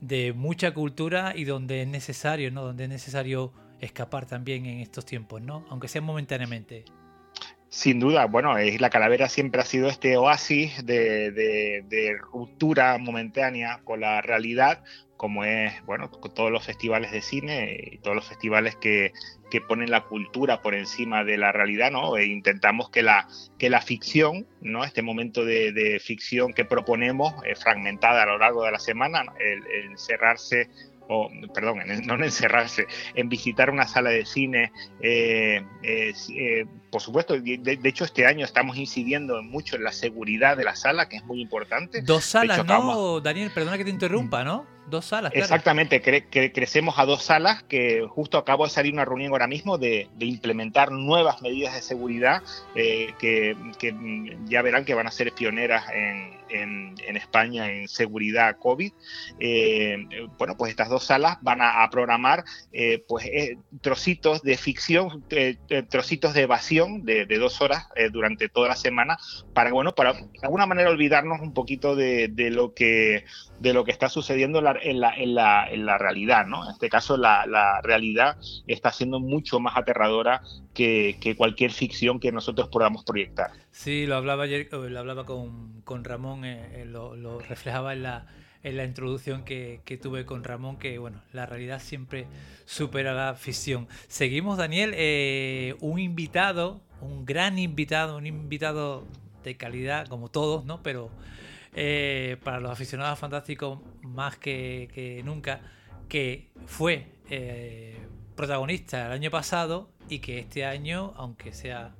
de 0.00 0.32
mucha 0.32 0.74
cultura 0.74 1.32
y 1.36 1.44
donde 1.44 1.82
es 1.82 1.88
necesario, 1.88 2.50
¿no? 2.50 2.64
Donde 2.64 2.84
es 2.84 2.90
necesario 2.90 3.52
escapar 3.80 4.26
también 4.26 4.66
en 4.66 4.80
estos 4.80 5.04
tiempos, 5.04 5.42
¿no? 5.42 5.64
Aunque 5.68 5.88
sea 5.88 6.00
momentáneamente. 6.00 6.84
Sin 7.74 7.98
duda, 7.98 8.26
bueno, 8.26 8.54
la 8.56 8.88
calavera 8.88 9.28
siempre 9.28 9.60
ha 9.60 9.64
sido 9.64 9.88
este 9.88 10.16
oasis 10.16 10.86
de, 10.86 11.32
de, 11.32 12.16
ruptura 12.32 12.96
momentánea 12.98 13.80
con 13.82 13.98
la 13.98 14.22
realidad, 14.22 14.84
como 15.16 15.44
es, 15.44 15.84
bueno, 15.84 16.08
todos 16.08 16.52
los 16.52 16.64
festivales 16.64 17.10
de 17.10 17.20
cine 17.20 17.76
y 17.90 17.98
todos 17.98 18.14
los 18.14 18.28
festivales 18.28 18.76
que, 18.76 19.12
que 19.50 19.60
ponen 19.60 19.90
la 19.90 20.04
cultura 20.04 20.62
por 20.62 20.76
encima 20.76 21.24
de 21.24 21.36
la 21.36 21.50
realidad, 21.50 21.90
¿no? 21.90 22.16
E 22.16 22.26
intentamos 22.26 22.90
que 22.90 23.02
la, 23.02 23.26
que 23.58 23.68
la 23.68 23.80
ficción, 23.80 24.46
¿no? 24.60 24.84
Este 24.84 25.02
momento 25.02 25.44
de, 25.44 26.00
ficción 26.00 26.52
que 26.52 26.64
proponemos, 26.64 27.34
eh, 27.44 27.56
fragmentada 27.56 28.22
a 28.22 28.26
lo 28.26 28.38
largo 28.38 28.62
de 28.62 28.70
la 28.70 28.78
semana, 28.78 29.24
el, 29.40 29.66
el 29.66 29.98
cerrarse 29.98 30.70
o 31.08 31.30
perdón, 31.52 31.80
no 32.04 32.14
en 32.14 32.24
encerrarse, 32.24 32.86
en 33.14 33.28
visitar 33.28 33.70
una 33.70 33.86
sala 33.86 34.10
de 34.10 34.24
cine. 34.24 34.72
Eh, 35.00 35.62
eh, 35.82 36.66
por 36.90 37.00
supuesto, 37.00 37.38
de, 37.38 37.78
hecho 37.84 38.04
este 38.04 38.26
año 38.26 38.44
estamos 38.44 38.76
incidiendo 38.76 39.42
mucho 39.42 39.76
en 39.76 39.84
la 39.84 39.92
seguridad 39.92 40.56
de 40.56 40.64
la 40.64 40.76
sala, 40.76 41.08
que 41.08 41.16
es 41.16 41.24
muy 41.24 41.40
importante. 41.40 42.02
Dos 42.02 42.24
salas, 42.24 42.64
¿no? 42.64 43.20
Daniel, 43.20 43.50
perdona 43.52 43.76
que 43.76 43.84
te 43.84 43.90
interrumpa, 43.90 44.44
¿no? 44.44 44.66
Dos 44.86 45.06
salas. 45.06 45.32
Exactamente, 45.34 46.02
crecemos 46.30 46.98
a 46.98 47.06
dos 47.06 47.22
salas, 47.22 47.62
que 47.62 48.06
justo 48.06 48.36
acabo 48.36 48.64
de 48.64 48.70
salir 48.70 48.92
una 48.92 49.04
reunión 49.04 49.32
ahora 49.32 49.46
mismo 49.46 49.78
de, 49.78 50.08
implementar 50.18 50.92
nuevas 50.92 51.40
medidas 51.40 51.74
de 51.74 51.80
seguridad 51.80 52.42
eh, 52.74 53.14
que, 53.18 53.56
ya 54.44 54.62
verán 54.62 54.84
que 54.84 54.94
van 54.94 55.06
a 55.06 55.10
ser 55.10 55.32
pioneras 55.32 55.86
en, 55.94 56.43
España 57.16 57.70
en 57.70 57.88
seguridad 57.88 58.56
COVID. 58.58 58.92
Eh, 59.40 60.06
bueno, 60.38 60.56
pues 60.56 60.70
estas 60.70 60.88
dos 60.88 61.04
salas 61.04 61.38
van 61.42 61.60
a, 61.60 61.88
programar 61.90 62.44
eh, 62.72 63.04
pues, 63.06 63.28
trocitos 63.80 64.42
de 64.42 64.56
ficción, 64.56 65.24
trocitos 65.88 66.34
de 66.34 66.42
evasión 66.42 67.04
de, 67.04 67.26
dos 67.38 67.60
horas 67.60 67.88
durante 68.12 68.48
toda 68.48 68.68
la 68.68 68.76
semana 68.76 69.18
para, 69.52 69.72
bueno, 69.72 69.94
para 69.94 70.12
de 70.12 70.28
alguna 70.42 70.66
manera 70.66 70.90
olvidarnos 70.90 71.40
un 71.40 71.52
poquito 71.52 71.96
de, 71.96 72.30
lo 72.50 72.74
que 72.74 73.24
de 73.60 73.72
lo 73.72 73.84
que 73.84 73.92
está 73.92 74.08
sucediendo 74.08 74.58
en 74.58 74.64
la, 74.64 74.78
en 75.16 75.34
la, 75.34 75.68
en 75.68 75.86
la, 75.86 75.98
realidad, 75.98 76.46
¿no? 76.46 76.64
En 76.64 76.72
este 76.72 76.88
caso, 76.88 77.16
la, 77.16 77.46
la 77.46 77.80
realidad 77.82 78.36
está 78.66 78.92
siendo 78.92 79.20
mucho 79.20 79.60
más 79.60 79.76
aterradora 79.76 80.42
que, 80.74 81.34
cualquier 81.36 81.70
ficción 81.70 82.20
que 82.20 82.32
nosotros 82.32 82.68
podamos 82.68 83.04
proyectar. 83.04 83.52
Sí, 83.70 84.06
lo 84.06 84.16
hablaba 84.16 84.44
ayer, 84.44 84.68
lo 84.70 84.98
hablaba 84.98 85.24
con, 85.24 85.80
con 85.82 86.04
Ramón, 86.04 86.44
eh, 86.44 86.82
eh, 86.82 86.84
lo, 86.84 87.38
reflejaba 87.38 87.92
en 87.92 88.02
la, 88.02 88.26
en 88.62 88.76
la 88.76 88.84
introducción 88.84 89.44
que, 89.44 89.80
que, 89.84 89.96
tuve 89.96 90.26
con 90.26 90.44
Ramón, 90.44 90.78
que 90.78 90.98
bueno, 90.98 91.22
la 91.32 91.46
realidad 91.46 91.80
siempre 91.80 92.26
supera 92.66 93.14
la 93.14 93.34
ficción. 93.34 93.88
Seguimos, 94.08 94.58
Daniel, 94.58 94.92
eh, 94.96 95.76
un 95.80 95.98
invitado, 95.98 96.80
un 97.00 97.24
gran 97.24 97.58
invitado, 97.58 98.16
un 98.16 98.26
invitado 98.26 99.04
de 99.42 99.56
calidad, 99.56 100.08
como 100.08 100.30
todos, 100.30 100.64
¿no? 100.64 100.82
Pero 100.82 101.10
eh, 101.76 102.36
para 102.44 102.60
los 102.60 102.70
aficionados 102.70 103.18
fantásticos 103.18 103.80
más 104.02 104.36
que, 104.36 105.20
nunca, 105.24 105.60
que 106.08 106.48
fue 106.66 107.06
eh, 107.30 107.96
protagonista 108.34 109.06
el 109.06 109.12
año 109.12 109.30
pasado 109.30 109.90
y 110.08 110.18
que 110.18 110.38
este 110.38 110.64
año, 110.64 111.12
aunque 111.16 111.52
sea 111.52 111.94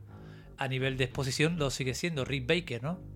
a 0.56 0.68
nivel 0.68 0.96
de 0.96 1.04
exposición, 1.04 1.58
lo 1.58 1.70
sigue 1.70 1.94
siendo 1.94 2.24
Rick 2.24 2.46
Baker, 2.46 2.82
¿no? 2.82 3.14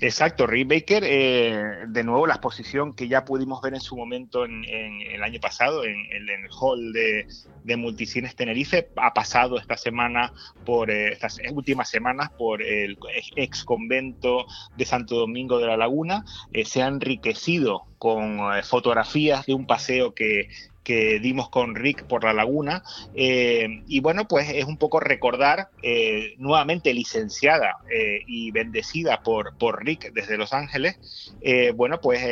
Exacto, 0.00 0.46
Rick 0.46 0.68
Baker, 0.68 1.02
eh, 1.04 1.62
de 1.88 2.04
nuevo 2.04 2.26
la 2.26 2.34
exposición 2.34 2.92
que 2.94 3.08
ya 3.08 3.24
pudimos 3.24 3.60
ver 3.60 3.74
en 3.74 3.80
su 3.80 3.96
momento 3.96 4.44
en, 4.44 4.64
el 4.64 5.22
año 5.22 5.40
pasado 5.40 5.84
en, 5.84 5.96
el 6.10 6.48
hall 6.60 6.92
de, 6.92 7.76
Multicines 7.76 8.36
Tenerife, 8.36 8.88
ha 8.96 9.12
pasado 9.14 9.58
esta 9.58 9.76
semana 9.76 10.32
por 10.64 10.90
eh, 10.90 11.12
estas 11.12 11.38
últimas 11.52 11.90
semanas 11.90 12.30
por 12.38 12.62
el 12.62 12.96
ex 13.36 13.64
convento 13.64 14.46
de 14.76 14.84
Santo 14.84 15.16
Domingo 15.16 15.58
de 15.58 15.66
la 15.66 15.76
Laguna, 15.76 16.24
eh, 16.52 16.64
se 16.64 16.82
ha 16.82 16.86
enriquecido 16.86 17.82
con 17.98 18.38
fotografías 18.62 19.46
de 19.46 19.54
un 19.54 19.66
paseo 19.66 20.14
que, 20.14 20.48
que 20.84 21.18
dimos 21.18 21.48
con 21.48 21.74
Rick 21.74 22.04
por 22.04 22.22
la 22.22 22.32
laguna. 22.32 22.84
Eh, 23.14 23.82
y 23.88 24.00
bueno, 24.00 24.28
pues 24.28 24.50
es 24.50 24.66
un 24.66 24.76
poco 24.76 25.00
recordar, 25.00 25.70
eh, 25.82 26.34
nuevamente 26.38 26.92
licenciada 26.92 27.78
eh, 27.90 28.20
y 28.26 28.50
bendecida 28.52 29.22
por, 29.22 29.56
por 29.56 29.84
Rick 29.84 30.12
desde 30.12 30.36
Los 30.36 30.52
Ángeles, 30.52 31.32
bueno, 31.74 32.00
pues 32.00 32.22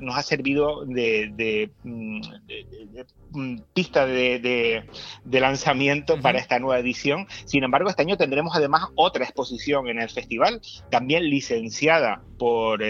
nos 0.00 0.16
ha 0.16 0.22
servido 0.22 0.84
de, 0.86 1.70
mm, 1.84 2.20
mm, 3.30 3.56
pista 3.74 4.06
de, 4.06 4.84
lanzamiento 5.24 6.20
para 6.20 6.38
esta 6.38 6.58
nueva 6.58 6.78
edición. 6.78 7.26
Sin 7.44 7.64
embargo, 7.64 7.90
este 7.90 8.02
año 8.02 8.16
tendremos 8.16 8.54
además 8.56 8.88
otra 8.94 9.24
exposición 9.24 9.88
en 9.88 10.00
el 10.00 10.08
festival, 10.08 10.60
también 10.90 11.28
licenciada 11.28 12.22
por 12.38 12.82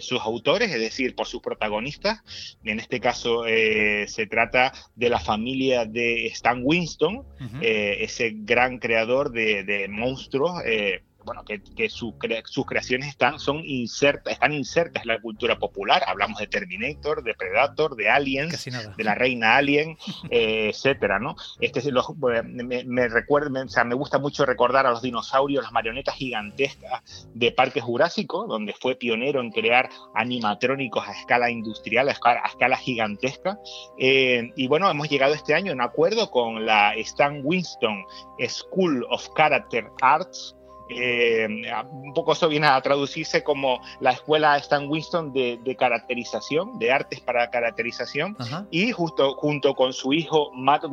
sus 0.00 0.20
autores, 0.20 0.70
es 0.70 0.80
decir, 0.80 1.14
por 1.14 1.26
sus 1.26 1.40
protagonistas. 1.40 2.20
En 2.64 2.78
este 2.78 3.00
caso 3.00 3.44
se 3.44 4.26
trata 4.28 4.49
de 4.94 5.08
la 5.08 5.18
familia 5.18 5.84
de 5.84 6.26
Stan 6.26 6.60
Winston, 6.62 7.24
eh, 7.60 7.98
ese 8.00 8.32
gran 8.34 8.78
creador 8.78 9.30
de, 9.30 9.86
monstruos. 9.88 10.62
Eh, 10.64 11.02
bueno, 11.24 11.44
que, 11.44 11.88
sus 11.88 12.14
creaciones 12.66 13.08
están, 13.08 13.38
son 13.38 13.62
insertas, 13.64 14.34
están 14.34 14.52
insertas 14.52 15.02
en 15.02 15.08
la 15.08 15.20
cultura 15.20 15.58
popular. 15.58 16.02
Hablamos 16.06 16.38
de 16.38 16.46
Terminator, 16.46 17.22
de 17.22 17.34
Predator, 17.34 17.96
de 17.96 18.08
Aliens, 18.08 18.64
de 18.64 19.04
la 19.04 19.14
reina 19.14 19.56
Alien, 19.56 19.96
eh, 20.30 20.70
etcétera, 20.70 21.18
¿no? 21.18 21.36
Este 21.60 21.80
me, 22.44 22.84
me, 22.84 23.08
recuerda, 23.08 23.64
o 23.64 23.68
sea, 23.68 23.84
me 23.84 23.94
gusta 23.94 24.18
mucho 24.18 24.46
recordar 24.46 24.86
a 24.86 24.90
los 24.90 25.02
dinosaurios, 25.02 25.62
las 25.62 25.72
marionetas 25.72 26.14
gigantescas 26.14 27.28
de 27.34 27.52
Parque 27.52 27.80
Jurásico, 27.80 28.46
donde 28.46 28.74
fue 28.74 28.96
pionero 28.96 29.40
en 29.40 29.50
crear 29.50 29.88
animatrónicos 30.14 31.06
a 31.06 31.12
escala 31.12 31.50
industrial, 31.50 32.08
a 32.08 32.12
escala, 32.12 32.76
gigantesca. 32.76 33.58
Eh, 33.98 34.50
y 34.56 34.68
bueno, 34.68 34.90
hemos 34.90 35.08
llegado 35.08 35.34
este 35.34 35.54
año 35.54 35.72
en 35.72 35.80
acuerdo 35.80 36.30
con 36.30 36.66
la 36.66 36.94
Stan 36.94 37.40
Winston 37.42 38.04
School 38.48 39.06
of 39.10 39.28
Character 39.36 39.90
Arts, 40.00 40.56
eh, 40.90 41.46
un 41.92 42.12
poco 42.14 42.32
eso 42.32 42.48
viene 42.48 42.66
a 42.66 42.80
traducirse 42.80 43.42
como 43.42 43.80
la 44.00 44.12
escuela 44.12 44.56
Stan 44.58 44.88
Winston 44.88 45.32
de, 45.32 45.76
caracterización, 45.78 46.78
de 46.78 46.90
artes 46.90 47.20
para 47.20 47.50
caracterización, 47.50 48.36
y 48.70 48.90
justo 48.92 49.34
junto 49.34 49.74
con 49.74 49.92
su 49.92 50.12
hijo 50.12 50.50
Matt, 50.52 50.84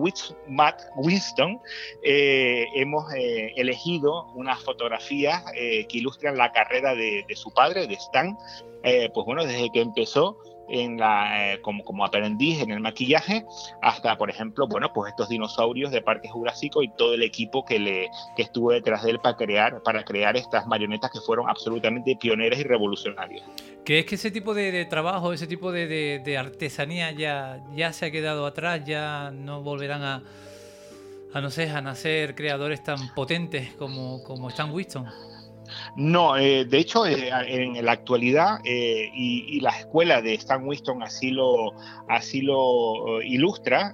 Winston 0.96 1.60
eh, 2.04 2.66
hemos 2.76 3.12
eh, 3.14 3.54
elegido 3.56 4.28
unas 4.36 4.64
fotografías 4.64 5.44
que 5.54 5.98
ilustran 5.98 6.38
la 6.38 6.52
carrera 6.52 6.94
de, 6.94 7.26
de, 7.28 7.36
su 7.36 7.52
padre, 7.52 7.88
de 7.88 7.96
Stan, 7.96 8.38
pues 8.82 9.26
bueno, 9.26 9.46
desde 9.46 9.70
que 9.72 9.82
empezó 9.82 10.38
en 10.70 10.98
la, 10.98 11.54
eh, 11.54 11.62
como, 11.62 11.84
como 11.84 12.06
aprendiz 12.06 12.62
en 12.62 12.72
el 12.72 12.80
maquillaje, 12.80 13.46
hasta, 13.82 14.18
por 14.18 14.30
ejemplo, 14.30 14.68
bueno, 14.68 14.92
pues 14.94 15.12
estos 15.12 15.30
dinosaurios 15.30 15.92
de 15.92 16.02
Parque 16.02 16.30
Jurásico 16.30 16.84
y 16.84 16.90
todo 16.90 17.14
el 17.14 17.24
equipo 17.24 17.66
que, 17.66 17.80
le, 17.80 18.10
que 18.36 18.44
estuvo 18.44 18.72
detrás 18.72 19.04
de 19.04 19.12
él 19.12 19.20
para 19.20 19.38
crear, 19.38 19.82
para 19.84 20.04
crear 20.04 20.36
estas 20.38 20.68
marionetas 20.68 21.12
que 21.12 21.20
fueron 21.20 21.50
absolutamente 21.50 22.16
pioneras 22.16 22.60
y 22.60 22.64
revolucionarias. 22.64 23.44
¿Crees 23.84 24.06
que 24.06 24.16
ese 24.16 24.32
tipo 24.32 24.54
de, 24.54 24.86
trabajo, 24.86 25.32
ese 25.32 25.48
tipo 25.48 25.72
de, 25.72 26.20
de, 26.20 26.38
artesanía 26.38 27.12
ya, 27.12 27.64
ya 27.74 27.94
se 27.94 28.08
ha 28.08 28.12
quedado 28.12 28.46
atrás? 28.46 28.82
¿Ya 28.86 29.32
no 29.32 29.62
volverán 29.62 30.04
a, 30.04 30.24
a, 31.34 31.42
no 31.42 31.50
sé, 31.50 31.70
a 31.70 31.82
nacer 31.82 32.36
creadores 32.36 32.84
tan 32.84 33.14
potentes 33.14 33.74
como, 33.76 34.24
como 34.24 34.50
Stan 34.50 34.72
Winston? 34.72 35.08
No, 35.96 36.38
eh, 36.38 36.66
de 36.66 36.78
hecho, 36.78 37.06
eh, 37.06 37.30
en 37.48 37.84
la 37.86 37.92
actualidad, 37.92 38.60
eh, 38.64 39.10
y, 39.14 39.60
la 39.62 39.72
escuela 39.72 40.22
de 40.22 40.36
Stan 40.36 40.64
Winston 40.66 41.02
así 41.02 41.32
lo, 41.32 41.74
ilustra, 43.24 43.94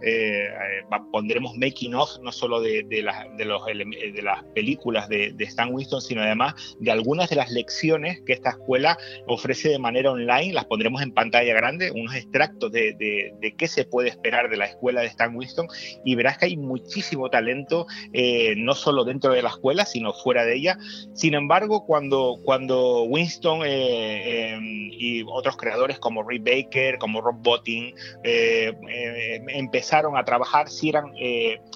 pondremos 1.11 1.55
making 1.55 1.95
of 1.95 2.19
no 2.21 2.31
solo 2.31 2.61
de 2.61 3.01
las 3.01 4.43
películas 4.53 5.07
de, 5.09 5.35
Stan 5.39 5.73
Winston, 5.73 6.01
sino 6.01 6.21
además 6.21 6.75
de 6.79 6.91
algunas 6.91 7.29
de 7.29 7.37
las 7.37 7.51
lecciones 7.51 8.21
que 8.25 8.33
esta 8.33 8.51
escuela 8.51 8.97
ofrece 9.27 9.69
de 9.69 9.79
manera 9.79 10.11
online, 10.11 10.53
las 10.53 10.65
pondremos 10.65 11.01
en 11.01 11.13
pantalla 11.13 11.53
grande, 11.53 11.91
unos 11.91 12.15
extractos 12.15 12.71
de, 12.71 12.93
de 13.39 13.55
qué 13.55 13.67
se 13.67 13.85
puede 13.85 14.09
esperar 14.09 14.49
de 14.49 14.57
la 14.57 14.65
escuela 14.65 15.01
de 15.01 15.07
Stan 15.07 15.35
Winston, 15.35 15.67
y 16.03 16.15
verás 16.15 16.37
que 16.37 16.45
hay 16.45 16.57
muchísimo 16.57 17.29
talento, 17.29 17.87
no 18.57 18.75
solo 18.75 19.05
dentro 19.05 19.31
de 19.31 19.41
la 19.41 19.49
escuela, 19.49 19.85
sino 19.85 20.13
fuera 20.13 20.45
de 20.45 20.55
ella. 20.55 20.77
Sin 21.13 21.33
embargo, 21.33 21.62
embargo, 21.63 21.85
cuando, 21.85 22.39
cuando 22.43 23.03
Winston 23.03 23.61
eh, 23.65 24.53
em, 24.53 24.89
y 24.91 25.23
otros 25.27 25.57
creadores 25.57 25.99
como 25.99 26.23
Ray 26.23 26.39
Baker, 26.39 26.97
como 26.97 27.21
Rob 27.21 27.37
Bottin, 27.41 27.95
eh, 28.23 28.73
eh, 28.89 29.41
empezaron 29.49 30.17
a 30.17 30.23
trabajar, 30.23 30.69
sí 30.69 30.89
eran, 30.89 31.13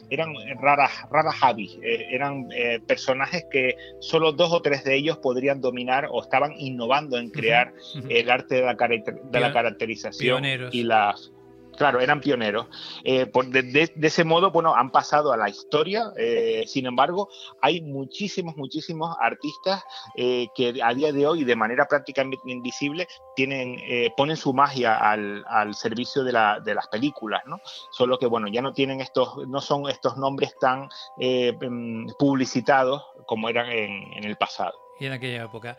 eran 0.09 0.33
raras, 0.61 0.91
raras 1.11 1.35
avis, 1.41 1.77
eran 1.81 2.49
personajes 2.85 3.45
que 3.49 3.75
solo 3.99 4.31
dos 4.31 4.51
o 4.53 4.61
tres 4.61 4.83
de 4.83 4.95
ellos 4.95 5.17
podrían 5.17 5.61
dominar 5.61 6.07
o 6.11 6.21
estaban 6.21 6.53
innovando 6.57 7.17
en 7.17 7.29
crear 7.29 7.73
el 8.09 8.29
arte 8.29 8.55
de 8.55 8.61
la, 8.61 8.75
de 8.75 9.39
la 9.39 9.53
caracterización 9.53 10.45
y 10.71 10.83
las 10.83 11.31
Claro, 11.77 11.99
eran 11.99 12.19
pioneros. 12.19 12.65
Eh, 13.03 13.31
de, 13.51 13.91
ese 14.01 14.23
modo, 14.23 14.49
bueno, 14.49 14.75
han 14.75 14.89
pasado 14.91 15.31
a 15.31 15.37
la 15.37 15.47
historia. 15.47 16.11
Eh, 16.17 16.63
sin 16.65 16.87
embargo, 16.87 17.29
hay 17.61 17.81
muchísimos, 17.81 18.57
muchísimos 18.57 19.15
artistas 19.21 19.83
eh, 20.15 20.47
que 20.55 20.81
a 20.83 20.93
día 20.95 21.13
de 21.13 21.27
hoy, 21.27 21.43
de 21.43 21.55
manera 21.55 21.87
prácticamente 21.87 22.49
invisible, 22.51 23.07
tienen, 23.35 23.77
ponen 24.17 24.37
su 24.37 24.53
magia 24.53 24.97
al, 24.97 25.45
servicio 25.75 26.23
de, 26.23 26.31
las 26.31 26.87
películas, 26.91 27.43
¿no? 27.45 27.59
Solo 27.91 28.17
que, 28.17 28.25
bueno, 28.25 28.47
ya 28.47 28.63
no 28.63 28.73
tienen 28.73 28.99
estos, 28.99 29.47
no 29.47 29.61
son 29.61 29.87
estos 29.87 30.17
nombres 30.17 30.57
tan 30.59 30.89
em, 31.19 32.07
publicitados 32.17 33.03
como 33.27 33.49
eran 33.49 33.69
en, 33.69 34.23
el 34.23 34.35
pasado. 34.35 34.73
Y 34.99 35.05
en 35.05 35.13
aquella 35.13 35.43
época. 35.43 35.77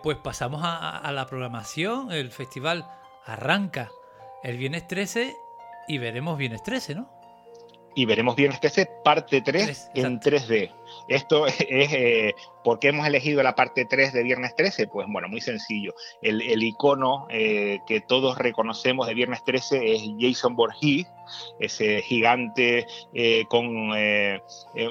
pues 0.00 0.16
pasamos 0.18 0.60
a 0.62 1.10
la 1.10 1.26
programación. 1.26 2.12
El 2.12 2.30
festival 2.30 2.86
arranca 3.24 3.90
el 4.42 4.56
viernes 4.56 4.86
13 4.86 5.36
y 5.88 5.98
veremos 5.98 6.38
viernes 6.38 6.62
13, 6.62 6.94
¿no? 6.94 7.10
Y 7.94 8.04
veremos 8.04 8.36
viernes 8.36 8.60
13, 8.60 8.88
parte 9.04 9.40
3, 9.40 9.90
en 9.94 10.20
3D. 10.20 10.72
Esto 11.08 11.46
es, 11.46 11.60
eh, 11.60 12.34
¿por 12.64 12.78
qué 12.78 12.88
hemos 12.88 13.06
elegido 13.06 13.42
la 13.42 13.54
parte 13.54 13.84
3 13.84 14.12
de 14.12 14.22
Viernes 14.22 14.54
13? 14.56 14.88
Pues 14.88 15.06
bueno, 15.10 15.28
muy 15.28 15.40
sencillo. 15.40 15.94
El, 16.22 16.62
icono 16.62 17.26
eh, 17.30 17.80
que 17.86 18.00
todos 18.00 18.38
reconocemos 18.38 19.06
de 19.06 19.14
Viernes 19.14 19.44
13 19.44 19.94
es 19.94 20.02
Jason 20.18 20.56
Voorhees, 20.56 21.06
ese 21.60 22.02
gigante 22.02 22.86
eh, 23.14 23.44
con 23.48 23.92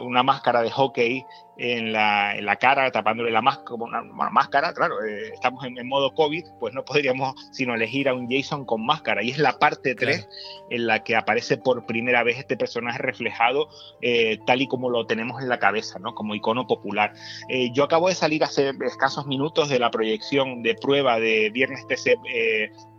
una 0.01 0.23
máscara 0.23 0.61
de 0.61 0.71
hockey 0.71 1.25
en 1.57 1.91
la, 1.91 2.35
en 2.35 2.45
la 2.45 2.57
cara, 2.57 2.91
tapándole 2.91 3.31
la 3.31 3.41
máscara, 3.41 3.65
como 3.65 3.85
una, 3.85 4.01
máscara, 4.03 4.73
claro, 4.73 5.03
eh, 5.03 5.31
estamos 5.33 5.63
en, 5.65 5.87
modo 5.87 6.13
COVID, 6.13 6.45
pues 6.59 6.73
no 6.73 6.85
podríamos 6.85 7.33
sino 7.51 7.73
elegir 7.73 8.09
a 8.09 8.13
un 8.13 8.29
Jason 8.29 8.65
con 8.65 8.85
máscara. 8.85 9.23
Y 9.23 9.31
es 9.31 9.39
la 9.39 9.57
parte 9.57 9.95
3 9.95 10.29
en 10.69 10.87
la 10.87 11.03
que 11.03 11.15
aparece 11.15 11.57
por 11.57 11.85
primera 11.85 12.23
vez 12.23 12.37
este 12.37 12.57
personaje 12.57 12.99
reflejado 12.99 13.69
eh, 14.01 14.39
tal 14.45 14.61
y 14.61 14.67
como 14.67 14.89
lo 14.89 15.05
tenemos 15.07 15.41
en 15.41 15.49
la 15.49 15.59
cabeza, 15.59 15.86
Como 16.13 16.35
icono 16.35 16.67
popular. 16.67 17.13
Eh, 17.49 17.71
yo 17.71 17.83
acabo 17.83 18.09
de 18.09 18.15
salir 18.15 18.43
hace 18.43 18.73
escasos 18.85 19.27
minutos 19.27 19.69
de 19.69 19.79
la 19.79 19.91
proyección 19.91 20.61
de 20.63 20.75
prueba 20.75 21.19
de 21.19 21.49
Viernes 21.49 21.85
TC 21.87 22.17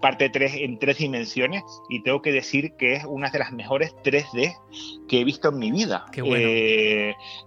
parte 0.01 0.28
3 0.28 0.55
en 0.57 0.78
tres 0.78 0.99
dimensiones 0.99 1.62
y 1.88 2.03
tengo 2.03 2.22
que 2.22 2.32
decir 2.32 2.74
que 2.78 2.94
es 2.94 3.05
una 3.05 3.30
de 3.30 3.38
las 3.38 3.53
mejores 3.53 3.94
3D 4.05 4.55
que 5.09 5.20
he 5.20 5.24
visto 5.24 5.49
en 5.49 5.59
mi 5.59 5.70
vida. 5.70 6.07
Qué 6.12 6.22
bueno. 6.22 6.49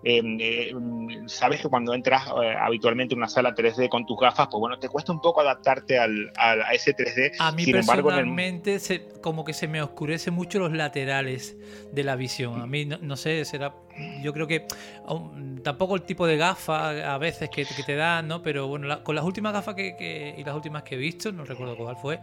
Em, 0.03 0.37
em, 0.39 1.27
sabes 1.27 1.61
que 1.61 1.69
cuando 1.69 1.93
entras 1.93 2.27
eh, 2.27 2.55
habitualmente 2.59 3.13
en 3.13 3.19
una 3.19 3.27
sala 3.27 3.53
3D 3.53 3.89
con 3.89 4.05
tus 4.05 4.19
gafas, 4.19 4.47
pues 4.49 4.59
bueno, 4.59 4.79
te 4.79 4.89
cuesta 4.89 5.11
un 5.11 5.21
poco 5.21 5.41
adaptarte 5.41 5.99
al, 5.99 6.31
a 6.37 6.73
ese 6.73 6.95
3D. 6.95 7.35
A 7.39 7.51
mí 7.51 7.65
personalmente 7.65 8.79
se, 8.79 9.07
como 9.21 9.45
que 9.45 9.53
se 9.53 9.67
me 9.67 9.81
oscurece 9.81 10.31
mucho 10.31 10.59
los 10.59 10.71
laterales 10.71 11.57
de 11.91 12.03
la 12.03 12.15
visión. 12.15 12.61
A 12.61 12.67
mí, 12.67 12.85
no, 12.85 13.15
sé, 13.15 13.45
será... 13.45 13.75
Yo 14.23 14.33
creo 14.33 14.47
que 14.47 14.65
tampoco 15.63 15.95
el 15.95 16.03
tipo 16.03 16.25
de 16.25 16.37
gafas 16.37 17.03
a 17.03 17.17
veces 17.17 17.49
que, 17.49 17.65
te 17.65 17.95
dan, 17.95 18.27
¿no? 18.27 18.41
Pero 18.41 18.67
bueno, 18.67 19.03
con 19.03 19.15
las 19.15 19.25
últimas 19.25 19.53
gafas 19.53 19.75
que, 19.75 20.35
y 20.37 20.43
las 20.43 20.55
últimas 20.55 20.83
que 20.83 20.95
he 20.95 20.97
visto, 20.97 21.31
no 21.31 21.43
recuerdo 21.43 21.75
cuál 21.75 21.97
fue, 21.97 22.19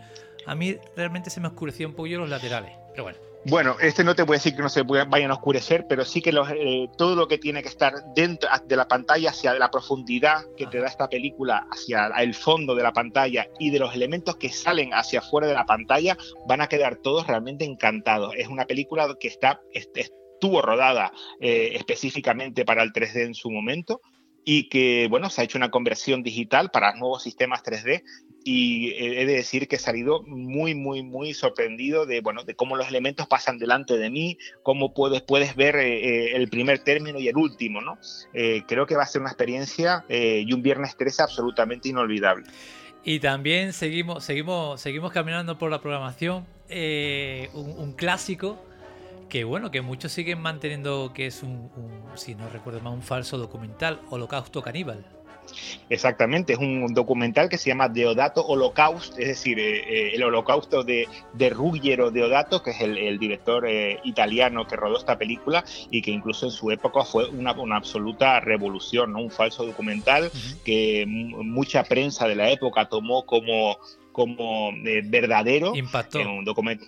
a 0.47 0.55
mí 0.55 0.77
realmente 0.97 1.31
se 1.31 1.41
me 1.41 1.49
oscureció 1.49 1.89
un 1.89 1.95
poquillo 1.95 2.19
los 2.21 2.31
laterales. 2.31 2.73
Pero 2.93 3.05
bueno. 3.05 3.19
Bueno, 3.45 3.77
este 3.81 4.03
no 4.03 4.15
te 4.15 4.25
voy 4.25 4.35
a 4.35 4.39
decir 4.39 4.57
que 4.57 4.63
no 4.63 4.69
se 4.69 4.83
vayan 4.83 5.31
a 5.31 5.35
oscurecer, 5.35 5.87
pero 5.89 6.05
sí 6.05 6.21
que 6.21 6.31
eh, 6.31 6.89
todo 6.99 7.15
lo 7.15 7.29
que 7.29 7.39
tiene 7.39 7.63
que 7.63 7.69
estar 7.69 7.95
dentro 8.15 8.51
de 8.67 8.77
la 8.77 8.89
pantalla, 8.89 9.31
hacia 9.31 9.55
la 9.55 9.71
profundidad 9.71 10.45
que 10.57 10.67
te 10.67 10.81
da 10.81 10.89
esta 10.89 11.09
película, 11.09 11.67
hacia 11.71 12.09
el 12.19 12.35
fondo 12.35 12.75
de 12.75 12.83
la 12.83 12.93
pantalla 12.93 13.49
y 13.59 13.71
de 13.71 13.79
los 13.79 13.95
elementos 13.95 14.37
que 14.37 14.51
salen 14.51 14.93
hacia 14.93 15.21
afuera 15.21 15.47
de 15.47 15.55
la 15.55 15.65
pantalla, 15.65 16.17
van 16.47 16.61
a 16.61 16.67
quedar 16.67 16.97
todos 16.97 17.27
realmente 17.27 17.65
encantados. 17.65 18.35
Es 18.37 18.49
una 18.49 18.67
película 18.67 19.09
que 19.19 19.29
está, 19.29 19.61
estuvo 19.73 20.61
rodada 20.61 21.13
eh, 21.41 21.71
específicamente 21.75 22.65
para 22.65 22.83
el 22.83 22.93
3D 22.93 23.23
en 23.23 23.35
su 23.35 23.51
momento 23.51 24.01
y 24.45 24.69
que, 24.69 25.09
bueno, 25.09 25.31
se 25.31 25.41
ha 25.41 25.45
hecho 25.45 25.59
una 25.59 25.71
conversión 25.71 26.23
digital 26.23 26.71
para 26.71 26.95
nuevos 26.95 27.23
sistemas 27.23 27.63
3D 27.63 28.03
y 28.45 28.95
he 28.95 29.27
de 29.27 29.35
decir 29.35 29.69
que 29.69 29.77
he 29.77 29.79
salido 29.79 30.23
muy, 30.23 30.75
muy, 30.75 31.03
muy 31.03 31.35
sorprendido 31.35 32.07
de, 32.07 32.23
bueno, 32.23 32.45
de 32.45 32.55
cómo 32.55 32.77
los 32.77 32.89
elementos 32.89 33.27
pasan 33.27 33.59
delante 33.59 33.99
de 33.99 34.09
mí, 34.09 34.39
cómo 34.63 34.95
puedes, 34.95 35.21
puedes 35.21 35.55
ver 35.55 35.77
eh, 35.77 36.31
eh, 36.31 36.37
el 36.37 36.49
primer 36.49 36.79
término 36.79 37.19
y 37.19 37.29
el 37.29 37.37
último, 37.37 37.83
¿no? 37.83 37.99
Eh, 38.33 38.63
creo 38.67 38.87
que 38.87 38.97
va 38.97 39.03
a 39.03 39.07
ser 39.07 39.21
una 39.21 39.31
experiencia 39.31 40.05
y 40.09 40.51
un 40.53 40.63
viernes 40.63 40.97
13 40.97 41.25
absolutamente 41.25 41.91
inolvidable. 41.91 42.47
Y 43.05 43.21
también 43.21 43.73
seguimos, 43.73 44.25
seguimos, 44.25 44.81
seguimos 44.81 45.13
caminando 45.13 45.59
por 45.59 45.71
la 45.71 45.81
programación, 45.81 46.47
un, 47.53 47.93
clásico 47.97 48.59
que 49.29 49.45
bueno, 49.45 49.71
que 49.71 49.83
muchos 49.83 50.13
siguen 50.13 50.41
manteniendo 50.41 51.13
que 51.13 51.27
es 51.27 51.43
un, 51.43 51.71
si 52.15 52.35
no 52.35 52.49
recuerdo 52.49 52.81
mal, 52.81 52.95
un 52.95 53.03
falso 53.03 53.39
documental, 53.39 54.01
Holocausto 54.11 54.63
Caníbal. 54.63 55.05
Exactamente, 55.89 56.53
es 56.53 56.59
un 56.59 56.93
documental 56.93 57.49
que 57.49 57.59
se 57.59 57.71
llama 57.71 57.89
Deodato 57.89 58.45
Holocaust, 58.45 59.19
es 59.19 59.29
decir, 59.29 59.59
eh, 59.59 59.79
eh, 59.79 60.11
el 60.15 60.23
holocausto 60.23 60.85
de, 60.85 61.09
de 61.33 61.51
Ruggero 61.51 62.11
Deodato, 62.11 62.63
que 62.63 62.71
es 62.71 62.81
el, 62.81 63.19
director 63.19 63.67
eh, 63.67 63.99
italiano 64.05 64.67
que 64.67 64.77
rodó 64.77 64.99
esta 64.99 65.17
película 65.17 65.65
y 65.91 66.03
que 66.03 66.11
incluso 66.11 66.47
en 66.47 66.53
su 66.53 66.71
época 66.71 67.05
fue 67.05 67.29
una, 67.31 67.55
absoluta 67.75 68.41
revolución, 68.41 69.13
¿no? 69.13 69.21
un 69.21 69.31
falso 69.31 69.65
documental 69.65 70.31
que 70.65 71.05
mucha 71.07 71.83
prensa 71.85 72.29
de 72.29 72.37
la 72.37 72.51
época 72.51 72.89
tomó 72.89 73.25
como, 73.25 73.79
como 74.13 74.73
verdadero. 75.05 75.75
Impactó. 75.75 76.21
un 76.21 76.45
documento 76.45 76.85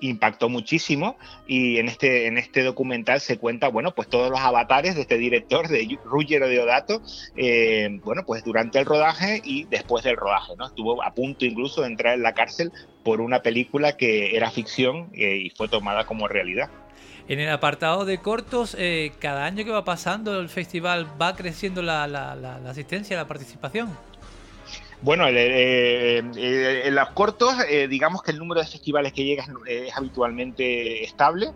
impactó 0.00 0.48
muchísimo 0.48 1.16
y 1.46 1.78
en 1.78 1.88
este, 1.88 2.26
en 2.26 2.38
este 2.38 2.62
documental 2.62 3.20
se 3.20 3.38
cuenta, 3.38 3.68
bueno, 3.68 3.94
pues 3.94 4.08
todos 4.08 4.30
los 4.30 4.40
avatares 4.40 4.94
de 4.94 5.02
este 5.02 5.18
director, 5.18 5.68
de 5.68 5.98
Ruggero 6.04 6.48
Deodato, 6.48 7.02
eh, 7.36 7.98
bueno, 8.04 8.24
pues 8.26 8.44
durante 8.44 8.78
el 8.78 8.84
rodaje 8.84 9.40
y 9.44 9.64
después 9.64 10.04
del 10.04 10.16
rodaje, 10.16 10.52
¿no? 10.58 10.66
Estuvo 10.66 11.02
a 11.02 11.14
punto 11.14 11.44
incluso 11.44 11.82
de 11.82 11.88
entrar 11.88 12.14
en 12.14 12.22
la 12.22 12.34
cárcel 12.34 12.72
por 13.02 13.20
una 13.20 13.42
película 13.42 13.96
que 13.96 14.36
era 14.36 14.50
ficción 14.50 15.10
eh, 15.14 15.36
y 15.36 15.50
fue 15.50 15.68
tomada 15.68 16.04
como 16.04 16.28
realidad. 16.28 16.68
En 17.28 17.40
el 17.40 17.50
apartado 17.50 18.04
de 18.04 18.18
cortos, 18.18 18.76
eh, 18.78 19.12
cada 19.18 19.46
año 19.46 19.64
que 19.64 19.70
va 19.70 19.84
pasando 19.84 20.38
el 20.38 20.48
festival 20.48 21.08
va 21.20 21.34
creciendo 21.34 21.82
la, 21.82 22.06
la, 22.06 22.36
la, 22.36 22.60
la 22.60 22.70
asistencia, 22.70 23.16
la 23.16 23.26
participación. 23.26 23.88
Bueno, 25.02 25.28
eh, 25.28 26.18
en 26.18 26.94
los 26.94 27.10
cortos, 27.10 27.54
eh, 27.68 27.86
digamos 27.86 28.22
que 28.22 28.32
el 28.32 28.38
número 28.38 28.60
de 28.60 28.66
festivales 28.66 29.12
que 29.12 29.24
llega 29.24 29.44
es, 29.66 29.96
habitualmente 29.96 31.04
estable. 31.04 31.52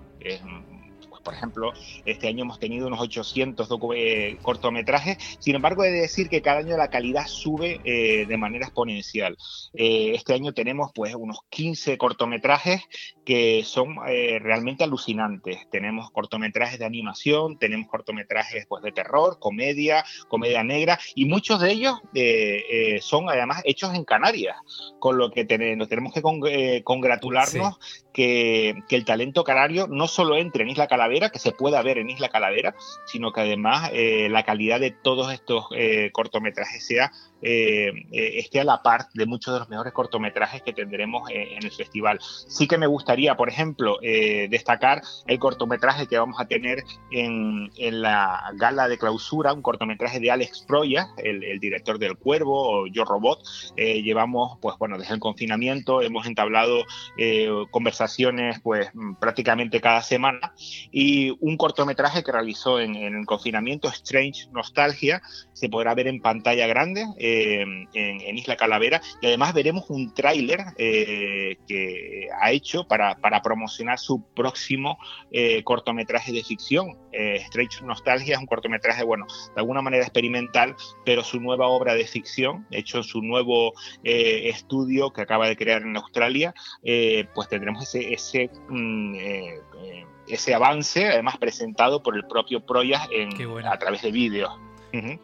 Por 1.22 1.34
ejemplo, 1.34 1.72
este 2.04 2.28
año 2.28 2.42
hemos 2.42 2.58
tenido 2.58 2.86
unos 2.86 3.00
800 3.00 3.68
eh, 3.94 4.38
cortometrajes. 4.42 5.18
Sin 5.38 5.54
embargo, 5.54 5.84
he 5.84 5.90
de 5.90 6.00
decir 6.00 6.28
que 6.28 6.42
cada 6.42 6.60
año 6.60 6.76
la 6.76 6.88
calidad 6.88 7.26
sube 7.26 7.80
de 7.84 8.36
manera 8.36 8.66
exponencial. 8.66 9.36
este 9.72 10.34
año 10.34 10.52
tenemos 10.52 10.90
pues 10.94 11.14
unos 11.14 11.40
15 11.50 11.98
cortometrajes 11.98 12.82
que 13.24 13.62
son 13.64 13.96
eh, 14.08 14.38
realmente 14.40 14.84
alucinantes. 14.84 15.58
Tenemos 15.70 16.10
cortometrajes 16.10 16.78
de 16.78 16.84
animación, 16.84 17.58
tenemos 17.58 17.88
cortometrajes 17.88 18.66
pues, 18.66 18.82
de 18.82 18.92
terror, 18.92 19.38
comedia, 19.38 20.04
comedia 20.28 20.64
negra, 20.64 20.98
y 21.14 21.26
muchos 21.26 21.60
de 21.60 21.70
ellos 21.72 21.94
eh, 22.14 22.64
eh, 22.70 22.98
son 23.00 23.28
además 23.28 23.62
hechos 23.64 23.94
en 23.94 24.04
Canarias, 24.04 24.56
con 24.98 25.16
lo 25.16 25.30
que 25.30 25.44
tenemos, 25.44 25.88
tenemos 25.88 26.12
que 26.12 26.82
congratularnos 26.82 27.78
que, 28.12 28.82
que, 28.88 28.96
el 28.96 29.04
talento 29.04 29.44
canario 29.44 29.86
no 29.88 30.08
solo 30.08 30.36
entre 30.36 30.64
en 30.64 30.70
Isla 30.70 30.88
Calavera, 30.88 31.09
que 31.32 31.38
se 31.38 31.52
pueda 31.52 31.82
ver 31.82 31.98
en 31.98 32.10
Isla 32.10 32.28
Calavera, 32.28 32.74
sino 33.06 33.32
que 33.32 33.40
además 33.40 33.90
la 33.92 34.44
calidad 34.44 34.80
de 34.80 34.92
todos 34.92 35.32
estos 35.32 35.66
cortometrajes 36.12 36.86
sea 36.86 37.12
esté 37.42 38.60
a 38.60 38.64
la 38.64 38.82
par 38.82 39.08
de 39.14 39.26
muchos 39.26 39.54
de 39.54 39.60
los 39.60 39.68
mejores 39.68 39.92
cortometrajes 39.92 40.62
que 40.62 40.72
tendremos 40.72 41.28
en 41.30 41.64
el 41.64 41.70
festival. 41.70 42.18
Sí 42.20 42.66
que 42.66 42.78
me 42.78 42.86
gustaría, 42.86 43.36
por 43.36 43.48
ejemplo, 43.48 43.98
destacar 44.00 45.02
el 45.26 45.38
cortometraje 45.38 46.06
que 46.06 46.18
vamos 46.18 46.40
a 46.40 46.46
tener 46.46 46.84
en, 47.10 47.70
la 48.02 48.52
gala 48.54 48.88
de 48.88 48.98
clausura, 48.98 49.52
un 49.52 49.62
cortometraje 49.62 50.20
de 50.20 50.30
Alex 50.30 50.64
Proya, 50.66 51.08
el, 51.18 51.58
director 51.60 51.98
del 51.98 52.16
Cuervo 52.16 52.82
o 52.82 52.86
Yo 52.86 53.04
Robot. 53.04 53.40
llevamos, 53.76 54.58
pues 54.60 54.76
bueno, 54.78 54.98
desde 54.98 55.14
el 55.14 55.20
confinamiento 55.20 56.02
hemos 56.02 56.26
entablado 56.26 56.84
conversaciones 57.70 58.60
pues 58.60 58.90
prácticamente 59.20 59.80
cada 59.80 60.02
semana 60.02 60.52
y 60.90 61.36
un 61.40 61.56
cortometraje 61.56 62.22
que 62.22 62.32
realizó 62.32 62.80
en, 62.80 62.96
el 62.96 63.26
confinamiento, 63.26 63.88
Strange 63.88 64.48
Nostalgia, 64.52 65.22
se 65.52 65.68
podrá 65.68 65.94
ver 65.94 66.08
en 66.08 66.20
pantalla 66.20 66.66
grande 66.66 67.06
eh, 67.18 67.29
en, 67.30 68.38
Isla 68.38 68.56
Calavera 68.56 69.00
y 69.20 69.26
además 69.26 69.52
veremos 69.54 69.90
un 69.90 70.14
tráiler 70.14 70.60
eh, 70.76 71.56
que 71.66 72.28
ha 72.40 72.52
hecho 72.52 72.86
para, 72.86 73.16
para, 73.16 73.42
promocionar 73.42 73.98
su 73.98 74.22
próximo 74.34 74.98
eh, 75.30 75.62
cortometraje 75.64 76.32
de 76.32 76.42
ficción. 76.42 76.96
Strange 77.12 77.84
Nostalgia 77.84 78.34
es 78.34 78.40
un 78.40 78.46
cortometraje, 78.46 79.02
bueno, 79.02 79.26
de 79.54 79.60
alguna 79.60 79.82
manera 79.82 80.04
experimental, 80.04 80.76
pero 81.04 81.24
su 81.24 81.40
nueva 81.40 81.66
obra 81.66 81.94
de 81.94 82.06
ficción, 82.06 82.66
hecho 82.70 82.98
en 82.98 83.04
su 83.04 83.20
nuevo 83.20 83.72
estudio 84.04 85.12
que 85.12 85.22
acaba 85.22 85.48
de 85.48 85.56
crear 85.56 85.82
en 85.82 85.96
Australia, 85.96 86.54
pues 87.34 87.48
tendremos 87.48 87.82
ese, 87.82 88.14
ese 88.14 88.50
mm, 88.68 89.16
ese 90.32 90.54
avance, 90.54 91.08
además 91.08 91.36
presentado 91.38 92.02
por 92.02 92.16
el 92.16 92.24
propio 92.24 92.64
Proyas 92.64 93.08
en, 93.10 93.30
a 93.66 93.78
través 93.78 94.02
de 94.02 94.12
vídeos. 94.12 94.50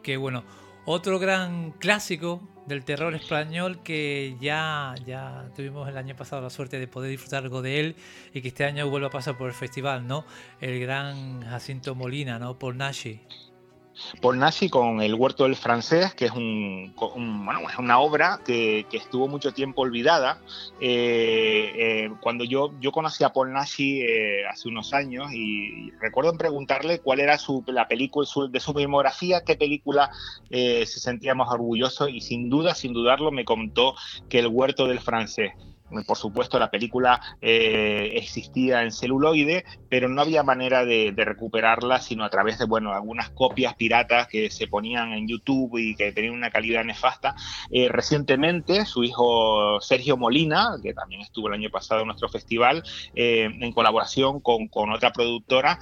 Qué 0.02 0.16
bueno. 0.16 0.42
Otro 0.89 1.18
gran 1.18 1.72
clásico 1.72 2.41
del 2.64 2.84
terror 2.84 3.12
español 3.16 3.82
que 3.82 4.37
ya, 4.41 4.95
ya 5.05 5.51
tuvimos 5.57 5.89
el 5.89 5.97
año 5.97 6.14
pasado 6.14 6.43
la 6.43 6.49
suerte 6.49 6.78
de 6.78 6.87
poder 6.87 7.11
disfrutar 7.11 7.43
algo 7.43 7.61
de 7.61 7.80
él 7.80 7.97
y 8.32 8.41
que 8.41 8.47
este 8.47 8.64
año 8.64 8.89
vuelva 8.89 9.09
a 9.09 9.11
pasar 9.11 9.37
por 9.37 9.49
el 9.49 9.55
festival, 9.55 10.07
¿no? 10.07 10.24
El 10.61 10.78
gran 10.78 11.43
Jacinto 11.43 11.97
Molina, 11.97 12.39
¿no? 12.39 12.57
Por 12.57 12.76
Nashi. 12.76 13.20
Paul 14.20 14.38
Nashi 14.38 14.68
con 14.68 15.01
El 15.01 15.14
Huerto 15.14 15.44
del 15.44 15.57
Francés, 15.57 16.14
que 16.14 16.26
es, 16.26 16.32
un, 16.32 16.94
una 17.78 17.99
obra 17.99 18.40
que, 18.44 18.86
estuvo 18.92 19.28
mucho 19.28 19.53
tiempo 19.53 19.82
olvidada. 19.82 20.40
Eh, 20.80 21.72
eh, 21.76 22.11
cuando 22.20 22.44
yo, 22.44 22.72
conocí 22.92 23.24
a 23.24 23.32
Paul 23.32 23.53
Nashi 23.53 24.03
eh, 24.03 24.47
hace 24.47 24.68
unos 24.68 24.92
años 24.92 25.32
y, 25.32 25.90
recuerdo 26.01 26.36
preguntarle 26.36 27.01
cuál 27.01 27.20
era 27.20 27.38
su, 27.38 27.64
la 27.66 27.88
película 27.88 28.26
de 28.51 28.61
su 28.61 28.74
filmografía, 28.74 29.42
qué 29.44 29.57
película 29.57 30.11
se 30.51 30.86
sentía 30.86 31.34
más 31.34 31.51
orgulloso 31.51 32.09
y 32.09 32.20
sin 32.20 32.49
duda, 32.51 32.74
sin 32.74 32.92
dudarlo, 32.92 33.30
me 33.30 33.44
contó 33.44 33.94
que 34.28 34.38
El 34.38 34.49
Huerto 34.49 34.86
del 34.86 35.01
Francés. 35.01 35.53
Por 36.07 36.16
supuesto, 36.16 36.59
la 36.59 36.70
película 36.70 37.20
eh, 37.41 38.12
existía 38.14 38.82
en 38.82 38.91
celuloide, 38.91 39.64
pero 39.89 40.09
no 40.09 40.20
había 40.20 40.43
manera 40.43 40.84
de, 40.84 41.14
recuperarla 41.16 42.01
sino 42.01 42.24
a 42.24 42.30
través 42.30 42.59
de 42.59 42.66
bueno, 42.66 42.93
algunas 42.93 43.30
copias 43.30 43.74
piratas 43.74 44.28
que 44.28 44.51
se 44.51 44.66
ponían 44.66 45.12
en 45.12 45.28
YouTube 45.28 45.78
y 45.78 45.95
que 45.95 46.12
tenían 46.12 46.34
una 46.34 46.51
calidad 46.51 46.84
nefasta. 46.84 47.37
Eh, 47.70 47.89
recientemente, 47.89 48.84
su 48.84 49.05
hijo 49.05 49.80
Sergio 49.80 50.16
Molina, 50.16 50.76
que 50.82 50.93
también 50.93 51.20
estuvo 51.20 51.49
el 51.49 51.55
año 51.55 51.70
pasado 51.70 52.01
en 52.01 52.09
nuestro 52.09 52.28
festival, 52.28 52.82
eh, 53.14 53.45
en 53.45 53.72
colaboración 53.72 54.41
con, 54.41 54.68
otra 54.93 55.12
productora, 55.12 55.78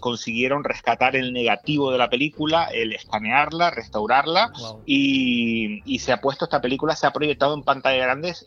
consiguieron 0.00 0.64
rescatar 0.64 1.16
el 1.16 1.32
negativo 1.32 1.90
de 1.92 1.98
la 1.98 2.08
película, 2.08 2.64
el 2.64 2.92
escanearla, 2.92 3.70
restaurarla 3.70 4.52
y, 4.84 5.82
y, 5.84 5.98
se 5.98 6.12
ha 6.12 6.20
puesto 6.20 6.44
esta 6.44 6.60
película, 6.60 6.96
se 6.96 7.06
ha 7.06 7.12
proyectado 7.12 7.54
en 7.54 7.62
pantalla 7.62 8.02
grandes 8.02 8.44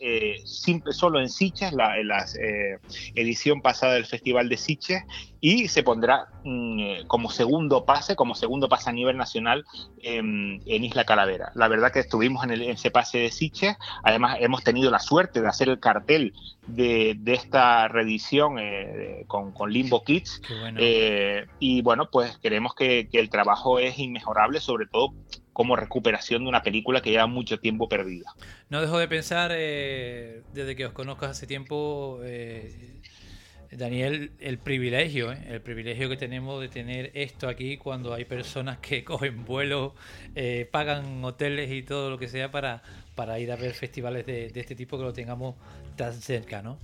solo 0.90 1.20
en 1.20 1.28
Siches, 1.28 1.72
la, 1.72 1.96
eh, 1.98 2.78
edición 3.14 3.62
pasada 3.62 3.94
del 3.94 4.06
Festival 4.06 4.48
de 4.48 4.56
Siches, 4.56 5.02
y 5.40 5.68
se 5.68 5.82
pondrá 5.82 6.26
mm, 6.44 6.80
eh, 6.80 7.04
como 7.06 7.30
segundo 7.30 7.84
pase, 7.84 8.16
como 8.16 8.34
segundo 8.34 8.68
pase 8.68 8.90
a 8.90 8.92
nivel 8.92 9.16
nacional 9.16 9.64
en, 10.02 10.60
Isla 10.66 11.04
Calavera. 11.04 11.52
La 11.54 11.68
verdad 11.68 11.92
que 11.92 12.00
estuvimos 12.00 12.44
en, 12.44 12.52
ese 12.52 12.90
pase 12.90 13.18
de 13.18 13.30
Siches, 13.30 13.76
además 14.02 14.38
hemos 14.40 14.62
tenido 14.62 14.90
la 14.90 14.98
suerte 14.98 15.40
de 15.40 15.48
hacer 15.48 15.68
el 15.68 15.80
cartel 15.80 16.34
de, 16.66 17.18
esta 17.26 17.88
reedición 17.88 18.58
eh, 18.58 19.24
con, 19.26 19.52
Limbo 19.70 20.02
Kids, 20.04 20.42
y 21.58 21.82
bueno, 21.82 22.10
pues 22.10 22.38
creemos 22.42 22.74
que, 22.74 23.08
que 23.10 23.20
el 23.20 23.30
trabajo 23.30 23.78
es 23.78 23.98
inmejorable, 23.98 24.60
sobre 24.60 24.86
todo 24.86 25.14
como 25.52 25.76
recuperación 25.76 26.44
de 26.44 26.48
una 26.48 26.62
película 26.62 27.00
que 27.00 27.10
lleva 27.10 27.26
mucho 27.26 27.58
tiempo 27.58 27.88
perdida. 27.88 28.34
No 28.68 28.80
dejo 28.80 28.98
de 28.98 29.08
pensar, 29.08 29.50
eh, 29.54 30.42
desde 30.52 30.76
que 30.76 30.86
os 30.86 30.92
conozco 30.92 31.26
hace 31.26 31.46
tiempo, 31.46 32.20
eh, 32.22 33.00
Daniel, 33.72 34.32
el 34.40 34.58
privilegio, 34.58 35.32
eh, 35.32 35.46
el 35.48 35.60
privilegio 35.60 36.08
que 36.08 36.16
tenemos 36.16 36.60
de 36.60 36.68
tener 36.68 37.10
esto 37.14 37.48
aquí 37.48 37.76
cuando 37.76 38.14
hay 38.14 38.24
personas 38.24 38.78
que 38.78 39.04
cogen 39.04 39.44
vuelos, 39.44 39.92
pagan 40.70 41.24
hoteles 41.24 41.70
y 41.70 41.82
todo 41.82 42.10
lo 42.10 42.18
que 42.18 42.28
sea 42.28 42.50
para, 42.50 42.82
para 43.14 43.38
ir 43.38 43.50
a 43.52 43.56
ver 43.56 43.72
festivales 43.72 44.26
de, 44.26 44.50
de 44.50 44.60
este 44.60 44.74
tipo 44.74 44.98
que 44.98 45.04
lo 45.04 45.12
tengamos 45.12 45.56
tan 45.96 46.14
cerca, 46.14 46.62
¿no? 46.62 46.78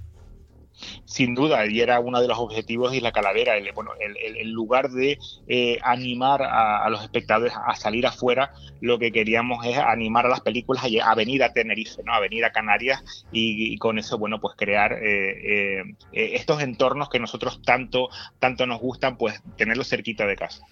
Sin 1.04 1.34
duda, 1.34 1.66
y 1.66 1.80
era 1.80 2.00
uno 2.00 2.20
de 2.20 2.28
los 2.28 2.38
objetivos 2.38 2.92
de 2.92 3.00
la 3.00 3.12
calavera, 3.12 3.56
el, 3.56 3.70
bueno, 3.72 3.92
el, 3.98 4.50
lugar 4.50 4.90
de 4.90 5.18
eh, 5.48 5.78
animar 5.82 6.42
a, 6.42 6.88
los 6.90 7.02
espectadores 7.02 7.52
a 7.54 7.74
salir 7.76 8.06
afuera, 8.06 8.52
lo 8.80 8.98
que 8.98 9.12
queríamos 9.12 9.64
es 9.66 9.78
animar 9.78 10.26
a 10.26 10.28
las 10.28 10.40
películas 10.40 10.84
a, 11.02 11.14
venir 11.14 11.42
a 11.42 11.52
Tenerife, 11.52 12.02
¿no? 12.04 12.12
a 12.12 12.20
venir 12.20 12.44
a 12.44 12.52
Canarias 12.52 13.02
y, 13.32 13.76
con 13.78 13.98
eso, 13.98 14.18
bueno, 14.18 14.40
pues 14.40 14.54
crear 14.56 14.92
eh, 14.92 15.80
eh, 15.80 15.94
estos 16.12 16.62
entornos 16.62 17.08
que 17.08 17.18
nosotros 17.18 17.60
tanto, 17.62 18.08
tanto 18.38 18.66
nos 18.66 18.80
gustan, 18.80 19.16
pues 19.16 19.42
tenerlos 19.56 19.88
cerquita 19.88 20.26
de 20.26 20.36
casa. 20.36 20.62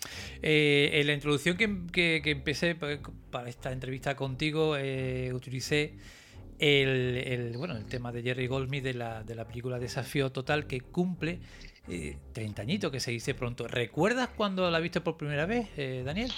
en 0.43 1.07
la 1.07 1.13
introducción 1.13 1.57
que, 1.57 2.21
que 2.23 2.31
empecé 2.31 2.75
para 2.75 3.49
esta 3.49 3.73
entrevista 3.73 4.15
contigo, 4.15 4.77
utilicé 5.33 5.95
el, 6.65 7.55
bueno, 7.57 7.77
el 7.77 7.87
tema 7.87 8.13
de 8.13 8.23
Jerry 8.23 8.47
Goldsmith 8.47 8.85
de 8.85 8.95
la, 8.95 9.23
de 9.23 9.35
la 9.35 9.47
película 9.47 9.79
Desafío 9.79 10.33
Total 10.33 10.67
que 10.67 10.81
cumple 10.81 11.41
eh, 11.89 12.17
30 12.33 12.63
añitos, 12.63 12.91
que 12.91 13.01
se 13.01 13.11
dice 13.11 13.35
pronto. 13.35 13.69
¿Recuerdas 13.69 14.31
cuando 14.35 14.71
la 14.71 14.81
viste 14.81 15.01
por 15.01 15.17
primera 15.17 15.45
vez, 15.45 15.69
eh, 15.77 16.03
Daniel? 16.05 16.33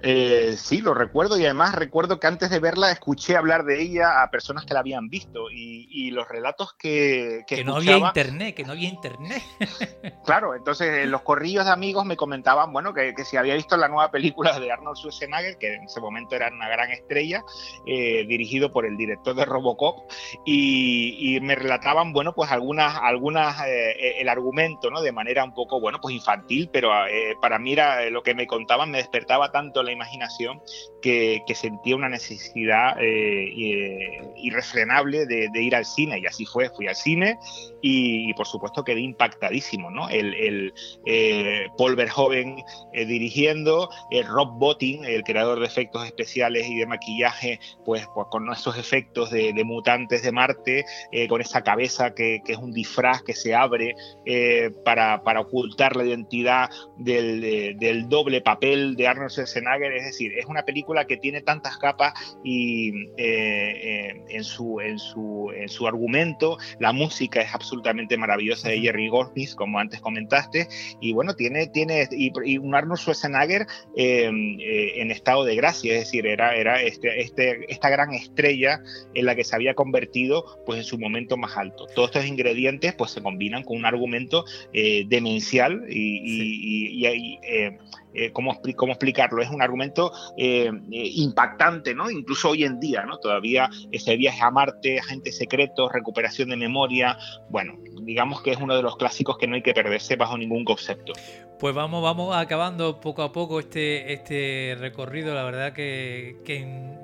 Eh, 0.00 0.54
sí, 0.56 0.80
lo 0.80 0.94
recuerdo 0.94 1.38
y 1.38 1.44
además 1.44 1.74
recuerdo 1.74 2.20
que 2.20 2.28
antes 2.28 2.50
de 2.50 2.60
verla 2.60 2.92
escuché 2.92 3.36
hablar 3.36 3.64
de 3.64 3.82
ella 3.82 4.22
a 4.22 4.30
personas 4.30 4.64
que 4.64 4.72
la 4.72 4.80
habían 4.80 5.08
visto 5.08 5.50
y, 5.50 5.86
los 6.08 6.26
relatos 6.26 6.72
que... 6.72 7.44
Que, 7.46 7.62
no 7.64 7.76
había 7.76 7.98
internet, 7.98 8.54
que 8.54 8.64
no 8.64 8.72
había 8.72 8.88
internet. 8.88 9.42
claro, 10.24 10.54
entonces 10.54 11.06
los 11.06 11.20
corrillos 11.22 11.66
de 11.66 11.70
amigos 11.70 12.04
me 12.06 12.16
comentaban, 12.16 12.72
bueno, 12.72 12.94
que, 12.94 13.14
si 13.24 13.36
había 13.36 13.54
visto 13.54 13.76
la 13.76 13.88
nueva 13.88 14.10
película 14.10 14.58
de 14.58 14.72
Arnold 14.72 14.96
Schwarzenegger, 14.96 15.58
que 15.58 15.74
en 15.74 15.84
ese 15.84 16.00
momento 16.00 16.34
era 16.34 16.48
una 16.50 16.68
gran 16.68 16.90
estrella, 16.90 17.44
eh, 17.86 18.24
dirigido 18.26 18.72
por 18.72 18.86
el 18.86 18.96
director 18.96 19.34
de 19.34 19.44
Robocop, 19.44 20.10
y, 20.46 21.38
me 21.42 21.54
relataban, 21.54 22.12
bueno, 22.12 22.34
pues 22.34 22.50
algunas, 22.50 22.96
algunas 23.00 23.60
eh, 23.66 24.20
el 24.20 24.28
argumento, 24.28 24.90
¿no? 24.90 25.02
De 25.02 25.12
manera 25.12 25.44
un 25.44 25.54
poco, 25.54 25.78
bueno, 25.78 26.00
pues 26.00 26.14
infantil, 26.14 26.70
pero 26.72 26.90
para 27.40 27.58
mí 27.58 27.74
era 27.74 28.08
lo 28.10 28.22
que 28.22 28.34
me 28.34 28.46
contaban, 28.46 28.90
me 28.90 28.98
despertaba 28.98 29.52
tanto 29.52 29.82
la 29.88 29.92
imaginación 29.92 30.60
que, 31.00 31.42
sentía 31.54 31.96
una 31.96 32.08
necesidad 32.08 33.00
eh, 33.00 33.48
eh, 33.48 34.32
irrefrenable 34.36 35.26
de, 35.26 35.62
ir 35.62 35.74
al 35.74 35.84
cine 35.84 36.20
y 36.20 36.26
así 36.26 36.44
fue, 36.44 36.70
fui 36.70 36.86
al 36.86 36.94
cine 36.94 37.38
y, 37.82 38.32
por 38.34 38.46
supuesto 38.46 38.84
quedé 38.84 39.00
impactadísimo, 39.00 39.90
¿no? 39.90 40.08
El, 40.08 40.72
eh, 41.06 41.66
Paul 41.76 41.96
Verhoeven 41.96 42.62
dirigiendo, 42.92 43.88
Rob 44.26 44.58
Bottin, 44.58 45.04
el 45.04 45.22
creador 45.22 45.60
de 45.60 45.66
efectos 45.66 46.04
especiales 46.06 46.68
y 46.68 46.76
de 46.78 46.86
maquillaje, 46.86 47.60
pues, 47.84 48.06
pues 48.14 48.26
con 48.30 48.50
esos 48.52 48.76
efectos 48.78 49.30
de, 49.30 49.52
mutantes 49.64 50.22
de 50.22 50.32
Marte, 50.32 50.84
con 51.28 51.40
esa 51.40 51.62
cabeza 51.62 52.14
que, 52.14 52.40
es 52.46 52.56
un 52.56 52.72
disfraz 52.72 53.22
que 53.22 53.34
se 53.34 53.54
abre 53.54 53.94
para, 54.84 55.20
ocultar 55.40 55.96
la 55.96 56.04
identidad 56.04 56.70
del, 56.96 57.76
del 57.78 58.08
doble 58.08 58.40
papel 58.40 58.96
de 58.96 59.06
Arnold 59.06 59.30
Schwarzenegger 59.30 59.77
es 59.82 60.04
decir, 60.04 60.32
es 60.38 60.46
una 60.46 60.64
película 60.64 61.06
que 61.06 61.16
tiene 61.16 61.40
tantas 61.40 61.76
capas 61.78 62.14
y 62.44 63.06
eh, 63.16 63.18
eh, 63.18 64.24
en, 64.28 64.44
su, 64.44 64.80
en, 64.80 64.98
su, 64.98 65.50
en 65.54 65.68
su 65.68 65.86
argumento, 65.86 66.58
la 66.78 66.92
música 66.92 67.40
es 67.40 67.54
absolutamente 67.54 68.16
maravillosa 68.16 68.68
de 68.68 68.80
Jerry 68.80 69.08
Goldsmith, 69.08 69.54
como 69.54 69.78
antes 69.78 70.00
comentaste, 70.00 70.68
y 71.00 71.12
bueno, 71.12 71.34
tiene, 71.34 71.66
tiene 71.68 72.08
y, 72.10 72.58
un 72.58 72.74
Arnold 72.74 73.00
Schwarzenegger 73.00 73.66
em, 73.96 74.58
eh, 74.60 75.00
en 75.00 75.10
estado 75.10 75.44
de 75.44 75.56
gracia, 75.56 75.94
es 75.94 76.00
decir, 76.00 76.26
era, 76.26 76.54
era 76.54 76.82
este, 76.82 77.20
este, 77.20 77.72
esta 77.72 77.88
gran 77.90 78.12
estrella 78.14 78.80
en 79.14 79.26
la 79.26 79.34
que 79.34 79.44
se 79.44 79.54
había 79.54 79.74
convertido 79.74 80.62
pues 80.66 80.78
en 80.78 80.84
su 80.84 80.98
momento 80.98 81.36
más 81.36 81.56
alto. 81.56 81.86
Todos 81.94 82.10
estos 82.10 82.26
ingredientes 82.26 82.94
pues 82.94 83.12
se 83.12 83.22
combinan 83.22 83.62
con 83.62 83.76
un 83.76 83.86
argumento 83.86 84.44
demencial 84.72 85.84
y, 85.88 87.02
y, 87.04 87.06
¿cómo, 88.32 88.60
¿cómo, 88.76 88.92
explicarlo? 88.92 89.42
Es 89.42 89.50
un 89.50 89.62
argumento 89.62 90.12
impactante, 90.36 91.94
¿no? 91.94 92.10
Incluso 92.10 92.50
hoy 92.50 92.64
en 92.64 92.80
día, 92.80 93.04
¿no? 93.04 93.18
Todavía 93.18 93.68
ese 93.92 94.16
viaje 94.16 94.42
a 94.42 94.50
Marte, 94.50 94.98
agentes 94.98 95.36
secretos, 95.36 95.92
recuperación 95.92 96.48
de 96.50 96.56
memoria, 96.56 97.18
bueno, 97.50 97.78
digamos 98.02 98.42
que 98.42 98.52
es 98.52 98.58
uno 98.58 98.74
de 98.74 98.82
los 98.82 98.96
clásicos 98.96 99.38
que 99.38 99.46
no 99.46 99.54
hay 99.54 99.62
que 99.62 99.74
perderse 99.74 100.16
bajo 100.16 100.36
ningún 100.36 100.64
concepto. 100.64 101.12
Pues 101.58 101.74
vamos, 101.74 102.02
vamos 102.02 102.36
acabando 102.36 103.00
poco 103.00 103.22
a 103.22 103.32
poco 103.32 103.58
este, 103.58 104.12
este 104.12 104.76
recorrido. 104.78 105.34
La 105.34 105.42
verdad 105.42 105.72
que, 105.72 106.36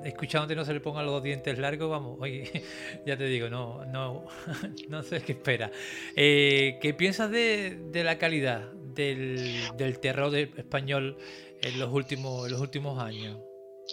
escuchándote 0.05 0.55
no 0.55 0.63
se 0.63 0.73
le 0.73 0.79
pongan 0.79 1.05
los 1.05 1.21
dientes 1.21 1.59
largos, 1.59 1.89
vamos, 1.89 2.17
oye, 2.21 2.63
ya 3.05 3.17
te 3.17 3.25
digo, 3.25 3.49
no, 3.49 3.85
no, 3.85 4.25
no 4.89 5.03
sé 5.03 5.21
qué 5.21 5.33
espera. 5.33 5.71
Eh, 6.15 6.79
¿Qué 6.81 6.93
piensas 6.93 7.29
de, 7.31 7.77
de 7.91 8.03
la 8.03 8.17
calidad 8.17 8.69
del, 8.95 9.61
del 9.77 9.99
terror 9.99 10.35
español 10.35 11.17
en 11.61 11.79
los 11.79 11.91
últimos, 11.91 12.45
en 12.45 12.51
los 12.51 12.61
últimos 12.61 12.99
años? 12.99 13.37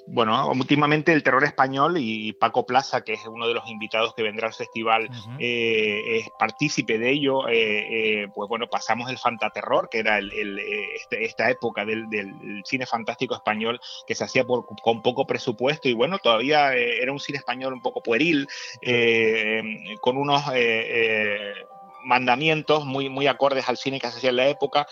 bueno, 0.07 0.51
últimamente 0.51 1.13
el 1.13 1.23
terror 1.23 1.45
español 1.45 1.97
y 1.99 2.33
Paco 2.33 2.65
Plaza, 2.67 3.03
que 3.03 3.13
es 3.13 3.27
uno 3.27 3.47
de 3.47 3.55
los 3.55 3.69
invitados 3.69 4.15
que 4.15 4.23
vendrá 4.23 4.49
al 4.49 4.55
festival, 4.55 5.09
eh, 5.39 6.19
es 6.19 6.29
partícipe 6.39 6.99
de 6.99 7.11
ello. 7.11 7.49
Eh, 7.49 8.23
eh, 8.23 8.29
pues 8.35 8.49
bueno, 8.49 8.67
pasamos 8.69 9.11
el 9.11 9.19
fantaterror, 9.19 9.89
que 9.91 9.99
era 9.99 10.19
este, 10.19 11.25
esta 11.25 11.51
época 11.51 11.85
del, 11.85 12.07
cine 12.65 12.87
fantástico 12.87 13.35
español 13.35 13.81
que 14.07 14.15
se 14.15 14.25
hacía 14.25 14.45
con 14.45 15.03
poco 15.03 15.27
presupuesto 15.27 15.89
y 15.89 15.95
bueno, 15.95 16.19
todavía 16.19 16.75
era 16.75 17.13
un 17.13 17.21
cine 17.21 17.39
español 17.39 17.73
un 17.73 17.83
poco 17.83 18.03
pueril, 18.03 18.47
con 20.01 20.17
unos 20.17 20.43
mandamientos 22.05 22.85
muy, 22.85 23.09
muy 23.09 23.27
acordes 23.27 23.69
al 23.69 23.77
cine 23.77 24.01
que 24.01 24.11
se 24.11 24.19
hacía 24.19 24.31
en 24.31 24.37
la 24.37 24.49
época, 24.49 24.87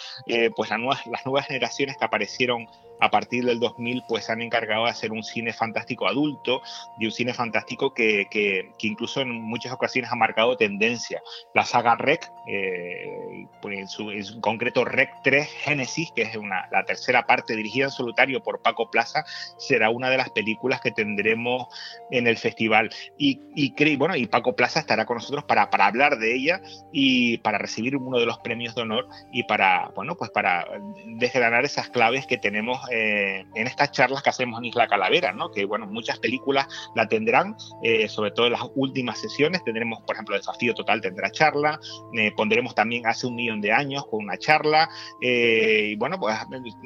pues 0.55 0.71
las 0.71 1.27
nuevas 1.27 1.47
generaciones 1.47 1.97
que 1.97 2.05
aparecieron 2.05 2.69
a 3.01 3.11
partir 3.11 3.45
del 3.45 3.61
2000 3.61 4.05
pues 4.09 4.31
han 4.31 4.43
encargado 4.43 4.85
de 4.85 4.91
hacer 4.91 5.13
un 5.13 5.23
cine 5.23 5.53
fantástico 5.53 6.09
adulto 6.09 6.63
y 6.99 7.07
un 7.07 7.13
cine 7.13 7.35
fantástico 7.35 7.95
que, 7.95 8.27
que, 8.31 8.73
incluso 8.83 9.21
en 9.21 9.31
muchas 9.31 9.73
ocasiones 9.73 10.11
ha 10.11 10.17
marcado 10.17 10.57
tendencia. 10.57 11.23
La 11.55 11.65
saga 11.65 11.97
Rec, 11.97 12.31
eh, 12.49 13.47
pues 13.63 13.79
en, 13.79 13.89
su, 13.89 14.11
en, 14.11 14.41
concreto 14.41 14.85
Rec 14.85 15.11
3 15.23 15.49
Génesis, 15.49 16.13
que 16.13 16.23
es 16.23 16.37
una, 16.37 16.69
la 16.71 16.85
tercera 16.85 17.27
parte 17.27 17.57
dirigida 17.57 17.87
en 17.87 17.91
solitario 17.91 18.43
por 18.43 18.61
Paco 18.63 18.91
Plaza, 18.91 19.25
será 19.59 19.91
una 19.91 20.11
de 20.11 20.17
las 20.17 20.31
películas 20.31 20.81
que 20.81 20.91
tendremos 20.91 21.69
en 22.11 22.27
el 22.27 22.37
festival. 22.37 22.91
Y, 23.17 23.41
y, 23.55 23.97
bueno, 23.97 24.17
y 24.17 24.27
Paco 24.27 24.55
Plaza 24.55 24.81
estará 24.81 25.07
con 25.07 25.17
nosotros 25.17 25.45
para, 25.45 25.71
para 25.71 25.87
hablar 25.87 26.19
de 26.19 26.35
ella 26.35 26.61
y 26.93 27.39
para 27.39 27.59
recibir 27.59 27.97
uno 27.97 28.19
de 28.19 28.27
los 28.27 28.39
premios 28.39 28.75
de 28.75 28.83
honor 28.83 29.09
y 29.33 29.45
para, 29.45 29.91
bueno, 29.95 30.17
pues 30.17 30.31
para 30.31 30.67
desgranar 31.07 31.65
esas 31.65 31.89
claves 31.89 32.27
que 32.27 32.39
tenemos 32.39 32.81
eh, 32.91 33.47
en 33.55 33.67
estas 33.67 33.93
charlas 33.93 34.23
que 34.23 34.31
hacemos 34.31 34.59
en 34.59 34.67
Isla 34.67 34.89
Calavera, 34.89 35.33
¿no? 35.33 35.51
que 35.51 35.65
bueno, 35.65 35.87
muchas 35.87 36.19
películas 36.19 36.67
la 36.95 37.09
tendrán, 37.09 37.57
eh, 37.83 38.09
sobre 38.09 38.31
todo 38.31 38.47
en 38.47 38.53
las 38.53 38.63
últimas 38.75 39.21
sesiones, 39.21 39.65
tendremos, 39.65 40.01
por 40.03 40.15
ejemplo, 40.15 40.37
Desafío 40.37 40.75
Total 40.75 41.01
tendrá 41.01 41.31
charla, 41.31 41.79
eh, 42.17 42.33
pondremos 42.37 42.75
también 42.75 43.07
hace 43.07 43.27
un 43.27 43.35
millón 43.35 43.61
de 43.61 43.73
años 43.73 44.07
con 44.07 44.25
una 44.25 44.39
charla, 44.39 44.89
y 45.21 45.97
bueno, 45.97 46.19
pues 46.19 46.37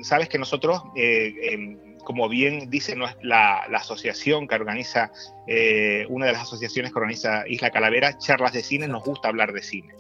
sabes 0.03 0.29
que 0.29 0.39
nosotros 0.39 0.83
como 2.05 2.29
bien 2.29 2.71
dice 2.71 2.97
la, 2.97 3.67
la 3.69 3.79
asociación 3.79 4.47
que 4.47 4.55
organiza, 4.55 5.11
eh, 5.47 6.07
una 6.09 6.27
de 6.27 6.33
las 6.33 6.43
asociaciones 6.43 6.93
que 6.93 6.99
organiza 6.99 7.45
Isla 7.49 7.71
Calavera, 7.71 8.17
charlas 8.19 8.53
de 8.53 8.63
cine, 8.63 8.89
nos 8.89 9.05
gusta 9.05 9.29
hablar 9.29 9.53
de 9.53 9.63
cine. 9.63 9.95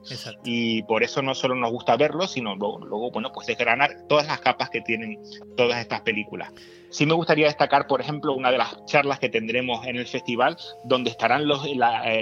Y 0.44 0.82
por 0.84 1.02
eso 1.02 1.22
no 1.22 1.34
solo 1.34 1.54
nos 1.54 1.70
gusta 1.70 1.96
verlo, 1.96 2.26
sino 2.26 2.54
luego, 2.56 3.10
bueno, 3.10 3.32
pues 3.32 3.46
desgranar 3.46 4.06
todas 4.08 4.26
las 4.26 4.40
capas 4.40 4.70
que 4.70 4.80
tienen 4.80 5.18
todas 5.56 5.80
estas 5.80 6.02
películas. 6.02 6.52
Sí 6.90 7.06
me 7.06 7.14
gustaría 7.14 7.46
destacar, 7.46 7.88
por 7.88 8.00
ejemplo, 8.00 8.34
una 8.34 8.52
de 8.52 8.58
las 8.58 8.84
charlas 8.86 9.18
que 9.18 9.28
tendremos 9.28 9.84
en 9.84 9.96
el 9.96 10.06
festival, 10.06 10.56
donde 10.84 11.10
estarán 11.10 11.48
los, 11.48 11.66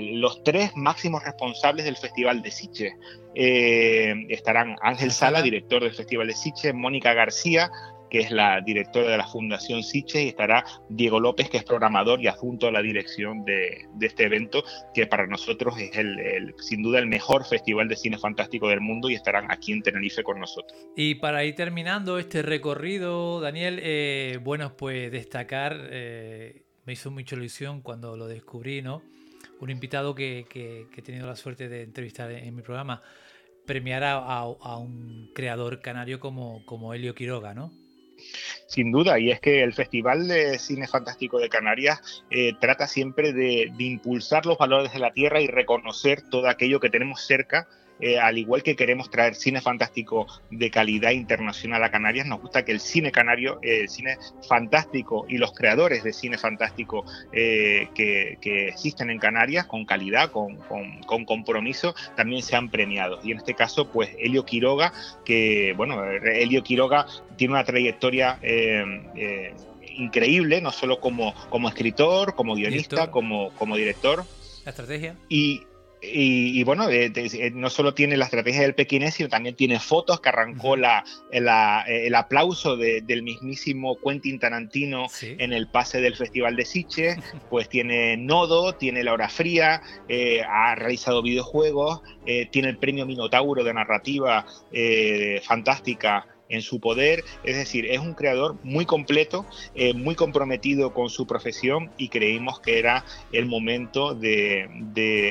los 0.00 0.42
tres 0.44 0.72
máximos 0.74 1.22
responsables 1.22 1.84
del 1.84 1.96
Festival 1.98 2.40
de 2.40 2.50
Siche. 2.50 2.96
Eh, 3.34 4.14
estarán 4.30 4.76
Ángel 4.80 5.10
Sala, 5.10 5.42
director 5.42 5.82
del 5.82 5.92
Festival 5.92 6.26
de 6.26 6.32
Siche, 6.32 6.72
Mónica 6.72 7.12
García, 7.12 7.70
que 8.12 8.20
es 8.20 8.30
la 8.30 8.60
directora 8.60 9.12
de 9.12 9.16
la 9.16 9.26
Fundación 9.26 9.82
Siche, 9.82 10.22
y 10.22 10.28
estará 10.28 10.66
Diego 10.90 11.18
López, 11.18 11.48
que 11.48 11.56
es 11.56 11.64
programador 11.64 12.20
y 12.20 12.26
adjunto 12.26 12.66
a 12.66 12.70
la 12.70 12.82
dirección 12.82 13.42
de, 13.46 13.86
este 14.02 14.24
evento, 14.24 14.62
que 14.92 15.06
para 15.06 15.26
nosotros 15.26 15.78
es 15.78 15.96
el, 15.96 16.54
sin 16.58 16.82
duda 16.82 16.98
el 16.98 17.06
mejor 17.06 17.46
festival 17.46 17.88
de 17.88 17.96
cine 17.96 18.18
fantástico 18.18 18.68
del 18.68 18.82
mundo 18.82 19.08
y 19.08 19.14
estarán 19.14 19.50
aquí 19.50 19.72
en 19.72 19.80
Tenerife 19.80 20.22
con 20.22 20.38
nosotros. 20.40 20.78
Y 20.94 21.14
para 21.14 21.42
ir 21.46 21.54
terminando 21.54 22.18
este 22.18 22.42
recorrido, 22.42 23.40
Daniel, 23.40 23.80
eh, 23.82 24.38
bueno, 24.42 24.76
pues 24.76 25.10
destacar, 25.10 25.74
eh, 25.90 26.66
me 26.84 26.92
hizo 26.92 27.10
mucha 27.10 27.34
ilusión 27.34 27.80
cuando 27.80 28.14
lo 28.18 28.26
descubrí, 28.26 28.82
¿no? 28.82 29.02
Un 29.58 29.70
invitado 29.70 30.14
que, 30.14 30.44
he 30.94 31.02
tenido 31.02 31.26
la 31.26 31.36
suerte 31.36 31.70
de 31.70 31.84
entrevistar 31.84 32.30
en, 32.30 32.54
mi 32.54 32.60
programa, 32.60 33.00
premiar 33.64 34.04
a, 34.04 34.44
un 34.44 35.30
creador 35.34 35.80
canario 35.80 36.20
como, 36.20 36.62
como 36.66 36.92
Helio 36.92 37.14
Quiroga, 37.14 37.54
¿no? 37.54 37.72
Sin 38.66 38.90
duda, 38.92 39.18
y 39.18 39.30
es 39.30 39.40
que 39.40 39.62
el 39.62 39.72
Festival 39.72 40.28
de 40.28 40.58
Cine 40.58 40.88
Fantástico 40.88 41.38
de 41.38 41.48
Canarias 41.48 42.24
eh, 42.30 42.52
trata 42.60 42.86
siempre 42.86 43.32
de, 43.32 43.72
de 43.76 43.84
impulsar 43.84 44.46
los 44.46 44.58
valores 44.58 44.92
de 44.92 44.98
la 44.98 45.12
tierra 45.12 45.40
y 45.40 45.46
reconocer 45.46 46.22
todo 46.30 46.48
aquello 46.48 46.80
que 46.80 46.90
tenemos 46.90 47.26
cerca 47.26 47.68
eh, 48.02 48.18
al 48.18 48.36
igual 48.36 48.64
que 48.64 48.74
queremos 48.74 49.10
traer 49.10 49.36
cine 49.36 49.60
fantástico 49.60 50.26
de 50.50 50.72
calidad 50.72 51.12
internacional 51.12 51.84
a 51.84 51.90
Canarias, 51.92 52.26
nos 52.26 52.40
gusta 52.40 52.64
que 52.64 52.72
el 52.72 52.80
cine 52.80 53.12
canario, 53.12 53.60
el 53.62 53.88
cine 53.88 54.18
fantástico 54.48 55.24
y 55.28 55.38
los 55.38 55.52
creadores 55.52 56.02
de 56.02 56.12
cine 56.12 56.36
fantástico 56.36 57.04
eh, 57.32 57.86
que, 57.94 58.38
existen 58.42 59.08
en 59.10 59.20
Canarias, 59.20 59.66
con 59.66 59.84
calidad, 59.84 60.32
con, 60.32 60.56
compromiso, 61.24 61.94
también 62.16 62.42
sean 62.42 62.70
premiados. 62.70 63.24
Y 63.24 63.30
en 63.30 63.38
este 63.38 63.54
caso, 63.54 63.88
pues 63.88 64.10
Helio 64.18 64.44
Quiroga, 64.44 64.92
que, 65.24 65.72
bueno, 65.76 66.04
Helio 66.04 66.64
Quiroga 66.64 67.06
tiene 67.36 67.54
una 67.54 67.64
trayectoria... 67.64 68.38
Eh, 68.42 69.54
increíble, 69.94 70.62
no 70.62 70.72
solo 70.72 71.00
como, 71.00 71.34
como 71.50 71.68
escritor, 71.68 72.34
como 72.34 72.54
guionista, 72.54 73.10
como, 73.10 73.50
como 73.58 73.76
director. 73.76 74.24
La 74.64 74.70
estrategia. 74.70 75.16
Y, 75.28 75.64
y, 76.04 76.64
bueno, 76.64 76.88
no 77.52 77.70
solo 77.70 77.94
tiene 77.94 78.16
la 78.16 78.24
estrategia 78.24 78.62
del 78.62 78.74
pequinés, 78.74 79.14
sino 79.14 79.28
también 79.28 79.54
tiene 79.54 79.78
fotos 79.78 80.20
que 80.20 80.30
arrancó 80.30 80.76
la, 80.76 81.04
el 81.30 82.14
aplauso 82.14 82.76
del 82.76 83.22
mismísimo 83.22 83.96
Quentin 83.98 84.40
Tarantino 84.40 85.06
en 85.22 85.52
el 85.52 85.68
pase 85.68 86.00
del 86.00 86.16
Festival 86.16 86.56
de 86.56 86.64
Siche. 86.64 87.16
Pues 87.50 87.68
tiene 87.68 88.16
Nodo, 88.16 88.74
tiene 88.74 89.04
La 89.04 89.12
Hora 89.12 89.28
Fría, 89.28 89.82
eh, 90.08 90.42
ha 90.42 90.74
realizado 90.74 91.22
videojuegos, 91.22 92.00
eh, 92.24 92.46
tiene 92.50 92.68
el 92.68 92.78
premio 92.78 93.04
Minotauro 93.04 93.62
de 93.62 93.74
narrativa 93.74 94.46
eh, 94.72 95.40
fantástica 95.44 96.26
en 96.52 96.62
su 96.62 96.78
poder. 96.80 97.24
Es 97.42 97.56
decir, 97.56 97.86
es 97.86 97.98
un 97.98 98.14
creador 98.14 98.56
muy 98.62 98.86
completo, 98.86 99.44
eh, 99.74 99.94
muy 99.94 100.14
comprometido 100.14 100.92
con 100.92 101.10
su 101.10 101.26
profesión 101.26 101.90
y 101.96 102.08
creímos 102.08 102.60
que 102.60 102.78
era 102.78 103.04
el 103.32 103.46
momento 103.46 104.14
de, 104.14 104.68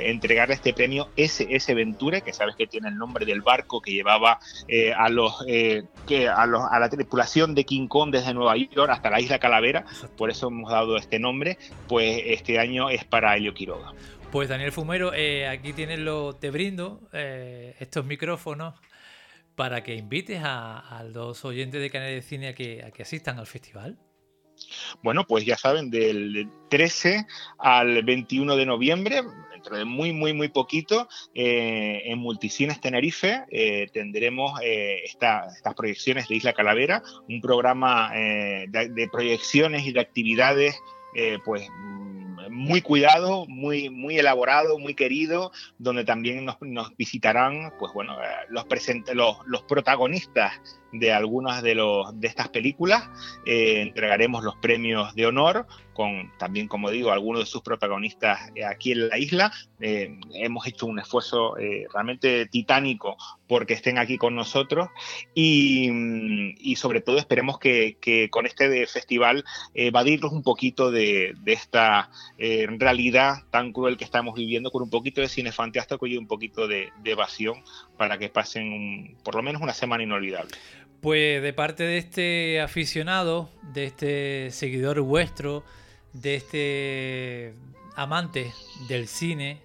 entregarle 0.09 0.55
este 0.55 0.73
premio 0.73 1.09
S.S. 1.15 1.73
Ventura, 1.73 2.21
que 2.21 2.33
sabes 2.33 2.55
que 2.55 2.67
tiene 2.67 2.89
el 2.89 2.97
nombre 2.97 3.25
del 3.25 3.41
barco 3.41 3.81
que 3.81 3.91
llevaba 3.91 4.39
eh, 4.67 4.93
a, 4.93 5.09
los, 5.09 5.45
eh, 5.47 5.83
que 6.07 6.27
a, 6.27 6.41
a, 6.41 6.79
la 6.79 6.89
tripulación 6.89 7.53
de 7.53 7.65
King 7.65 7.87
Kong 7.87 8.11
desde 8.11 8.33
Nueva 8.33 8.57
York 8.57 8.89
hasta 8.89 9.11
la 9.11 9.21
isla 9.21 9.39
Calavera. 9.39 9.85
Por 10.17 10.31
eso 10.31 10.47
hemos 10.47 10.71
dado 10.71 10.97
este 10.97 11.19
nombre. 11.19 11.59
Pues 11.87 12.23
este 12.25 12.57
año 12.57 12.89
es 12.89 13.05
para 13.05 13.37
Helio 13.37 13.53
Quiroga. 13.53 13.93
Pues 14.31 14.49
Daniel 14.49 14.71
Fumero, 14.71 15.11
aquí 15.49 15.73
tienes 15.73 15.99
lo, 15.99 16.33
te 16.33 16.49
brindo 16.49 17.01
estos 17.11 18.05
micrófonos 18.05 18.73
para 19.61 19.83
que 19.83 19.93
invites 19.93 20.41
a, 20.43 21.05
los 21.13 21.45
oyentes 21.45 21.79
de 21.79 21.91
Canal 21.91 22.09
de 22.09 22.23
Cine 22.23 22.47
a 22.47 22.55
que, 22.55 22.91
asistan 22.99 23.37
al 23.37 23.45
festival? 23.45 23.95
Bueno, 25.03 25.27
pues 25.27 25.45
ya 25.45 25.55
saben, 25.55 25.91
del 25.91 26.49
13 26.71 27.27
al 27.59 28.01
21 28.01 28.55
de 28.55 28.65
noviembre, 28.65 29.21
dentro 29.53 29.77
de 29.77 29.85
muy, 29.85 30.13
muy, 30.13 30.33
muy 30.33 30.47
poquito, 30.47 31.07
eh, 31.35 32.01
en 32.05 32.17
Multicines 32.17 32.81
Tenerife 32.81 33.43
eh, 33.51 33.85
tendremos 33.93 34.59
eh, 34.63 35.03
estas 35.03 35.61
proyecciones 35.77 36.27
de 36.27 36.37
Isla 36.37 36.53
Calavera, 36.53 37.03
un 37.29 37.39
programa 37.39 38.11
de, 38.13 39.09
proyecciones 39.11 39.85
y 39.85 39.93
de 39.93 39.99
actividades, 39.99 40.75
pues 41.45 41.67
muy 42.51 42.81
cuidado, 42.81 43.45
muy, 43.47 43.89
muy 43.89 44.19
elaborado, 44.19 44.77
muy 44.77 44.93
querido, 44.93 45.51
donde 45.77 46.03
también 46.03 46.45
nos, 46.45 46.95
visitarán 46.97 47.73
pues 47.79 47.93
bueno, 47.93 48.21
eh, 48.21 48.27
los, 48.49 48.65
los, 49.13 49.37
los, 49.45 49.63
protagonistas 49.63 50.53
de 50.91 51.13
algunas 51.13 51.63
de, 51.63 51.75
los, 51.75 52.19
de 52.19 52.27
estas 52.27 52.49
películas. 52.49 53.09
Eh, 53.45 53.81
entregaremos 53.81 54.43
los 54.43 54.55
premios 54.57 55.15
de 55.15 55.25
honor 55.25 55.65
con 55.93 56.31
también, 56.37 56.67
como 56.67 56.89
digo, 56.89 57.11
algunos 57.11 57.41
de 57.41 57.45
sus 57.45 57.61
protagonistas 57.61 58.39
aquí 58.67 58.93
en 58.93 59.09
la 59.09 59.17
isla. 59.17 59.51
hemos 59.79 60.67
hecho 60.67 60.85
un 60.85 60.99
esfuerzo 60.99 61.55
realmente 61.93 62.45
titánico 62.47 63.17
porque 63.47 63.73
estén 63.73 63.97
aquí 63.97 64.17
con 64.17 64.35
nosotros 64.35 64.89
y, 65.33 65.89
y 66.59 66.75
sobre 66.75 67.01
todo 67.01 67.17
esperemos 67.17 67.59
que, 67.59 67.97
con 68.29 68.45
este 68.45 68.87
festival 68.87 69.43
evadirnos 69.73 70.31
un 70.31 70.43
poquito 70.43 70.91
de, 70.91 71.33
de 71.41 71.53
esta 71.53 72.09
realidad 72.37 73.43
tan 73.49 73.73
cruel 73.73 73.97
que 73.97 74.05
estamos 74.05 74.35
viviendo 74.35 74.71
con 74.71 74.83
un 74.83 74.89
poquito 74.89 75.21
de 75.21 75.27
cine 75.27 75.51
fantástico 75.51 76.07
y 76.07 76.17
un 76.17 76.27
poquito 76.27 76.67
de, 76.67 76.91
evasión 77.03 77.63
para 77.97 78.17
que 78.17 78.29
pasen 78.29 79.17
por 79.23 79.35
lo 79.35 79.43
menos 79.43 79.61
una 79.61 79.73
semana 79.73 80.03
inolvidable. 80.03 80.51
Pues 81.01 81.41
de 81.41 81.53
parte 81.53 81.83
de 81.83 81.97
este 81.97 82.61
aficionado, 82.61 83.49
de 83.73 83.85
este 83.85 84.51
seguidor 84.51 85.01
vuestro, 85.01 85.63
de 86.13 86.35
este 86.35 87.53
amante 87.95 88.51
del 88.87 89.07
cine, 89.07 89.61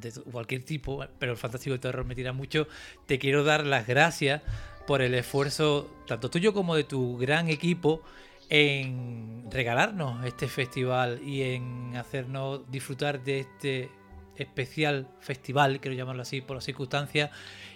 de 0.00 0.12
cualquier 0.30 0.64
tipo, 0.64 1.04
pero 1.18 1.32
el 1.32 1.38
fantástico 1.38 1.74
de 1.74 1.80
terror 1.80 2.04
me 2.04 2.14
tira 2.14 2.32
mucho, 2.32 2.68
te 3.06 3.18
quiero 3.18 3.44
dar 3.44 3.66
las 3.66 3.86
gracias 3.86 4.42
por 4.86 5.02
el 5.02 5.14
esfuerzo 5.14 5.90
tanto 6.06 6.30
tuyo 6.30 6.54
como 6.54 6.74
de 6.74 6.84
tu 6.84 7.18
gran 7.18 7.48
equipo 7.48 8.02
en 8.48 9.44
regalarnos 9.50 10.24
este 10.24 10.48
festival 10.48 11.20
y 11.22 11.42
en 11.42 11.96
hacernos 11.96 12.70
disfrutar 12.70 13.22
de 13.22 13.40
este 13.40 13.90
especial 14.36 15.08
festival, 15.20 15.80
quiero 15.80 15.96
llamarlo 15.96 16.22
así 16.22 16.40
por 16.40 16.56
las 16.56 16.64
circunstancias, 16.64 17.30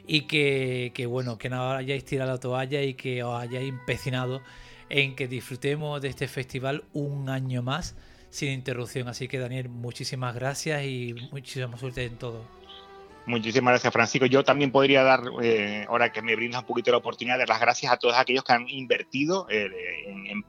y 0.06 0.22
que, 0.22 1.06
bueno, 1.08 1.38
que 1.38 1.48
no 1.48 1.72
hayáis 1.72 2.04
tirado 2.04 2.30
la 2.30 2.38
toalla 2.38 2.82
y 2.82 2.94
que 2.94 3.22
os 3.22 3.40
hayáis 3.40 3.68
empecinado 3.68 4.42
en 4.92 5.16
que 5.16 5.26
disfrutemos 5.26 6.02
de 6.02 6.08
este 6.08 6.28
festival 6.28 6.84
un 6.92 7.30
año 7.30 7.62
más 7.62 7.96
sin 8.28 8.50
interrupción. 8.50 9.08
Así 9.08 9.26
que 9.26 9.38
Daniel, 9.38 9.70
muchísimas 9.70 10.34
gracias 10.34 10.84
y 10.84 11.14
muchísima 11.32 11.78
suerte 11.78 12.04
en 12.04 12.18
todo. 12.18 12.61
Muchísimas 13.24 13.72
gracias, 13.72 13.92
Francisco. 13.92 14.26
Yo 14.26 14.42
también 14.42 14.72
podría 14.72 15.04
dar, 15.04 15.22
eh, 15.42 15.86
ahora 15.88 16.10
que 16.10 16.22
me 16.22 16.34
brindas 16.34 16.62
un 16.62 16.66
poquito 16.66 16.90
la 16.90 16.96
oportunidad, 16.96 17.36
de 17.36 17.40
dar 17.40 17.50
las 17.50 17.60
gracias 17.60 17.92
a 17.92 17.96
todos 17.96 18.16
aquellos 18.16 18.42
que 18.42 18.52
han 18.52 18.68
invertido 18.68 19.46
eh, 19.48 19.70
en, 20.06 20.42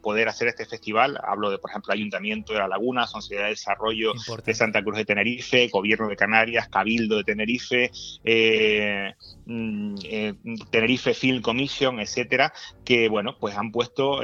poder 0.00 0.28
hacer 0.28 0.46
este 0.46 0.64
festival. 0.64 1.18
Hablo 1.24 1.50
de, 1.50 1.58
por 1.58 1.70
ejemplo, 1.70 1.92
Ayuntamiento 1.92 2.52
de 2.52 2.60
La 2.60 2.68
Laguna, 2.68 3.08
Sociedad 3.08 3.44
de 3.44 3.50
Desarrollo 3.50 4.12
de 4.44 4.54
Santa 4.54 4.82
Cruz 4.82 4.98
de 4.98 5.04
Tenerife, 5.04 5.68
Gobierno 5.68 6.08
de 6.08 6.16
Canarias, 6.16 6.68
Cabildo 6.68 7.16
de 7.16 7.24
Tenerife, 7.24 7.90
eh, 8.24 9.12
mm, 9.46 9.96
Tenerife 10.70 11.14
Film 11.14 11.42
Commission, 11.42 11.98
etcétera, 11.98 12.52
que, 12.84 13.08
bueno, 13.08 13.36
pues 13.38 13.56
han 13.56 13.72
puesto 13.72 14.20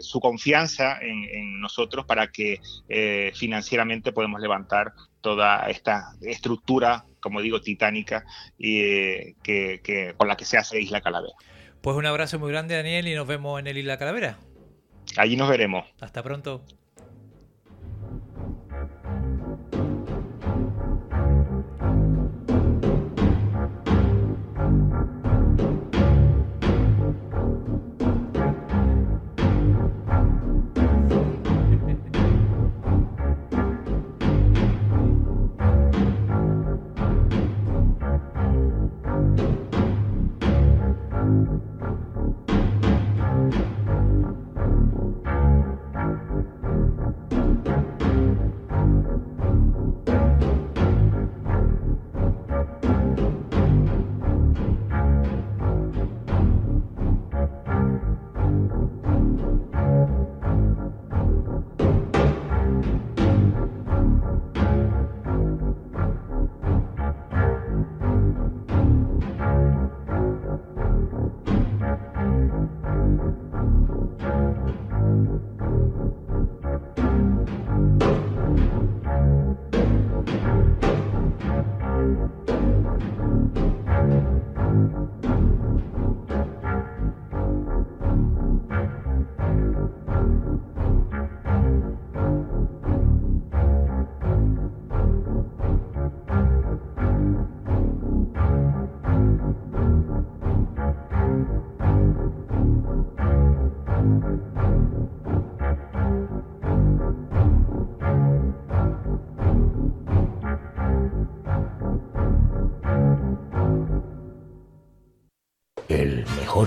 su 0.00 0.20
confianza 0.20 0.98
en, 1.00 1.24
en, 1.24 1.60
nosotros 1.60 2.04
para 2.04 2.28
que 2.32 2.60
financieramente 3.34 4.12
podemos 4.12 4.40
levantar 4.40 4.92
toda 5.22 5.64
esta 5.70 6.12
estructura, 6.20 7.06
como 7.20 7.40
digo, 7.40 7.62
titánica 7.62 8.26
y, 8.58 8.82
eh, 8.82 9.36
que, 9.42 10.14
con 10.18 10.28
la 10.28 10.36
que 10.36 10.44
se 10.44 10.58
hace 10.58 10.80
Isla 10.80 11.00
Calavera. 11.00 11.34
Pues 11.80 11.96
un 11.96 12.04
abrazo 12.04 12.38
muy 12.38 12.50
grande, 12.50 12.76
Daniel, 12.76 13.08
y 13.08 13.14
nos 13.14 13.26
vemos 13.26 13.58
en 13.58 13.66
el 13.66 13.78
Isla 13.78 13.96
Calavera. 13.96 14.38
Allí 15.16 15.36
nos 15.36 15.48
veremos. 15.48 15.86
Hasta 16.00 16.22
pronto. 16.22 16.62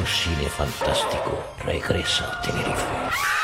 Cine 0.04 0.50
fantástico 0.50 1.44
regresa 1.64 2.26
a 2.26 2.42
Tenerife. 2.42 3.35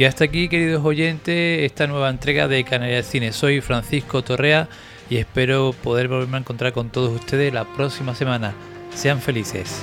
Y 0.00 0.06
hasta 0.06 0.24
aquí, 0.24 0.48
queridos 0.48 0.82
oyentes, 0.82 1.62
esta 1.62 1.86
nueva 1.86 2.08
entrega 2.08 2.48
de 2.48 2.64
Canarias 2.64 3.04
Cine. 3.04 3.34
Soy 3.34 3.60
Francisco 3.60 4.24
Torrea 4.24 4.66
y 5.10 5.18
espero 5.18 5.74
poder 5.74 6.08
volverme 6.08 6.38
a 6.38 6.40
encontrar 6.40 6.72
con 6.72 6.88
todos 6.88 7.14
ustedes 7.14 7.52
la 7.52 7.66
próxima 7.66 8.14
semana. 8.14 8.54
Sean 8.94 9.20
felices. 9.20 9.82